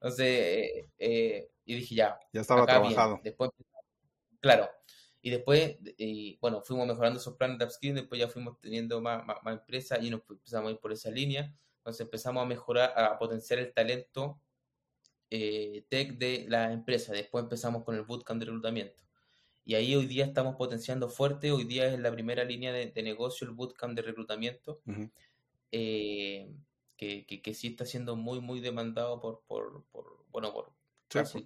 Entonces, 0.00 0.26
eh, 0.26 0.90
eh, 0.98 1.50
y 1.64 1.74
dije, 1.76 1.94
ya. 1.94 2.18
Ya 2.32 2.40
estaba 2.40 2.64
trabajado. 2.66 3.20
Después, 3.22 3.50
claro. 4.40 4.68
Y 5.20 5.30
después, 5.30 5.76
y, 5.96 6.38
bueno, 6.40 6.62
fuimos 6.62 6.86
mejorando 6.86 7.18
esos 7.18 7.36
planes 7.36 7.58
de 7.58 7.64
upskilling, 7.64 7.96
después 7.96 8.20
ya 8.20 8.28
fuimos 8.28 8.58
teniendo 8.60 9.00
más, 9.00 9.26
más, 9.26 9.38
empresas 9.46 9.98
y 10.02 10.10
nos 10.10 10.22
empezamos 10.28 10.68
a 10.68 10.72
ir 10.72 10.78
por 10.78 10.92
esa 10.92 11.10
línea. 11.10 11.52
Entonces 11.78 12.02
empezamos 12.02 12.42
a 12.42 12.46
mejorar, 12.46 12.92
a 12.96 13.18
potenciar 13.18 13.58
el 13.58 13.72
talento 13.72 14.40
eh, 15.30 15.84
tech 15.88 16.16
de 16.18 16.46
la 16.48 16.72
empresa. 16.72 17.12
Después 17.12 17.42
empezamos 17.42 17.84
con 17.84 17.96
el 17.96 18.02
bootcamp 18.02 18.40
de 18.40 18.46
reclutamiento. 18.46 19.02
Y 19.64 19.74
ahí 19.74 19.94
hoy 19.94 20.06
día 20.06 20.24
estamos 20.24 20.56
potenciando 20.56 21.10
fuerte, 21.10 21.52
hoy 21.52 21.64
día 21.64 21.92
es 21.92 21.98
la 21.98 22.10
primera 22.10 22.44
línea 22.44 22.72
de, 22.72 23.02
negocio 23.02 23.46
el 23.46 23.52
bootcamp 23.52 23.94
de 23.94 24.00
reclutamiento, 24.00 24.80
eh, 25.70 26.50
que, 26.98 27.24
que, 27.26 27.54
sí 27.54 27.68
está 27.68 27.86
siendo 27.86 28.16
muy, 28.16 28.40
muy 28.40 28.60
demandado 28.60 29.20
por, 29.20 29.42
por, 29.46 29.86
por 29.90 30.26
bueno, 30.28 30.52
por 30.52 30.74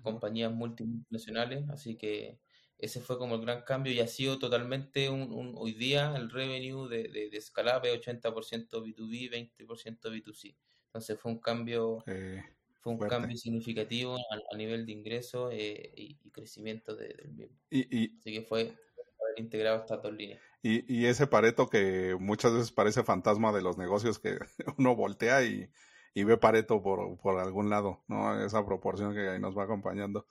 compañías 0.02 0.52
multinacionales, 0.52 1.68
así 1.70 1.96
que 1.96 2.40
ese 2.78 3.00
fue 3.00 3.16
como 3.18 3.36
el 3.36 3.42
gran 3.42 3.62
cambio 3.62 3.92
y 3.92 4.00
ha 4.00 4.08
sido 4.08 4.40
totalmente 4.40 5.08
un, 5.08 5.54
hoy 5.56 5.74
día 5.74 6.14
el 6.16 6.30
revenue 6.30 6.88
de, 6.88 7.04
de, 7.04 7.30
de 7.30 7.40
Scalab 7.40 7.84
80% 7.84 8.82
B2B, 8.82 9.30
20% 9.30 10.10
B2C. 10.10 10.56
Entonces 10.86 11.20
fue 11.20 11.30
un 11.30 11.38
cambio 11.38 12.02
eh, 12.06 12.42
fue 12.82 12.94
un 12.94 12.98
cambio 12.98 13.36
significativo 13.36 14.16
a, 14.16 14.56
nivel 14.56 14.84
de 14.84 14.92
ingreso 14.92 15.50
eh, 15.52 15.92
y, 15.94 16.30
crecimiento 16.30 16.96
del 16.96 17.32
mismo. 17.32 17.56
Y, 17.70 18.18
Así 18.18 18.32
que 18.32 18.42
fue 18.42 18.60
haber 18.62 19.38
integrado 19.38 19.78
estas 19.78 20.02
dos 20.02 20.12
líneas. 20.12 20.40
Y, 20.64 21.06
ese 21.06 21.26
Pareto 21.26 21.68
que 21.68 22.16
muchas 22.20 22.52
veces 22.52 22.70
parece 22.70 23.02
fantasma 23.02 23.52
de 23.52 23.62
los 23.62 23.78
negocios 23.78 24.20
que 24.20 24.38
uno 24.78 24.94
voltea 24.94 25.42
y, 25.42 25.68
ve 26.14 26.36
Pareto 26.36 26.82
por, 26.82 27.18
por, 27.18 27.40
algún 27.40 27.68
lado, 27.68 28.04
¿no? 28.06 28.44
Esa 28.44 28.64
proporción 28.64 29.12
que 29.12 29.28
ahí 29.28 29.40
nos 29.40 29.58
va 29.58 29.64
acompañando. 29.64 30.26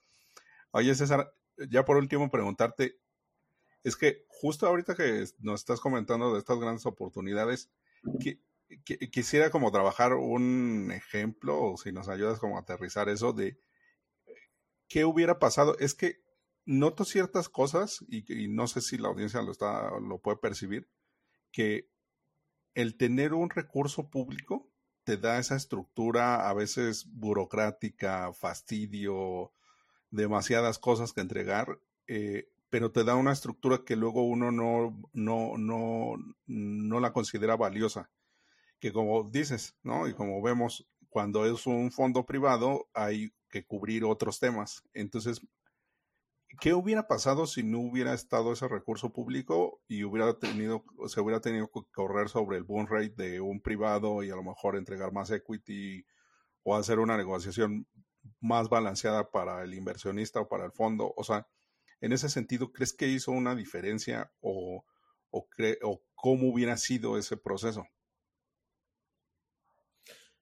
Oye, 0.72 0.96
César, 0.96 1.34
ya 1.70 1.84
por 1.84 1.98
último 1.98 2.32
preguntarte, 2.32 2.98
es 3.84 3.98
que 3.98 4.26
justo 4.30 4.68
ahorita 4.68 4.96
que 4.96 5.26
nos 5.40 5.60
estás 5.60 5.82
comentando 5.82 6.32
de 6.32 6.40
estas 6.40 6.60
grandes 6.60 6.86
oportunidades, 6.86 7.70
¿qué, 8.22 8.40
quisiera 9.12 9.50
como 9.50 9.72
trabajar 9.72 10.14
un 10.14 10.92
ejemplo, 10.92 11.62
o 11.62 11.78
si 11.78 11.92
nos 11.92 12.08
ayudas 12.08 12.40
como 12.40 12.58
a 12.58 12.62
aterrizar 12.62 13.10
eso 13.10 13.34
de 13.34 13.58
qué 14.88 15.06
hubiera 15.06 15.40
pasado. 15.40 15.78
Es 15.80 15.94
que 15.94 16.21
noto 16.66 17.06
ciertas 17.06 17.50
cosas, 17.50 18.06
y, 18.08 18.48
no 18.48 18.68
sé 18.68 18.82
si 18.82 18.98
la 18.98 19.10
audiencia 19.10 19.42
lo, 19.42 19.52
está, 19.52 19.92
lo 20.00 20.20
puede 20.20 20.38
percibir, 20.38 20.90
que 21.52 21.90
el 22.74 22.98
tener 22.98 23.34
un 23.34 23.50
recurso 23.50 24.10
público 24.10 24.70
te 25.04 25.18
da 25.18 25.40
esa 25.40 25.56
estructura 25.56 26.50
a 26.50 26.54
veces 26.54 27.06
burocrática, 27.12 28.32
fastidio, 28.34 29.52
demasiadas 30.12 30.80
cosas 30.80 31.14
que 31.14 31.22
entregar, 31.22 31.80
eh, 32.08 32.50
pero 32.70 32.92
te 32.92 33.04
da 33.04 33.16
una 33.16 33.34
estructura 33.34 33.84
que 33.86 33.96
luego 33.96 34.24
uno 34.24 34.52
no, 34.52 34.98
no, 35.14 35.58
no, 35.58 36.16
no 36.46 37.00
la 37.00 37.14
considera 37.14 37.56
valiosa 37.58 38.10
que 38.82 38.92
como 38.92 39.24
dices, 39.24 39.78
¿no? 39.84 40.08
Y 40.08 40.14
como 40.14 40.42
vemos, 40.42 40.88
cuando 41.08 41.46
es 41.46 41.68
un 41.68 41.92
fondo 41.92 42.26
privado 42.26 42.90
hay 42.94 43.32
que 43.48 43.64
cubrir 43.64 44.04
otros 44.04 44.40
temas. 44.40 44.84
Entonces, 44.94 45.40
¿qué 46.60 46.74
hubiera 46.74 47.08
pasado 47.08 47.48
si 47.48 47.64
no 47.64 47.80
hubiera 47.80 48.14
estado 48.14 48.54
ese 48.54 48.68
recurso 48.68 49.12
público 49.14 49.82
y 49.88 50.04
hubiera 50.04 50.38
tenido, 50.38 50.84
se 51.08 51.22
hubiera 51.22 51.42
tenido 51.42 51.70
que 51.70 51.82
correr 51.94 52.30
sobre 52.30 52.58
el 52.58 52.64
boom 52.64 52.88
rate 52.88 53.14
de 53.16 53.42
un 53.42 53.62
privado 53.62 54.24
y 54.24 54.32
a 54.32 54.36
lo 54.36 54.44
mejor 54.44 54.76
entregar 54.76 55.12
más 55.12 55.32
equity 55.32 56.06
o 56.64 56.76
hacer 56.76 57.00
una 57.00 57.18
negociación 57.18 57.88
más 58.40 58.70
balanceada 58.70 59.32
para 59.32 59.64
el 59.64 59.74
inversionista 59.74 60.42
o 60.42 60.48
para 60.48 60.66
el 60.66 60.72
fondo? 60.72 61.14
O 61.16 61.24
sea, 61.24 61.48
en 62.02 62.14
ese 62.14 62.30
sentido, 62.30 62.72
¿crees 62.72 62.94
que 62.94 63.08
hizo 63.08 63.32
una 63.32 63.56
diferencia 63.56 64.32
o, 64.42 64.84
o, 65.30 65.48
o 65.84 66.02
cómo 66.16 66.52
hubiera 66.52 66.78
sido 66.78 67.18
ese 67.18 67.38
proceso? 67.38 67.86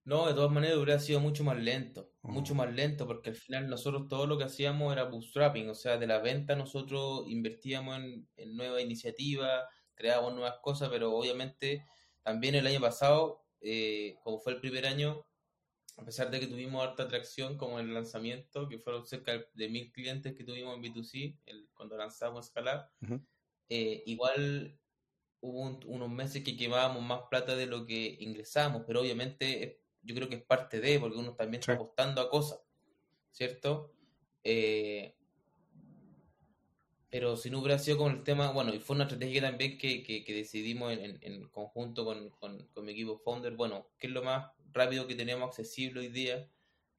No, 0.10 0.26
de 0.26 0.34
todas 0.34 0.50
maneras 0.50 0.78
hubiera 0.78 1.00
sido 1.00 1.20
mucho 1.20 1.44
más 1.44 1.56
lento, 1.60 2.12
mucho 2.24 2.56
más 2.56 2.74
lento, 2.74 3.06
porque 3.06 3.30
al 3.30 3.36
final 3.36 3.70
nosotros 3.70 4.08
todo 4.08 4.26
lo 4.26 4.40
que 4.40 4.44
hacíamos 4.44 4.92
era 4.92 5.04
bootstrapping, 5.04 5.70
o 5.70 5.76
sea, 5.76 6.00
de 6.00 6.08
la 6.08 6.18
venta 6.18 6.56
nosotros 6.56 7.26
invertíamos 7.28 7.96
en, 7.98 8.28
en 8.36 8.56
nuevas 8.58 8.82
iniciativas, 8.82 9.66
creábamos 9.94 10.34
nuevas 10.34 10.56
cosas, 10.64 10.90
pero 10.90 11.16
obviamente 11.16 11.86
también 12.24 12.56
el 12.56 12.66
año 12.66 12.82
pasado, 12.82 13.46
eh, 13.62 14.18
como 14.24 14.40
fue 14.40 14.54
el 14.54 14.60
primer 14.60 14.88
año, 14.88 15.28
a 15.96 16.04
pesar 16.04 16.32
de 16.32 16.40
que 16.40 16.48
tuvimos 16.48 16.84
harta 16.84 17.04
atracción 17.04 17.56
como 17.56 17.80
en 17.80 17.90
el 17.90 17.94
lanzamiento, 17.94 18.68
que 18.68 18.80
fueron 18.80 19.06
cerca 19.06 19.34
de 19.54 19.70
mil 19.70 19.92
clientes 19.92 20.34
que 20.36 20.44
tuvimos 20.44 20.76
en 20.76 20.82
B2C 20.82 21.38
el, 21.46 21.70
cuando 21.76 21.96
lanzamos 21.96 22.48
Scalab, 22.48 22.90
eh, 23.70 24.02
igual 24.08 24.76
hubo 25.42 25.80
unos 25.86 26.10
meses 26.10 26.44
que 26.44 26.58
quemábamos 26.58 27.04
más 27.04 27.22
plata 27.30 27.56
de 27.56 27.68
lo 27.68 27.86
que 27.86 28.18
ingresamos, 28.20 28.84
pero 28.88 29.02
obviamente 29.02 29.79
yo 30.02 30.16
creo 30.16 30.30
que 30.30 30.36
es 30.36 30.44
parte 30.44 30.80
de, 30.80 31.00
porque 31.00 31.18
uno 31.18 31.34
también 31.36 31.60
está 31.60 31.74
apostando 31.74 32.22
a 32.22 32.30
cosas, 32.30 32.60
¿cierto? 33.32 33.94
Eh, 34.44 35.16
pero 37.10 37.38
si 37.38 37.50
no 37.50 37.60
hubiera 37.60 37.80
sido 37.80 37.98
con 37.98 38.12
el 38.12 38.24
tema, 38.24 38.52
bueno, 38.52 38.74
y 38.74 38.80
fue 38.80 38.96
una 38.96 39.06
estrategia 39.06 39.42
también 39.42 39.78
que, 39.78 40.04
que, 40.04 40.34
decidimos 40.34 40.94
en, 40.94 41.18
en, 41.22 41.50
conjunto 41.50 42.06
con, 42.06 42.30
con, 42.30 42.86
mi 42.86 42.92
equipo 42.92 43.18
Founder, 43.18 43.56
bueno, 43.56 43.90
¿qué 43.98 44.08
es 44.08 44.14
lo 44.14 44.24
más 44.24 44.52
rápido 44.72 45.08
que 45.08 45.16
tenemos 45.16 45.48
accesible 45.48 46.02
hoy 46.02 46.10
día? 46.10 46.48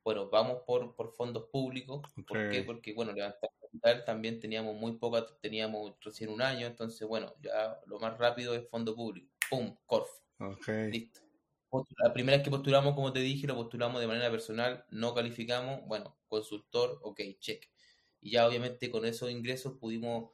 Bueno, 0.03 0.29
vamos 0.29 0.63
por, 0.67 0.97
por 0.97 1.13
fondos 1.13 1.45
públicos. 1.53 2.03
¿Por 2.27 2.51
qué? 2.51 2.63
Porque, 2.63 2.93
bueno, 2.93 3.13
levantar 3.13 3.51
capital 3.61 4.05
también 4.05 4.41
teníamos 4.41 4.75
muy 4.75 4.93
poca, 4.93 5.25
teníamos 5.41 5.95
recién 6.01 6.31
un 6.31 6.43
año, 6.43 6.67
entonces, 6.67 7.07
bueno, 7.07 7.33
ya 7.41 7.79
lo 7.87 8.01
más 8.01 8.19
rápido 8.19 8.55
es 8.55 8.69
fondo 8.69 8.97
público. 8.97 9.31
¡Pum! 9.49 9.77
Corf. 9.87 10.09
Listo 10.91 11.30
la 11.99 12.13
primera 12.13 12.37
vez 12.37 12.45
que 12.45 12.51
postulamos, 12.51 12.95
como 12.95 13.13
te 13.13 13.21
dije, 13.21 13.47
lo 13.47 13.55
postulamos 13.55 14.01
de 14.01 14.07
manera 14.07 14.31
personal, 14.31 14.85
no 14.91 15.15
calificamos, 15.15 15.87
bueno, 15.87 16.17
consultor, 16.29 16.99
ok, 17.03 17.21
check. 17.39 17.69
Y 18.21 18.33
ya 18.33 18.47
obviamente 18.47 18.91
con 18.91 19.05
esos 19.05 19.31
ingresos 19.31 19.75
pudimos 19.79 20.33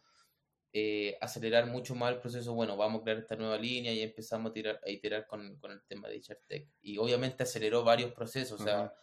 eh, 0.72 1.16
acelerar 1.20 1.66
mucho 1.66 1.94
más 1.94 2.12
el 2.12 2.20
proceso, 2.20 2.54
bueno, 2.54 2.76
vamos 2.76 3.00
a 3.00 3.04
crear 3.04 3.18
esta 3.18 3.36
nueva 3.36 3.58
línea 3.58 3.92
y 3.92 4.00
empezamos 4.00 4.50
a, 4.50 4.52
tirar, 4.52 4.80
a 4.84 4.90
iterar 4.90 5.26
con, 5.26 5.58
el 5.62 5.82
tema 5.86 6.08
de 6.08 6.20
Tech. 6.46 6.68
Y 6.82 6.98
obviamente 6.98 7.42
aceleró 7.42 7.84
varios 7.84 8.12
procesos, 8.12 8.60
o 8.60 8.64
sea, 8.64 8.94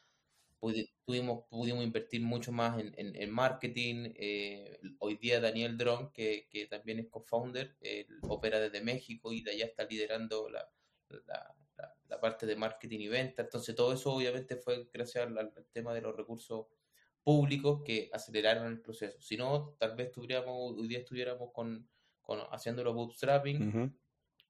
pudimos, 0.59 1.45
pudimos 1.49 1.83
invertir 1.83 2.21
mucho 2.21 2.51
más 2.51 2.79
en, 2.79 3.31
marketing. 3.31 4.11
Eh, 4.15 4.79
hoy 4.99 5.17
día 5.17 5.39
Daniel 5.39 5.77
Dron, 5.77 6.11
que, 6.11 6.67
también 6.69 6.99
es 6.99 7.07
co-founder, 7.09 7.75
opera 8.23 8.59
desde 8.59 8.81
México 8.81 9.31
y 9.31 9.41
de 9.41 9.51
allá 9.51 9.65
está 9.65 9.85
liderando 9.85 10.49
la 10.49 10.67
la, 11.27 11.55
parte 12.19 12.45
de 12.45 12.55
marketing 12.55 12.99
y 12.99 13.07
venta. 13.07 13.41
Entonces, 13.41 13.75
todo 13.75 13.93
eso 13.93 14.13
obviamente 14.13 14.55
fue 14.55 14.87
gracias 14.93 15.27
al, 15.27 15.53
tema 15.71 15.93
de 15.93 16.01
los 16.01 16.15
recursos 16.15 16.67
públicos 17.21 17.81
que 17.83 18.09
aceleraron 18.13 18.67
el 18.67 18.81
proceso. 18.81 19.19
Si 19.19 19.37
no, 19.37 19.75
tal 19.79 19.95
vez 19.95 20.07
estuviéramos, 20.07 20.77
hoy 20.77 20.87
día 20.87 20.99
estuviéramos 20.99 21.51
con, 21.53 21.87
con 22.21 22.39
haciéndolo 22.51 22.93
bootstrapping, 22.93 23.93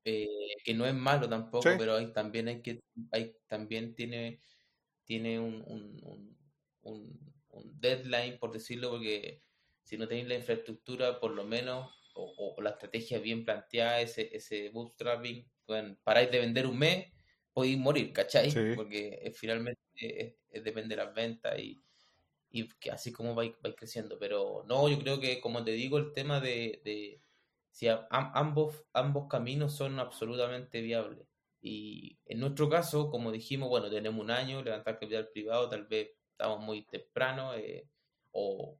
eh, 0.06 0.28
que 0.64 0.74
no 0.74 0.86
es 0.86 0.94
malo 0.94 1.30
tampoco, 1.30 1.70
pero 1.78 1.96
hay, 1.96 2.12
también 2.12 2.48
hay 2.48 2.62
que, 2.62 2.84
hay, 3.12 3.36
también 3.48 3.96
tiene, 3.96 4.42
tiene 5.06 5.40
un, 5.40 5.64
un, 5.66 6.30
un, 6.82 7.34
un, 7.50 7.80
deadline, 7.80 8.38
por 8.38 8.52
decirlo, 8.52 8.92
porque 8.92 9.42
si 9.84 9.98
no 9.98 10.08
tenéis 10.08 10.28
la 10.28 10.36
infraestructura, 10.36 11.20
por 11.20 11.32
lo 11.32 11.44
menos, 11.44 11.92
o, 12.16 12.56
la 12.62 12.72
estrategia 12.72 13.20
bien 13.20 13.46
planteada, 13.46 14.02
ese, 14.02 14.30
ese 14.36 14.70
bootstrapping, 14.70 15.50
bueno, 15.68 15.98
paráis 16.04 16.30
de 16.32 16.40
vender 16.40 16.68
un 16.68 16.78
mes, 16.78 17.13
podéis 17.54 17.78
morir, 17.78 18.12
¿cachai? 18.12 18.52
Porque 18.76 19.32
finalmente 19.36 20.40
depende 20.52 20.96
de 20.96 21.04
las 21.04 21.14
ventas 21.14 21.58
y, 21.60 21.84
y 22.50 22.70
que 22.80 22.92
así 22.92 23.12
como 23.12 23.36
vais, 23.36 23.54
creciendo. 23.76 24.18
Pero 24.20 24.64
no, 24.68 24.88
yo 24.88 25.00
creo 25.00 25.20
que, 25.20 25.42
como 25.42 25.64
te 25.64 25.72
digo, 25.72 25.98
el 25.98 26.14
tema 26.14 26.40
de, 26.40 27.20
si 27.72 27.88
ambos, 28.10 28.86
ambos 28.94 29.28
caminos 29.28 29.76
son 29.76 30.00
absolutamente 30.00 30.82
viables. 30.82 31.28
Y 31.62 32.20
en 32.26 32.40
nuestro 32.40 32.70
caso, 32.70 33.10
como 33.10 33.32
dijimos, 33.32 33.70
bueno, 33.70 33.90
tenemos 33.90 34.22
un 34.22 34.32
año, 34.32 34.62
levantar 34.62 35.00
capital 35.00 35.30
privado, 35.30 35.70
tal 35.70 35.86
vez 35.88 36.12
estamos 36.32 36.60
muy 36.60 36.86
temprano, 36.86 37.56
eh, 37.56 37.90
o 38.32 38.78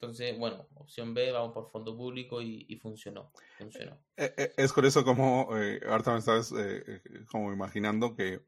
entonces, 0.00 0.38
bueno, 0.38 0.68
opción 0.74 1.14
B, 1.14 1.32
vamos 1.32 1.52
por 1.52 1.70
fondo 1.70 1.96
público 1.96 2.42
y, 2.42 2.78
funcionó, 2.82 3.32
funcionó. 3.58 3.98
Eh, 4.16 4.34
eh, 4.36 4.52
es 4.56 4.72
por 4.72 4.84
eso 4.84 5.04
como, 5.04 5.48
ahorita 5.88 6.12
me 6.12 6.18
estás 6.18 6.52
como 7.30 7.52
imaginando 7.52 8.14
que 8.14 8.44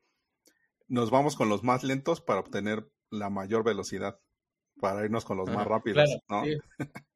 nos 0.88 1.11
vamos 1.11 1.36
con 1.36 1.49
los 1.49 1.62
más 1.62 1.82
lentos 1.82 2.20
para 2.20 2.40
obtener 2.40 2.88
la 3.11 3.30
mayor 3.30 3.64
velocidad, 3.64 4.20
para 4.80 5.05
irnos 5.05 5.24
con 5.24 5.38
los 5.38 5.49
más 5.49 5.66
rápidos, 5.66 6.09
¿no? 6.28 6.42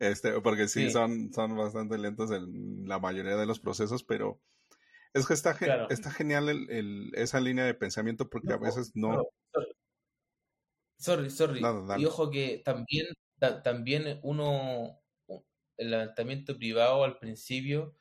este, 0.00 0.40
porque 0.40 0.68
sí, 0.68 0.90
Son, 0.90 1.32
son 1.32 1.56
bastante 1.56 1.98
lentos 1.98 2.30
en 2.30 2.88
la 2.88 2.98
mayoría 2.98 3.36
de 3.36 3.46
los 3.46 3.60
procesos, 3.60 4.04
pero 4.04 4.40
es 5.12 5.26
que 5.26 5.34
está, 5.34 5.56
está 5.88 6.10
genial 6.10 6.48
el, 6.48 7.10
esa 7.14 7.40
línea 7.40 7.64
de 7.64 7.74
pensamiento 7.74 8.28
porque 8.28 8.52
a 8.52 8.58
veces 8.58 8.92
no. 8.94 9.24
sorry, 10.98 11.30
sorry. 11.30 11.62
Y 11.98 12.04
ojo 12.04 12.30
que 12.30 12.62
también, 12.64 13.06
también 13.38 14.20
uno, 14.22 15.00
el 15.76 15.90
levantamiento 15.90 16.56
privado 16.56 17.04
al 17.04 17.18
principio, 17.18 17.96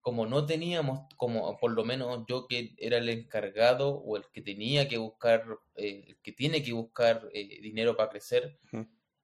como 0.00 0.26
no 0.26 0.44
teníamos, 0.46 1.06
como 1.16 1.56
por 1.58 1.70
lo 1.70 1.84
menos 1.84 2.24
yo 2.28 2.46
que 2.48 2.74
era 2.78 2.98
el 2.98 3.08
encargado 3.08 3.94
o 3.94 4.16
el 4.16 4.24
que 4.32 4.42
tenía 4.42 4.88
que 4.88 4.98
buscar, 4.98 5.46
eh, 5.76 6.04
el 6.08 6.18
que 6.20 6.32
tiene 6.32 6.62
que 6.62 6.72
buscar 6.72 7.28
eh, 7.32 7.60
dinero 7.60 7.96
para 7.96 8.10
crecer, 8.10 8.58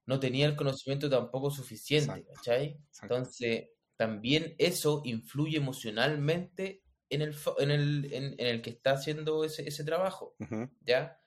no 0.05 0.19
tenía 0.19 0.47
el 0.47 0.55
conocimiento 0.55 1.09
tampoco 1.09 1.51
suficiente, 1.51 2.25
¿cachai? 2.33 2.79
Entonces, 3.03 3.67
también 3.97 4.55
eso 4.57 5.01
influye 5.03 5.57
emocionalmente 5.57 6.81
en 7.09 7.23
el, 7.23 7.35
en 7.57 7.71
el, 7.71 8.13
en, 8.13 8.39
el 8.39 8.61
que 8.61 8.69
está 8.69 8.93
haciendo 8.93 9.43
ese, 9.43 9.67
ese 9.67 9.83
trabajo, 9.83 10.35
¿ya? 10.81 11.19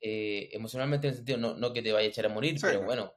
Eh, 0.00 0.50
emocionalmente 0.52 1.06
en 1.06 1.12
el 1.12 1.16
sentido, 1.16 1.38
no, 1.38 1.54
no 1.56 1.72
que 1.72 1.80
te 1.80 1.92
vaya 1.92 2.06
a 2.06 2.10
echar 2.10 2.26
a 2.26 2.28
morir, 2.28 2.58
pero 2.60 2.82
bueno, 2.82 3.14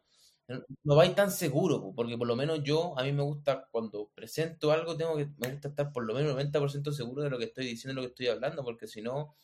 no 0.47 0.95
vais 0.95 1.15
tan 1.15 1.31
seguro, 1.31 1.91
porque 1.95 2.17
por 2.17 2.27
lo 2.27 2.35
menos 2.35 2.63
yo, 2.63 2.97
a 2.97 3.03
mí 3.03 3.11
me 3.11 3.23
gusta, 3.23 3.67
cuando 3.71 4.11
presento 4.13 4.71
algo, 4.71 4.95
tengo 4.95 5.17
que, 5.17 5.27
me 5.37 5.49
gusta 5.49 5.69
estar 5.69 5.91
por 5.91 6.05
lo 6.05 6.13
menos 6.13 6.35
90% 6.35 6.91
seguro 6.91 7.23
de 7.23 7.29
lo 7.29 7.37
que 7.37 7.45
estoy 7.45 7.65
diciendo, 7.65 7.89
de 7.89 7.95
lo 7.95 8.01
que 8.01 8.11
estoy 8.11 8.27
hablando, 8.27 8.63
porque 8.63 8.87
si 8.87 9.01
no, 9.01 9.35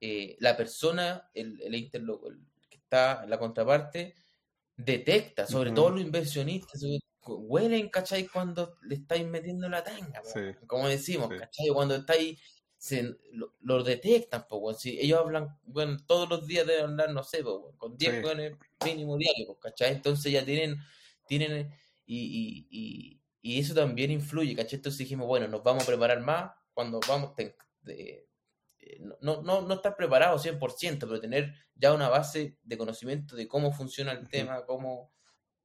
eh, 0.00 0.36
la 0.40 0.56
persona, 0.56 1.30
el, 1.34 1.60
el, 1.62 1.74
el, 1.74 1.90
que 2.70 2.76
está 2.78 3.24
en 3.24 3.30
la 3.30 3.38
contraparte, 3.38 4.14
detecta, 4.76 5.46
sobre 5.46 5.72
todo 5.72 5.90
los 5.90 6.02
inversionistas, 6.02 6.82
huelen, 7.26 7.88
¿cachai? 7.88 8.26
Cuando 8.26 8.78
le 8.82 8.96
estáis 8.96 9.26
metiendo 9.26 9.68
la 9.68 9.82
tanga, 9.82 10.22
como 10.66 10.88
decimos, 10.88 11.28
¿cachai? 11.28 11.68
Cuando 11.72 11.96
estáis, 11.96 12.38
se, 12.78 13.16
lo, 13.32 13.82
detectan, 13.82 14.46
pues, 14.48 14.78
si 14.78 14.98
ellos 15.00 15.18
hablan, 15.18 15.58
bueno, 15.64 15.96
todos 16.06 16.28
los 16.28 16.46
días 16.46 16.66
deben 16.66 16.90
hablar, 16.90 17.10
no 17.12 17.22
sé, 17.24 17.42
con 17.76 17.96
10 17.96 18.22
sí. 18.22 18.86
mínimo 18.86 19.16
diario, 19.16 19.58
¿cachai? 19.58 19.92
Entonces 19.92 20.32
ya 20.32 20.44
tienen, 20.44 20.78
tienen, 21.26 21.72
y, 22.04 22.66
y, 22.70 23.20
y, 23.40 23.60
eso 23.60 23.74
también 23.74 24.10
influye, 24.10 24.54
¿cachai? 24.54 24.76
Entonces 24.76 24.98
dijimos, 24.98 25.26
bueno, 25.26 25.48
nos 25.48 25.62
vamos 25.62 25.84
a 25.84 25.86
preparar 25.86 26.20
más 26.20 26.52
cuando 26.74 27.00
vamos, 27.08 27.34
de, 27.36 28.26
no, 29.20 29.42
no, 29.42 29.62
no 29.62 29.74
estar 29.74 29.96
preparado 29.96 30.38
100%, 30.38 30.98
pero 31.00 31.20
tener 31.20 31.54
ya 31.74 31.92
una 31.92 32.08
base 32.08 32.58
de 32.62 32.78
conocimiento 32.78 33.36
de 33.36 33.48
cómo 33.48 33.72
funciona 33.72 34.12
el 34.12 34.28
tema, 34.28 34.64
cómo, 34.64 35.12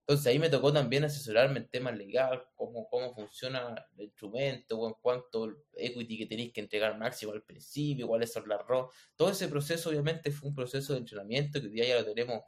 entonces 0.01 0.27
ahí 0.27 0.39
me 0.39 0.49
tocó 0.49 0.73
también 0.73 1.03
asesorarme 1.03 1.59
en 1.59 1.69
temas 1.69 1.95
legales, 1.95 2.41
cómo, 2.55 2.87
cómo 2.89 3.13
funciona 3.13 3.75
el 3.97 4.05
instrumento, 4.05 4.79
o 4.79 4.87
en 4.87 4.95
cuánto 4.99 5.63
equity 5.73 6.17
que 6.17 6.25
tenéis 6.25 6.51
que 6.51 6.61
entregar 6.61 6.97
máximo 6.97 7.31
al 7.31 7.43
principio, 7.43 8.07
cuáles 8.07 8.33
son 8.33 8.47
las 8.49 8.65
ROS. 8.65 8.93
Todo 9.15 9.29
ese 9.29 9.47
proceso 9.47 9.89
obviamente 9.89 10.31
fue 10.31 10.49
un 10.49 10.55
proceso 10.55 10.93
de 10.93 10.99
entrenamiento 10.99 11.61
que 11.61 11.67
hoy 11.67 11.73
día 11.73 11.87
ya 11.87 11.99
lo 11.99 12.05
tenemos 12.05 12.41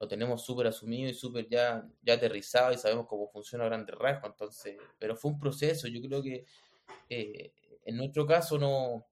lo 0.00 0.08
tenemos 0.08 0.44
súper 0.44 0.66
asumido 0.66 1.08
y 1.10 1.14
súper 1.14 1.48
ya, 1.48 1.88
ya 2.02 2.14
aterrizado 2.14 2.72
y 2.72 2.78
sabemos 2.78 3.06
cómo 3.08 3.28
funciona 3.28 3.64
a 3.64 3.68
grandes 3.68 3.94
rasgos. 3.96 4.30
Entonces, 4.30 4.76
pero 4.98 5.16
fue 5.16 5.30
un 5.30 5.38
proceso. 5.38 5.88
Yo 5.88 6.00
creo 6.02 6.22
que 6.22 6.44
eh, 7.08 7.52
en 7.84 7.96
nuestro 7.96 8.26
caso 8.26 8.58
no, 8.58 9.06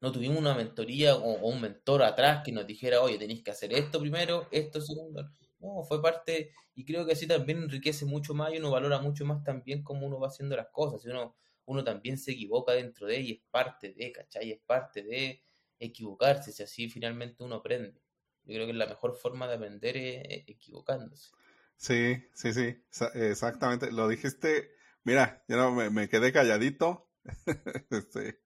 no 0.00 0.12
tuvimos 0.12 0.38
una 0.38 0.54
mentoría 0.54 1.14
o, 1.16 1.40
o, 1.40 1.48
un 1.48 1.60
mentor 1.60 2.02
atrás 2.02 2.42
que 2.44 2.52
nos 2.52 2.66
dijera, 2.66 3.00
oye, 3.00 3.18
tenéis 3.18 3.42
que 3.42 3.52
hacer 3.52 3.72
esto 3.72 4.00
primero, 4.00 4.48
esto 4.50 4.80
segundo. 4.80 5.30
No, 5.62 5.84
fue 5.84 6.02
parte, 6.02 6.50
y 6.74 6.84
creo 6.84 7.06
que 7.06 7.12
así 7.12 7.26
también 7.26 7.62
enriquece 7.62 8.04
mucho 8.04 8.34
más 8.34 8.52
y 8.52 8.58
uno 8.58 8.70
valora 8.70 9.00
mucho 9.00 9.24
más 9.24 9.44
también 9.44 9.84
cómo 9.84 10.06
uno 10.06 10.18
va 10.18 10.26
haciendo 10.26 10.56
las 10.56 10.68
cosas. 10.72 11.04
Uno, 11.06 11.36
uno 11.66 11.84
también 11.84 12.18
se 12.18 12.32
equivoca 12.32 12.72
dentro 12.72 13.06
de 13.06 13.20
y 13.20 13.32
es 13.32 13.40
parte 13.50 13.92
de, 13.92 14.10
¿cachai? 14.10 14.50
Es 14.50 14.60
parte 14.66 15.04
de 15.04 15.44
equivocarse, 15.78 16.52
si 16.52 16.64
así 16.64 16.88
finalmente 16.88 17.44
uno 17.44 17.56
aprende. 17.56 18.02
Yo 18.44 18.54
creo 18.54 18.66
que 18.66 18.72
la 18.72 18.86
mejor 18.86 19.14
forma 19.14 19.46
de 19.46 19.54
aprender 19.54 19.96
es 19.96 20.44
equivocándose. 20.48 21.30
Sí, 21.76 22.24
sí, 22.34 22.52
sí, 22.52 22.76
exactamente. 23.14 23.92
Lo 23.92 24.08
dijiste, 24.08 24.72
mira, 25.04 25.44
yo 25.46 25.56
no, 25.56 25.72
me, 25.72 25.90
me 25.90 26.08
quedé 26.08 26.32
calladito. 26.32 27.08
este, 27.90 28.40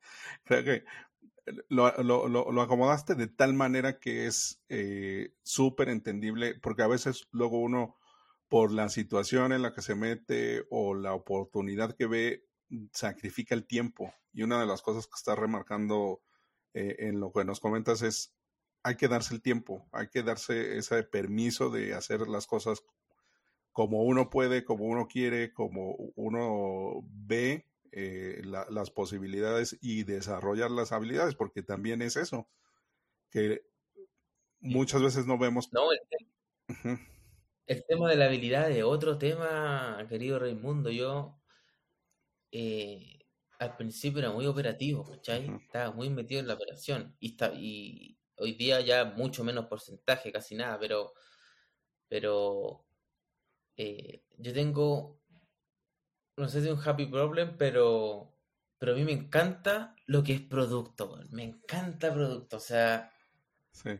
creo 0.44 0.64
que 0.64 0.84
lo, 1.68 1.92
lo, 2.02 2.28
lo, 2.28 2.62
acomodaste 2.62 3.14
de 3.14 3.28
tal 3.28 3.54
manera 3.54 3.98
que 3.98 4.26
es 4.26 4.62
eh, 4.68 5.34
súper 5.42 5.88
entendible, 5.88 6.54
porque 6.60 6.82
a 6.82 6.88
veces 6.88 7.28
luego 7.30 7.58
uno, 7.58 7.96
por 8.48 8.72
la 8.72 8.88
situación 8.88 9.52
en 9.52 9.62
la 9.62 9.72
que 9.72 9.82
se 9.82 9.94
mete 9.94 10.66
o 10.70 10.94
la 10.94 11.14
oportunidad 11.14 11.94
que 11.94 12.06
ve, 12.06 12.46
sacrifica 12.92 13.54
el 13.54 13.66
tiempo. 13.66 14.12
Y 14.32 14.42
una 14.42 14.60
de 14.60 14.66
las 14.66 14.82
cosas 14.82 15.06
que 15.06 15.14
está 15.16 15.34
remarcando 15.34 16.20
eh, 16.74 16.96
en 16.98 17.20
lo 17.20 17.32
que 17.32 17.44
nos 17.44 17.60
comentas 17.60 18.02
es, 18.02 18.34
hay 18.82 18.96
que 18.96 19.08
darse 19.08 19.34
el 19.34 19.42
tiempo, 19.42 19.88
hay 19.92 20.08
que 20.08 20.22
darse 20.22 20.78
ese 20.78 21.02
permiso 21.02 21.70
de 21.70 21.94
hacer 21.94 22.28
las 22.28 22.46
cosas 22.46 22.84
como 23.72 24.02
uno 24.04 24.30
puede, 24.30 24.64
como 24.64 24.84
uno 24.84 25.06
quiere, 25.06 25.52
como 25.52 25.96
uno 26.14 27.02
ve 27.10 27.66
eh, 27.98 28.42
las 28.44 28.90
posibilidades 28.90 29.78
y 29.80 30.02
desarrollar 30.02 30.70
las 30.70 30.92
habilidades, 30.92 31.34
porque 31.34 31.62
también 31.62 32.02
es 32.02 32.16
eso, 32.16 32.46
que 33.30 33.62
muchas 34.60 35.00
veces 35.00 35.26
no 35.26 35.38
vemos. 35.38 35.72
No, 35.72 35.88
el, 37.66 37.84
tema 37.86 38.10
de 38.10 38.16
la 38.16 38.26
habilidad 38.26 38.70
es 38.70 38.84
otro 38.84 39.16
tema, 39.16 40.04
querido 40.10 40.38
Raimundo. 40.38 40.90
Yo 40.90 41.40
eh, 42.52 43.26
al 43.58 43.78
principio 43.78 44.18
era 44.18 44.30
muy 44.30 44.44
operativo, 44.44 45.10
Estaba 45.14 45.90
muy 45.90 46.10
metido 46.10 46.40
en 46.40 46.48
la 46.48 46.54
operación 46.54 47.16
y, 47.18 47.30
está, 47.30 47.54
y 47.54 48.18
hoy 48.36 48.52
día 48.52 48.82
ya 48.82 49.06
mucho 49.06 49.42
menos 49.42 49.68
porcentaje, 49.68 50.30
casi 50.30 50.54
nada, 50.54 50.78
pero, 50.78 51.14
pero 52.08 52.84
eh, 53.78 54.22
yo 54.36 54.52
tengo 54.52 55.22
no 56.36 56.48
sé 56.48 56.60
si 56.62 56.68
es 56.68 56.74
un 56.74 56.88
happy 56.88 57.06
problem, 57.06 57.56
pero, 57.58 58.34
pero 58.78 58.92
a 58.92 58.94
mí 58.94 59.04
me 59.04 59.12
encanta 59.12 59.94
lo 60.06 60.22
que 60.22 60.34
es 60.34 60.40
producto, 60.42 61.18
me 61.30 61.44
encanta 61.44 62.12
producto, 62.12 62.58
o 62.58 62.60
sea, 62.60 63.12
sí. 63.72 63.90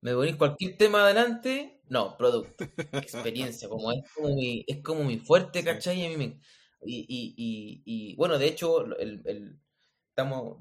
me 0.00 0.14
voy 0.14 0.34
cualquier 0.34 0.76
tema 0.76 1.04
adelante, 1.04 1.80
no, 1.88 2.16
producto, 2.16 2.64
experiencia, 2.92 3.68
como 3.68 3.92
es 3.92 4.02
como 4.12 4.34
mi, 4.34 4.64
es 4.66 4.82
como 4.82 5.04
mi 5.04 5.18
fuerte, 5.18 5.64
¿cachai? 5.64 6.04
A 6.06 6.16
mí 6.16 6.40
y, 6.86 6.98
y, 7.08 7.34
y, 7.36 7.82
y, 7.86 8.16
bueno, 8.16 8.38
de 8.38 8.46
hecho, 8.46 8.84
el, 8.98 9.22
el 9.24 9.58
estamos, 10.10 10.58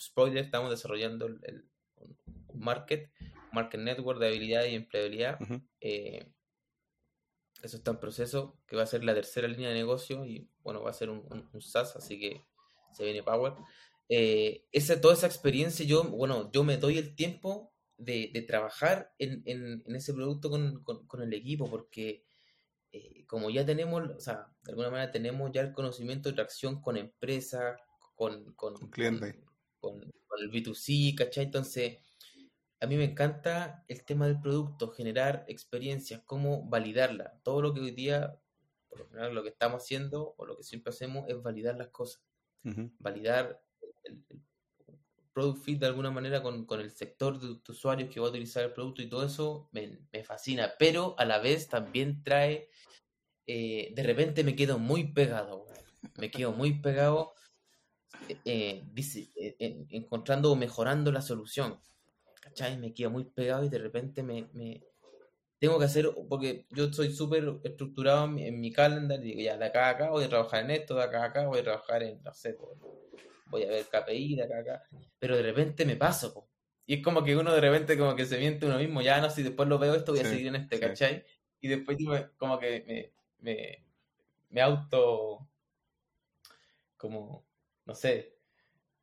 spoiler, 0.00 0.44
estamos 0.44 0.70
desarrollando 0.70 1.26
el, 1.26 1.64
un 2.48 2.60
market, 2.60 3.10
market 3.52 3.80
network 3.80 4.20
de 4.20 4.28
habilidad 4.28 4.64
y 4.66 4.74
empleabilidad. 4.74 5.38
eh, 5.80 6.33
eso 7.66 7.76
está 7.78 7.90
en 7.92 8.00
proceso, 8.00 8.58
que 8.66 8.76
va 8.76 8.82
a 8.82 8.86
ser 8.86 9.04
la 9.04 9.14
tercera 9.14 9.48
línea 9.48 9.68
de 9.68 9.74
negocio 9.74 10.24
y 10.24 10.50
bueno, 10.62 10.82
va 10.82 10.90
a 10.90 10.94
ser 10.94 11.10
un, 11.10 11.26
un, 11.52 11.62
SaaS, 11.62 11.96
así 11.96 12.18
que 12.18 12.44
se 12.92 13.04
viene 13.04 13.22
Power. 13.22 13.54
Eh, 14.08 14.66
esa, 14.72 15.00
toda 15.00 15.14
esa 15.14 15.26
experiencia, 15.26 15.84
yo, 15.86 16.04
bueno, 16.04 16.50
yo 16.52 16.64
me 16.64 16.76
doy 16.76 16.98
el 16.98 17.14
tiempo 17.14 17.72
de, 17.96 18.30
de 18.32 18.42
trabajar 18.42 19.12
en, 19.18 19.42
en, 19.46 19.82
en, 19.86 19.96
ese 19.96 20.12
producto 20.12 20.50
con, 20.50 20.82
con, 20.84 21.22
el 21.22 21.32
equipo, 21.32 21.70
porque 21.70 22.24
eh, 22.92 23.24
como 23.26 23.50
ya 23.50 23.64
tenemos, 23.64 24.10
o 24.10 24.20
sea, 24.20 24.46
de 24.62 24.72
alguna 24.72 24.90
manera 24.90 25.10
tenemos 25.10 25.50
ya 25.52 25.62
el 25.62 25.72
conocimiento 25.72 26.28
de 26.28 26.34
tracción 26.34 26.82
con 26.82 26.96
empresa, 26.96 27.76
con, 28.14 28.52
con, 28.54 28.74
con 28.74 28.90
cliente. 28.90 29.40
Con, 29.80 30.00
con, 30.26 30.40
el 30.40 30.50
B2C, 30.50 31.14
¿cachai? 31.14 31.44
Entonces, 31.44 31.98
a 32.80 32.86
mí 32.86 32.96
me 32.96 33.04
encanta 33.04 33.84
el 33.88 34.04
tema 34.04 34.26
del 34.26 34.40
producto, 34.40 34.90
generar 34.90 35.44
experiencias, 35.48 36.22
cómo 36.24 36.68
validarla. 36.68 37.38
Todo 37.42 37.62
lo 37.62 37.74
que 37.74 37.80
hoy 37.80 37.92
día, 37.92 38.38
por 38.88 39.00
lo 39.00 39.08
general, 39.08 39.34
lo 39.34 39.42
que 39.42 39.48
estamos 39.48 39.82
haciendo 39.82 40.34
o 40.36 40.46
lo 40.46 40.56
que 40.56 40.64
siempre 40.64 40.90
hacemos 40.90 41.28
es 41.28 41.40
validar 41.42 41.76
las 41.76 41.88
cosas. 41.88 42.22
Validar 42.98 43.62
el, 44.04 44.24
product 45.34 45.64
fit 45.64 45.80
de 45.80 45.86
alguna 45.86 46.10
manera 46.10 46.42
con, 46.42 46.64
el 46.80 46.90
sector 46.92 47.40
de, 47.40 47.58
usuarios 47.68 48.08
que 48.08 48.20
va 48.20 48.26
a 48.26 48.30
utilizar 48.30 48.62
el 48.62 48.72
producto 48.72 49.02
y 49.02 49.08
todo 49.08 49.26
eso 49.26 49.68
me, 49.72 49.98
fascina, 50.22 50.74
pero 50.78 51.16
a 51.18 51.24
la 51.24 51.40
vez 51.40 51.68
también 51.68 52.22
trae, 52.22 52.70
eh, 53.46 53.92
de 53.94 54.02
repente 54.04 54.44
me 54.44 54.54
quedo 54.54 54.78
muy 54.78 55.12
pegado. 55.12 55.66
me 56.18 56.30
quedo 56.30 56.52
muy 56.52 56.80
pegado 56.80 57.34
eh, 58.44 58.84
eh, 58.94 59.86
encontrando 59.90 60.52
o 60.52 60.56
mejorando 60.56 61.10
la 61.10 61.20
solución. 61.20 61.80
¿Cachai? 62.54 62.78
Me 62.78 62.94
quedo 62.94 63.10
muy 63.10 63.24
pegado 63.24 63.64
y 63.64 63.68
de 63.68 63.78
repente 63.78 64.22
me, 64.22 64.46
tengo 65.58 65.78
que 65.78 65.86
hacer, 65.86 66.08
porque 66.28 66.66
yo 66.70 66.92
soy 66.92 67.12
súper 67.12 67.44
estructurado 67.64 68.26
en, 68.38 68.60
mi 68.60 68.72
calendario, 68.72 69.24
digo, 69.24 69.40
ya, 69.40 69.56
de 69.56 69.64
acá 69.64 69.86
a 69.86 69.90
acá 69.90 70.10
voy 70.10 70.24
a 70.24 70.28
trabajar 70.28 70.64
en 70.64 70.70
esto, 70.70 70.94
de 70.94 71.02
acá 71.02 71.22
a 71.22 71.26
acá 71.26 71.46
voy 71.46 71.58
a 71.58 71.64
trabajar 71.64 72.04
en, 72.04 72.22
no 72.22 72.32
sé, 72.32 72.56
voy 73.46 73.64
a 73.64 73.70
ver 73.70 73.86
KPI, 73.86 74.36
de 74.36 74.42
acá 74.44 74.56
a 74.58 74.60
acá, 74.60 74.88
pero 75.18 75.36
de 75.36 75.42
repente 75.42 75.84
me 75.84 75.96
paso, 75.96 76.48
y 76.86 76.94
es 76.94 77.02
como 77.02 77.24
que 77.24 77.36
uno 77.36 77.52
de 77.52 77.60
repente 77.60 77.98
como 77.98 78.14
que 78.14 78.24
se 78.24 78.38
miente 78.38 78.66
uno 78.66 78.78
mismo, 78.78 79.02
ya 79.02 79.20
no, 79.20 79.30
si 79.30 79.42
después 79.42 79.68
lo 79.68 79.78
veo 79.78 79.94
esto 79.94 80.12
voy 80.12 80.20
a 80.20 80.24
seguir 80.24 80.46
en 80.46 80.56
este, 80.56 80.78
¿cachai? 80.78 81.24
Y 81.60 81.68
después 81.68 81.98
como 82.36 82.58
que 82.58 83.12
me, 83.40 83.82
me, 84.50 84.60
auto, 84.60 85.48
como, 86.96 87.44
no 87.84 87.94
sé, 87.96 88.33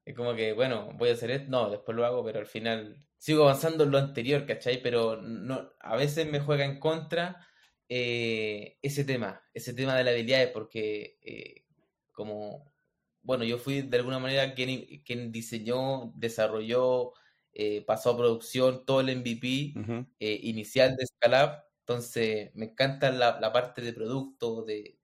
es 0.06 0.16
como 0.16 0.36
que, 0.36 0.54
bueno, 0.54 0.90
voy 0.96 1.10
a 1.10 1.14
hacer 1.14 1.32
esto, 1.32 1.50
no, 1.50 1.70
después 1.70 1.96
lo 1.96 2.06
hago, 2.06 2.24
pero 2.24 2.40
al 2.40 2.48
final 2.48 3.06
sigo 3.18 3.44
avanzando 3.44 3.84
en 3.84 3.92
lo 3.92 3.98
anterior, 4.00 4.46
¿cachai? 4.46 4.82
Pero 4.82 5.22
no, 5.22 5.72
a 5.80 5.96
veces 5.96 6.30
me 6.30 6.40
juega 6.40 6.66
en 6.66 6.80
contra 6.80 7.48
eh, 7.88 8.78
ese 8.82 9.04
tema, 9.04 9.44
ese 9.54 9.74
tema 9.74 9.96
de 9.96 10.04
la 10.04 10.12
habilidades, 10.12 10.50
porque 10.52 11.20
eh, 11.22 11.66
como, 12.12 12.74
bueno, 13.22 13.44
yo 13.44 13.58
fui 13.58 13.82
de 13.84 13.98
alguna 13.98 14.20
manera 14.20 14.54
quien, 14.56 15.04
quien 15.04 15.32
diseñó, 15.32 16.14
desarrolló, 16.16 17.14
eh, 17.54 17.84
pasó 17.86 18.12
a 18.12 18.18
producción 18.18 18.86
todo 18.86 19.02
el 19.02 19.10
MVP 19.18 19.74
inicial 20.20 20.96
de 20.96 21.06
Scalab, 21.06 21.64
entonces 21.82 22.52
me 22.56 22.68
encanta 22.68 23.12
la, 23.12 23.52
parte 23.54 23.82
de 23.82 23.94
producto, 23.94 24.64
de, 24.64 25.01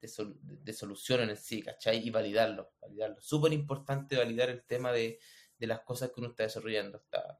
de, 0.00 0.72
solución 0.72 1.28
en 1.28 1.36
sí, 1.36 1.62
¿cachai? 1.62 2.06
Y 2.06 2.10
validarlo, 2.10 2.72
validarlo. 2.80 3.20
Súper 3.20 3.52
importante 3.52 4.16
validar 4.16 4.50
el 4.50 4.64
tema 4.64 4.92
de 4.92 5.18
de 5.60 5.66
las 5.66 5.80
cosas 5.80 6.10
que 6.10 6.20
uno 6.20 6.30
está 6.30 6.44
desarrollando, 6.44 6.98
hasta 6.98 7.38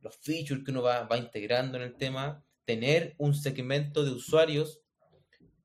los 0.00 0.16
features 0.18 0.62
que 0.62 0.70
uno 0.70 0.82
va, 0.82 1.04
va 1.04 1.16
integrando 1.16 1.78
en 1.78 1.84
el 1.84 1.96
tema, 1.96 2.44
tener 2.64 3.14
un 3.18 3.34
segmento 3.34 4.04
de 4.04 4.10
usuarios 4.10 4.82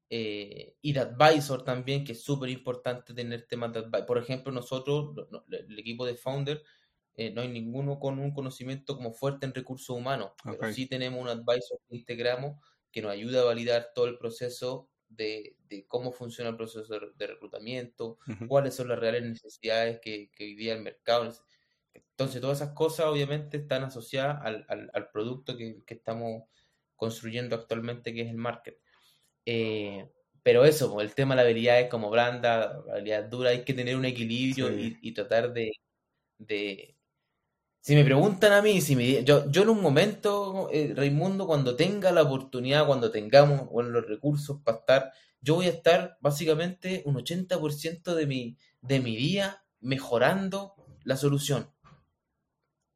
eh, 0.10 0.78
y 0.82 0.94
de 0.94 1.02
advisor 1.02 1.64
también, 1.64 2.06
que 2.06 2.14
es 2.14 2.24
súper 2.24 2.50
importante 2.50 3.14
tener 3.14 3.46
temas 3.46 3.74
de 3.74 3.80
advisor. 3.80 4.06
Por 4.06 4.18
ejemplo, 4.18 4.52
nosotros, 4.54 5.16
el 5.52 5.78
equipo 5.78 6.06
de 6.06 6.16
Founder, 6.16 6.64
eh, 7.16 7.32
no 7.32 7.42
hay 7.42 7.50
ninguno 7.50 8.00
con 8.00 8.18
un 8.20 8.34
conocimiento 8.34 8.96
como 8.96 9.14
fuerte 9.14 9.46
en 9.46 9.54
recursos 9.54 9.96
humanos, 9.96 10.32
pero 10.44 10.74
sí 10.74 10.88
tenemos 10.88 11.22
un 11.22 11.28
advisor 11.28 11.78
que 11.90 11.98
integramos 11.98 12.56
que 12.90 13.02
nos 13.02 13.12
ayuda 13.12 13.42
a 13.42 13.46
validar 13.46 13.90
todo 13.94 14.06
el 14.06 14.18
proceso 14.18 14.90
de, 15.16 15.56
cómo 15.88 16.12
funciona 16.12 16.50
el 16.50 16.58
proceso 16.58 17.00
de, 17.16 17.28
reclutamiento, 17.28 18.18
cuáles 18.48 18.76
son 18.76 18.90
las 18.90 19.00
reales 19.00 19.24
necesidades 19.24 20.00
que, 20.02 20.32
que 20.32 20.46
día 20.56 20.74
el 20.74 20.82
mercado 20.82 21.32
entonces, 21.94 22.42
todas 22.42 22.62
esas 22.62 22.74
cosas 22.74 23.08
obviamente 23.08 23.58
están 23.58 23.84
asociadas 23.84 24.42
al, 24.44 25.10
producto 25.12 25.58
que, 25.58 25.82
estamos 25.88 26.44
construyendo 26.96 27.56
actualmente, 27.56 28.14
que 28.14 28.22
es 28.22 28.30
el 28.30 28.38
market. 28.38 28.78
Eh, 29.46 30.08
pero 30.44 30.66
eso, 30.66 31.02
el 31.02 31.16
tema 31.16 31.36
de 31.36 31.38
la 31.38 31.50
habilidad 31.50 31.80
es 31.80 31.90
como 31.90 32.10
blanda, 32.10 32.84
la 32.86 32.94
habilidad 32.94 33.24
dura, 33.26 33.50
hay 33.52 33.64
que 33.64 33.74
tener 33.74 33.96
un 33.96 34.06
equilibrio 34.06 34.70
y, 34.72 35.14
tratar 35.14 35.52
de, 35.54 35.72
Si 37.84 37.96
me 37.96 38.06
preguntan 38.06 38.54
a 38.54 38.62
mí, 38.62 38.80
si 38.80 38.96
me, 38.96 39.24
yo, 39.24 39.50
yo 39.50 39.64
en 39.64 39.70
un 39.70 39.82
momento, 39.82 40.70
eh, 40.72 40.94
Raimundo, 40.96 41.48
cuando 41.48 41.76
tenga 41.76 42.12
la 42.12 42.22
oportunidad, 42.22 42.86
cuando 42.86 43.10
tengamos 43.10 43.70
los 43.74 44.06
recursos 44.06 44.62
para 44.64 44.78
estar, 44.78 45.12
yo 45.42 45.56
voy 45.56 45.66
a 45.66 45.72
estar 45.72 46.16
básicamente 46.22 47.02
un 47.06 47.16
80% 47.16 48.14
de 48.14 48.28
mi, 48.28 48.58
de 48.82 49.00
mi 49.00 49.16
día 49.16 49.64
mejorando 49.80 50.76
la 51.04 51.18
solución. 51.18 51.72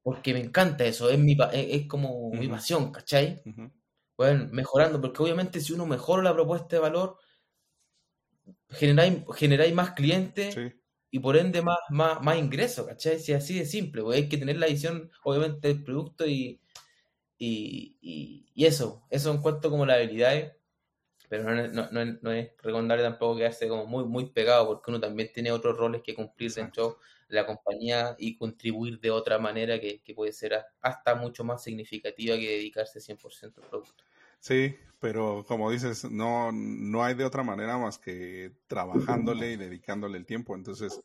Porque 0.04 0.34
me 0.36 0.42
encanta 0.42 0.86
eso, 0.86 1.10
es, 1.10 1.18
mi, 1.18 1.36
es, 1.52 1.88
como 1.88 2.30
mi 2.30 2.48
pasión, 2.48 2.92
¿cachai? 2.92 3.42
Bueno, 4.16 4.50
mejorando, 4.52 5.02
porque 5.02 5.24
obviamente 5.24 5.62
si 5.62 5.74
uno 5.74 5.88
mejora 5.88 6.22
la 6.22 6.36
propuesta 6.36 6.76
de 6.76 6.80
valor, 6.80 7.18
generáis, 8.70 9.24
generáis 9.34 9.74
más 9.74 9.94
clientes 9.94 10.56
y 11.16 11.20
por 11.20 11.38
ende 11.38 11.62
más, 11.62 11.78
más, 11.88 12.22
más 12.22 12.38
ingresos, 12.38 12.86
¿cachai? 12.88 13.20
Si 13.20 13.32
así 13.32 13.58
de 13.58 13.66
simple, 13.66 14.02
pues 14.04 14.18
hay 14.18 14.28
que 14.28 14.38
tener 14.38 14.58
la 14.58 14.68
visión, 14.68 15.10
obviamente, 15.24 15.70
del 15.70 15.82
producto 15.82 16.28
y, 16.28 16.60
y, 17.38 17.96
y, 18.54 18.66
eso, 18.66 19.02
eso 19.10 19.32
en 19.32 19.42
cuanto 19.42 19.70
como 19.70 19.86
las 19.86 19.96
habilidades, 19.96 20.58
pero 21.30 21.46
no, 21.46 21.68
no, 21.70 21.90
no, 21.90 22.18
no 22.22 22.32
es 22.34 22.52
recomendable 22.62 23.02
tampoco 23.02 23.38
quedarse 23.38 23.70
como 23.70 23.86
muy, 23.86 24.04
muy 24.04 24.26
pegado, 24.30 24.68
porque 24.68 24.92
uno 24.92 25.00
también 25.00 25.32
tiene 25.34 25.54
otros 25.54 25.78
roles 25.78 26.02
que 26.04 26.14
cumplir 26.14 26.52
dentro 26.52 27.00
la 27.30 27.46
compañía 27.46 28.18
y 28.20 28.36
contribuir 28.36 29.00
de 29.00 29.12
otra 29.12 29.40
manera 29.40 29.80
que, 29.80 30.02
puede 30.14 30.34
ser 30.34 30.66
hasta 30.82 31.16
mucho 31.16 31.46
más 31.46 31.64
significativa 31.64 32.36
que 32.36 32.58
dedicarse 32.58 33.00
100% 33.00 33.62
al 33.62 33.70
producto. 33.70 34.04
Sí, 34.42 34.76
pero 35.06 35.46
como 35.48 35.70
dices, 35.70 36.10
no, 36.10 36.52
no 36.52 37.04
hay 37.04 37.14
de 37.14 37.26
otra 37.26 37.44
manera 37.44 37.78
más 37.78 38.00
que 38.00 38.54
trabajándole 38.66 39.52
y 39.52 39.56
dedicándole 39.56 40.18
el 40.18 40.26
tiempo. 40.26 40.56
Entonces, 40.56 41.00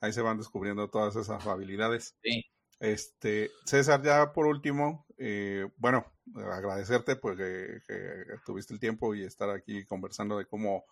ahí 0.00 0.14
se 0.14 0.22
van 0.22 0.38
descubriendo 0.38 0.88
todas 0.88 1.14
esas 1.14 1.46
habilidades. 1.46 2.16
Sí. 2.22 2.42
Este, 2.80 3.50
César, 3.66 4.02
ya 4.02 4.32
por 4.32 4.46
último, 4.46 5.04
eh, 5.18 5.68
bueno, 5.76 6.10
agradecerte 6.34 7.16
porque 7.16 7.80
que 7.86 8.24
tuviste 8.46 8.72
el 8.72 8.80
tiempo 8.80 9.14
y 9.14 9.24
estar 9.24 9.50
aquí 9.50 9.84
conversando 9.84 10.38
de 10.38 10.46
cómo 10.46 10.86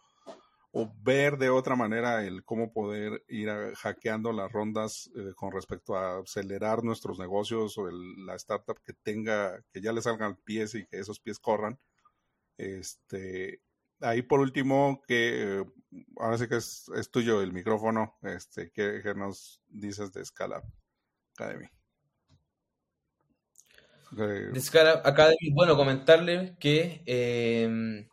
o 0.72 0.92
ver 1.00 1.38
de 1.38 1.48
otra 1.48 1.74
manera 1.74 2.22
el 2.22 2.44
cómo 2.44 2.70
poder 2.74 3.24
ir 3.28 3.48
hackeando 3.76 4.30
las 4.30 4.52
rondas 4.52 5.10
eh, 5.16 5.32
con 5.36 5.52
respecto 5.52 5.96
a 5.96 6.18
acelerar 6.18 6.84
nuestros 6.84 7.18
negocios 7.18 7.78
o 7.78 7.90
la 7.90 8.34
startup 8.34 8.78
que 8.84 8.92
tenga, 8.92 9.58
que 9.72 9.80
ya 9.80 9.94
le 9.94 10.02
salgan 10.02 10.36
pies 10.44 10.74
y 10.74 10.84
que 10.84 10.98
esos 10.98 11.18
pies 11.18 11.38
corran. 11.38 11.78
Este, 12.56 13.60
ahí 14.00 14.22
por 14.22 14.40
último, 14.40 15.02
que 15.06 15.64
ahora 16.18 16.38
sí 16.38 16.48
que 16.48 16.56
es, 16.56 17.10
tuyo 17.10 17.42
el 17.42 17.52
micrófono, 17.52 18.18
este, 18.22 18.70
¿qué, 18.72 19.02
nos 19.16 19.60
dices 19.68 20.12
de 20.12 20.24
Scala 20.24 20.62
Academy? 21.34 21.66
De 24.12 24.60
Scala 24.60 25.02
Academy, 25.04 25.52
bueno, 25.54 25.76
comentarle 25.76 26.56
que 26.58 27.02
eh, 27.06 28.06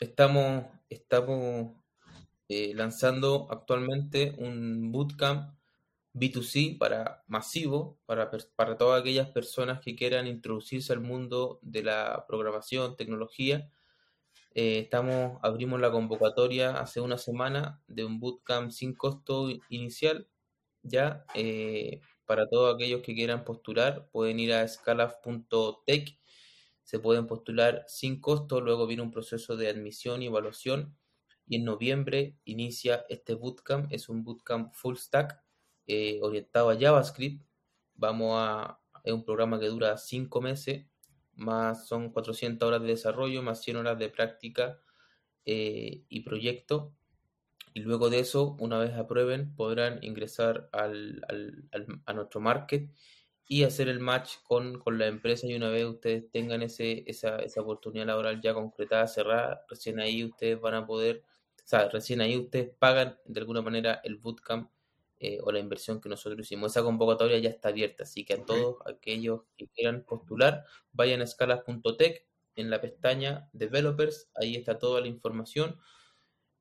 estamos 0.00 0.64
estamos 0.88 1.76
eh, 2.48 2.72
lanzando 2.74 3.46
actualmente 3.50 4.34
un 4.38 4.90
bootcamp 4.90 5.57
B2C 6.18 6.78
para 6.78 7.24
masivo, 7.26 7.98
para, 8.06 8.30
para 8.56 8.76
todas 8.76 9.00
aquellas 9.00 9.30
personas 9.30 9.80
que 9.80 9.96
quieran 9.96 10.26
introducirse 10.26 10.92
al 10.92 11.00
mundo 11.00 11.58
de 11.62 11.82
la 11.82 12.24
programación, 12.26 12.96
tecnología. 12.96 13.70
Eh, 14.54 14.80
estamos, 14.80 15.38
abrimos 15.42 15.80
la 15.80 15.90
convocatoria 15.90 16.78
hace 16.80 17.00
una 17.00 17.18
semana 17.18 17.82
de 17.86 18.04
un 18.04 18.20
bootcamp 18.20 18.70
sin 18.70 18.94
costo 18.94 19.48
inicial, 19.68 20.28
ya, 20.82 21.24
eh, 21.34 22.00
para 22.26 22.48
todos 22.48 22.74
aquellos 22.74 23.02
que 23.02 23.14
quieran 23.14 23.44
postular, 23.44 24.08
pueden 24.10 24.40
ir 24.40 24.52
a 24.52 24.66
scalaf.tech 24.66 26.18
se 26.88 26.98
pueden 27.00 27.26
postular 27.26 27.84
sin 27.86 28.18
costo, 28.18 28.62
luego 28.62 28.86
viene 28.86 29.02
un 29.02 29.10
proceso 29.10 29.58
de 29.58 29.68
admisión 29.68 30.22
y 30.22 30.26
evaluación 30.28 30.96
y 31.46 31.56
en 31.56 31.64
noviembre 31.64 32.38
inicia 32.46 33.04
este 33.10 33.34
bootcamp, 33.34 33.92
es 33.92 34.08
un 34.08 34.24
bootcamp 34.24 34.72
full 34.72 34.96
stack 34.96 35.38
eh, 35.88 36.18
orientado 36.22 36.70
a 36.70 36.78
JavaScript, 36.78 37.42
vamos 37.94 38.34
a, 38.36 38.78
es 39.02 39.12
un 39.12 39.24
programa 39.24 39.58
que 39.58 39.66
dura 39.66 39.96
cinco 39.96 40.42
meses, 40.42 40.86
más 41.34 41.88
son 41.88 42.10
400 42.10 42.66
horas 42.66 42.82
de 42.82 42.88
desarrollo, 42.88 43.42
más 43.42 43.62
100 43.62 43.76
horas 43.78 43.98
de 43.98 44.10
práctica 44.10 44.80
eh, 45.46 46.04
y 46.08 46.20
proyecto. 46.20 46.94
Y 47.72 47.80
luego 47.80 48.10
de 48.10 48.20
eso, 48.20 48.56
una 48.60 48.78
vez 48.78 48.94
aprueben, 48.94 49.54
podrán 49.54 49.98
ingresar 50.02 50.68
al, 50.72 51.24
a 52.04 52.12
nuestro 52.12 52.40
market 52.40 52.90
y 53.46 53.64
hacer 53.64 53.88
el 53.88 54.00
match 54.00 54.34
con, 54.42 54.82
la 54.98 55.06
empresa 55.06 55.46
y 55.46 55.54
una 55.54 55.70
vez 55.70 55.86
ustedes 55.86 56.30
tengan 56.30 56.62
ese, 56.62 57.04
esa, 57.06 57.38
esa 57.38 57.62
oportunidad 57.62 58.06
laboral 58.06 58.42
ya 58.42 58.52
concretada, 58.52 59.06
cerrada, 59.06 59.64
recién 59.70 60.00
ahí 60.00 60.22
ustedes 60.22 60.60
van 60.60 60.74
a 60.74 60.86
poder, 60.86 61.24
o 61.56 61.66
sea, 61.66 61.88
recién 61.88 62.20
ahí 62.20 62.36
ustedes 62.36 62.70
pagan 62.78 63.16
de 63.24 63.40
alguna 63.40 63.62
manera 63.62 64.02
el 64.04 64.16
bootcamp 64.16 64.70
eh, 65.20 65.38
o 65.42 65.52
la 65.52 65.58
inversión 65.58 66.00
que 66.00 66.08
nosotros 66.08 66.40
hicimos. 66.40 66.72
Esa 66.72 66.82
convocatoria 66.82 67.38
ya 67.38 67.50
está 67.50 67.68
abierta, 67.70 68.04
así 68.04 68.24
que 68.24 68.34
a 68.34 68.44
todos 68.44 68.76
aquellos 68.86 69.42
que 69.56 69.68
quieran 69.68 70.04
postular, 70.04 70.64
vayan 70.92 71.20
a 71.20 71.24
escalas.tech 71.24 72.26
en 72.56 72.70
la 72.70 72.80
pestaña 72.80 73.48
Developers, 73.52 74.30
ahí 74.34 74.56
está 74.56 74.78
toda 74.78 75.00
la 75.00 75.08
información. 75.08 75.78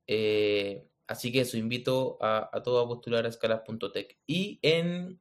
Eh, 0.08 0.88
así 1.08 1.32
que 1.32 1.42
eso, 1.42 1.58
invito 1.58 2.18
a, 2.22 2.50
a 2.54 2.64
todos 2.64 2.86
a 2.86 2.88
postular 2.88 3.26
a 3.26 3.30
escalas.tech. 3.30 4.18
Y 4.28 4.60
en 4.62 5.20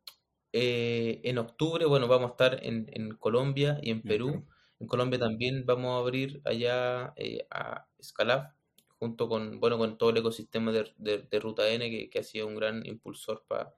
eh, 0.58 1.20
en 1.24 1.36
octubre, 1.36 1.84
bueno, 1.84 2.08
vamos 2.08 2.30
a 2.30 2.32
estar 2.32 2.58
en, 2.64 3.10
Colombia 3.18 3.78
y 3.82 3.90
en 3.90 4.00
Perú. 4.02 4.46
En 4.80 4.86
Colombia 4.86 5.18
también 5.18 5.66
vamos 5.66 5.92
a 5.92 5.98
abrir 5.98 6.40
allá 6.46 7.12
eh, 7.16 7.46
a 7.50 7.86
Scalab, 8.02 8.54
junto 8.98 9.28
con, 9.28 9.60
bueno, 9.60 9.78
con 9.78 9.98
todo 9.98 10.10
el 10.10 10.18
ecosistema 10.18 10.72
de, 10.72 10.92
de, 10.96 11.40
Ruta 11.40 11.68
N, 11.68 11.88
que, 11.90 12.10
que, 12.10 12.18
ha 12.18 12.22
sido 12.22 12.46
un 12.46 12.56
gran 12.56 12.84
impulsor 12.86 13.44
para 13.46 13.74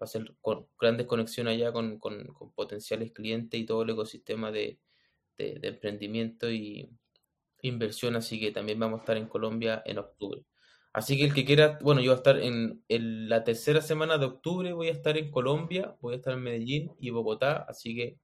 hacer 0.00 0.34
grandes 0.78 1.06
conexiones 1.06 1.54
allá 1.54 1.72
con, 1.72 1.98
con, 1.98 2.32
potenciales 2.54 3.12
clientes 3.12 3.60
y 3.60 3.66
todo 3.66 3.82
el 3.82 3.90
ecosistema 3.90 4.50
de, 4.50 4.78
de, 5.38 5.58
emprendimiento 5.62 6.50
y 6.50 6.90
inversión, 7.62 8.16
así 8.16 8.38
que 8.38 8.52
también 8.52 8.78
vamos 8.78 9.00
a 9.00 9.02
estar 9.02 9.16
en 9.16 9.26
Colombia 9.26 9.82
en 9.84 9.98
octubre. 9.98 10.44
Así 10.92 11.18
que 11.18 11.24
el 11.24 11.34
que 11.34 11.44
quiera, 11.44 11.78
bueno, 11.82 12.00
yo 12.00 12.10
voy 12.10 12.14
a 12.14 12.18
estar 12.18 12.38
en, 12.38 12.84
la 12.88 13.42
tercera 13.42 13.80
semana 13.80 14.16
de 14.16 14.26
octubre, 14.26 14.72
voy 14.72 14.88
a 14.88 14.92
estar 14.92 15.16
en 15.18 15.30
Colombia, 15.30 15.96
voy 16.00 16.14
a 16.14 16.16
estar 16.18 16.34
en 16.34 16.42
Medellín 16.42 16.92
y 17.00 17.10
Bogotá, 17.10 17.64
así 17.68 17.96
que, 17.96 18.18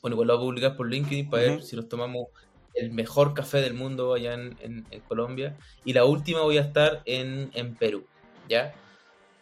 bueno, 0.00 0.14
igual 0.14 0.28
lo 0.28 0.38
voy 0.38 0.42
a 0.42 0.46
publicar 0.46 0.76
por 0.76 0.88
LinkedIn 0.88 1.28
para 1.28 1.42
ver 1.42 1.62
si 1.62 1.76
nos 1.76 1.88
tomamos 1.88 2.28
el 2.74 2.92
mejor 2.92 3.34
café 3.34 3.60
del 3.60 3.74
mundo 3.74 4.14
allá 4.14 4.34
en, 4.34 4.86
Colombia. 5.08 5.56
Y 5.84 5.92
la 5.92 6.04
última 6.04 6.40
voy 6.42 6.58
a 6.58 6.62
estar 6.62 7.02
en, 7.04 7.50
Perú, 7.78 8.06
¿ya? 8.48 8.74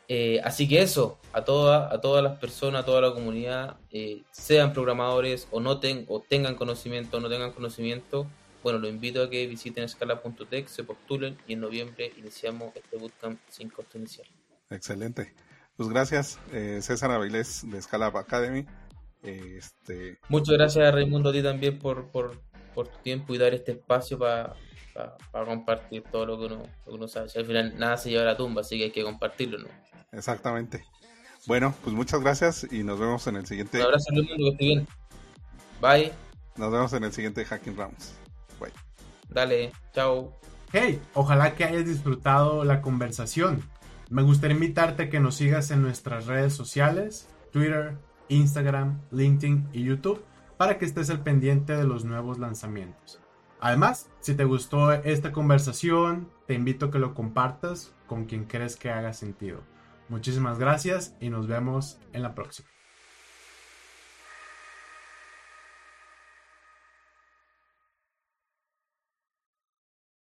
Eh, 0.08 0.40
así 0.42 0.66
que 0.68 0.82
eso, 0.82 1.20
a, 1.32 1.44
toda, 1.44 1.92
a 1.92 2.00
todas 2.00 2.22
las 2.24 2.38
personas, 2.38 2.82
a 2.82 2.84
toda 2.84 3.00
la 3.00 3.12
comunidad, 3.12 3.76
eh, 3.92 4.22
sean 4.32 4.72
programadores 4.72 5.46
o 5.52 5.60
no 5.60 5.80
o 6.08 6.20
tengan 6.20 6.56
conocimiento 6.56 7.18
o 7.18 7.20
no 7.20 7.28
tengan 7.28 7.52
conocimiento, 7.52 8.26
bueno, 8.62 8.78
los 8.78 8.90
invito 8.90 9.22
a 9.22 9.30
que 9.30 9.46
visiten 9.46 9.84
escala.tech, 9.84 10.66
se 10.68 10.84
postulen 10.84 11.38
y 11.46 11.54
en 11.54 11.60
noviembre 11.60 12.12
iniciamos 12.16 12.74
este 12.74 12.98
bootcamp 12.98 13.40
sin 13.48 13.70
costo 13.70 13.96
inicial. 13.98 14.26
Excelente. 14.68 15.32
Pues 15.76 15.88
gracias, 15.88 16.38
eh, 16.52 16.80
César 16.82 17.10
Avilés 17.10 17.62
de 17.70 17.80
Scala 17.80 18.08
Academy. 18.08 18.66
Este... 19.22 20.18
Muchas 20.28 20.56
gracias, 20.56 20.94
Raimundo, 20.94 21.30
a 21.30 21.32
ti 21.32 21.42
también 21.42 21.78
por, 21.78 22.08
por, 22.08 22.42
por 22.74 22.88
tu 22.88 22.98
tiempo 22.98 23.34
y 23.34 23.38
dar 23.38 23.54
este 23.54 23.72
espacio 23.72 24.18
para 24.18 24.54
compartir 25.32 26.02
todo 26.10 26.26
lo 26.26 26.38
que, 26.38 26.46
uno, 26.46 26.56
lo 26.56 26.84
que 26.84 26.90
uno 26.90 27.08
sabe. 27.08 27.28
al 27.34 27.44
final 27.44 27.78
nada 27.78 27.96
se 27.96 28.10
lleva 28.10 28.22
a 28.22 28.26
la 28.26 28.36
tumba, 28.36 28.60
así 28.62 28.78
que 28.78 28.84
hay 28.84 28.90
que 28.90 29.02
compartirlo. 29.02 29.58
¿no? 29.58 29.68
Exactamente. 30.12 30.84
Bueno, 31.46 31.74
pues 31.82 31.94
muchas 31.94 32.20
gracias 32.20 32.66
y 32.70 32.82
nos 32.82 32.98
vemos 32.98 33.26
en 33.26 33.36
el 33.36 33.46
siguiente. 33.46 33.78
Un 33.78 33.84
abrazo 33.84 34.12
mundo, 34.12 34.34
que 34.36 34.48
esté 34.48 34.64
bien. 34.64 34.88
Bye. 35.80 36.12
Nos 36.56 36.72
vemos 36.72 36.92
en 36.92 37.04
el 37.04 37.12
siguiente 37.12 37.44
Hacking 37.44 37.76
Rounds. 37.76 38.14
Dale, 39.30 39.72
chao. 39.94 40.32
Hey, 40.72 41.00
ojalá 41.14 41.54
que 41.54 41.64
hayas 41.64 41.86
disfrutado 41.86 42.64
la 42.64 42.82
conversación. 42.82 43.62
Me 44.08 44.22
gustaría 44.22 44.54
invitarte 44.54 45.04
a 45.04 45.10
que 45.10 45.20
nos 45.20 45.36
sigas 45.36 45.70
en 45.70 45.82
nuestras 45.82 46.26
redes 46.26 46.52
sociales, 46.52 47.28
Twitter, 47.52 47.96
Instagram, 48.28 49.00
LinkedIn 49.12 49.68
y 49.72 49.84
YouTube, 49.84 50.20
para 50.60 50.76
que 50.76 50.84
estés 50.84 51.08
al 51.08 51.22
pendiente 51.22 51.74
de 51.74 51.84
los 51.84 52.04
nuevos 52.04 52.38
lanzamientos. 52.38 53.18
Además, 53.60 54.10
si 54.20 54.34
te 54.34 54.44
gustó 54.44 54.92
esta 54.92 55.32
conversación, 55.32 56.28
te 56.46 56.52
invito 56.52 56.84
a 56.84 56.90
que 56.90 56.98
lo 56.98 57.14
compartas 57.14 57.94
con 58.06 58.26
quien 58.26 58.44
crees 58.44 58.76
que 58.76 58.90
haga 58.90 59.14
sentido. 59.14 59.62
Muchísimas 60.10 60.58
gracias 60.58 61.16
y 61.18 61.30
nos 61.30 61.46
vemos 61.46 61.98
en 62.12 62.20
la 62.22 62.34
próxima. 62.34 62.69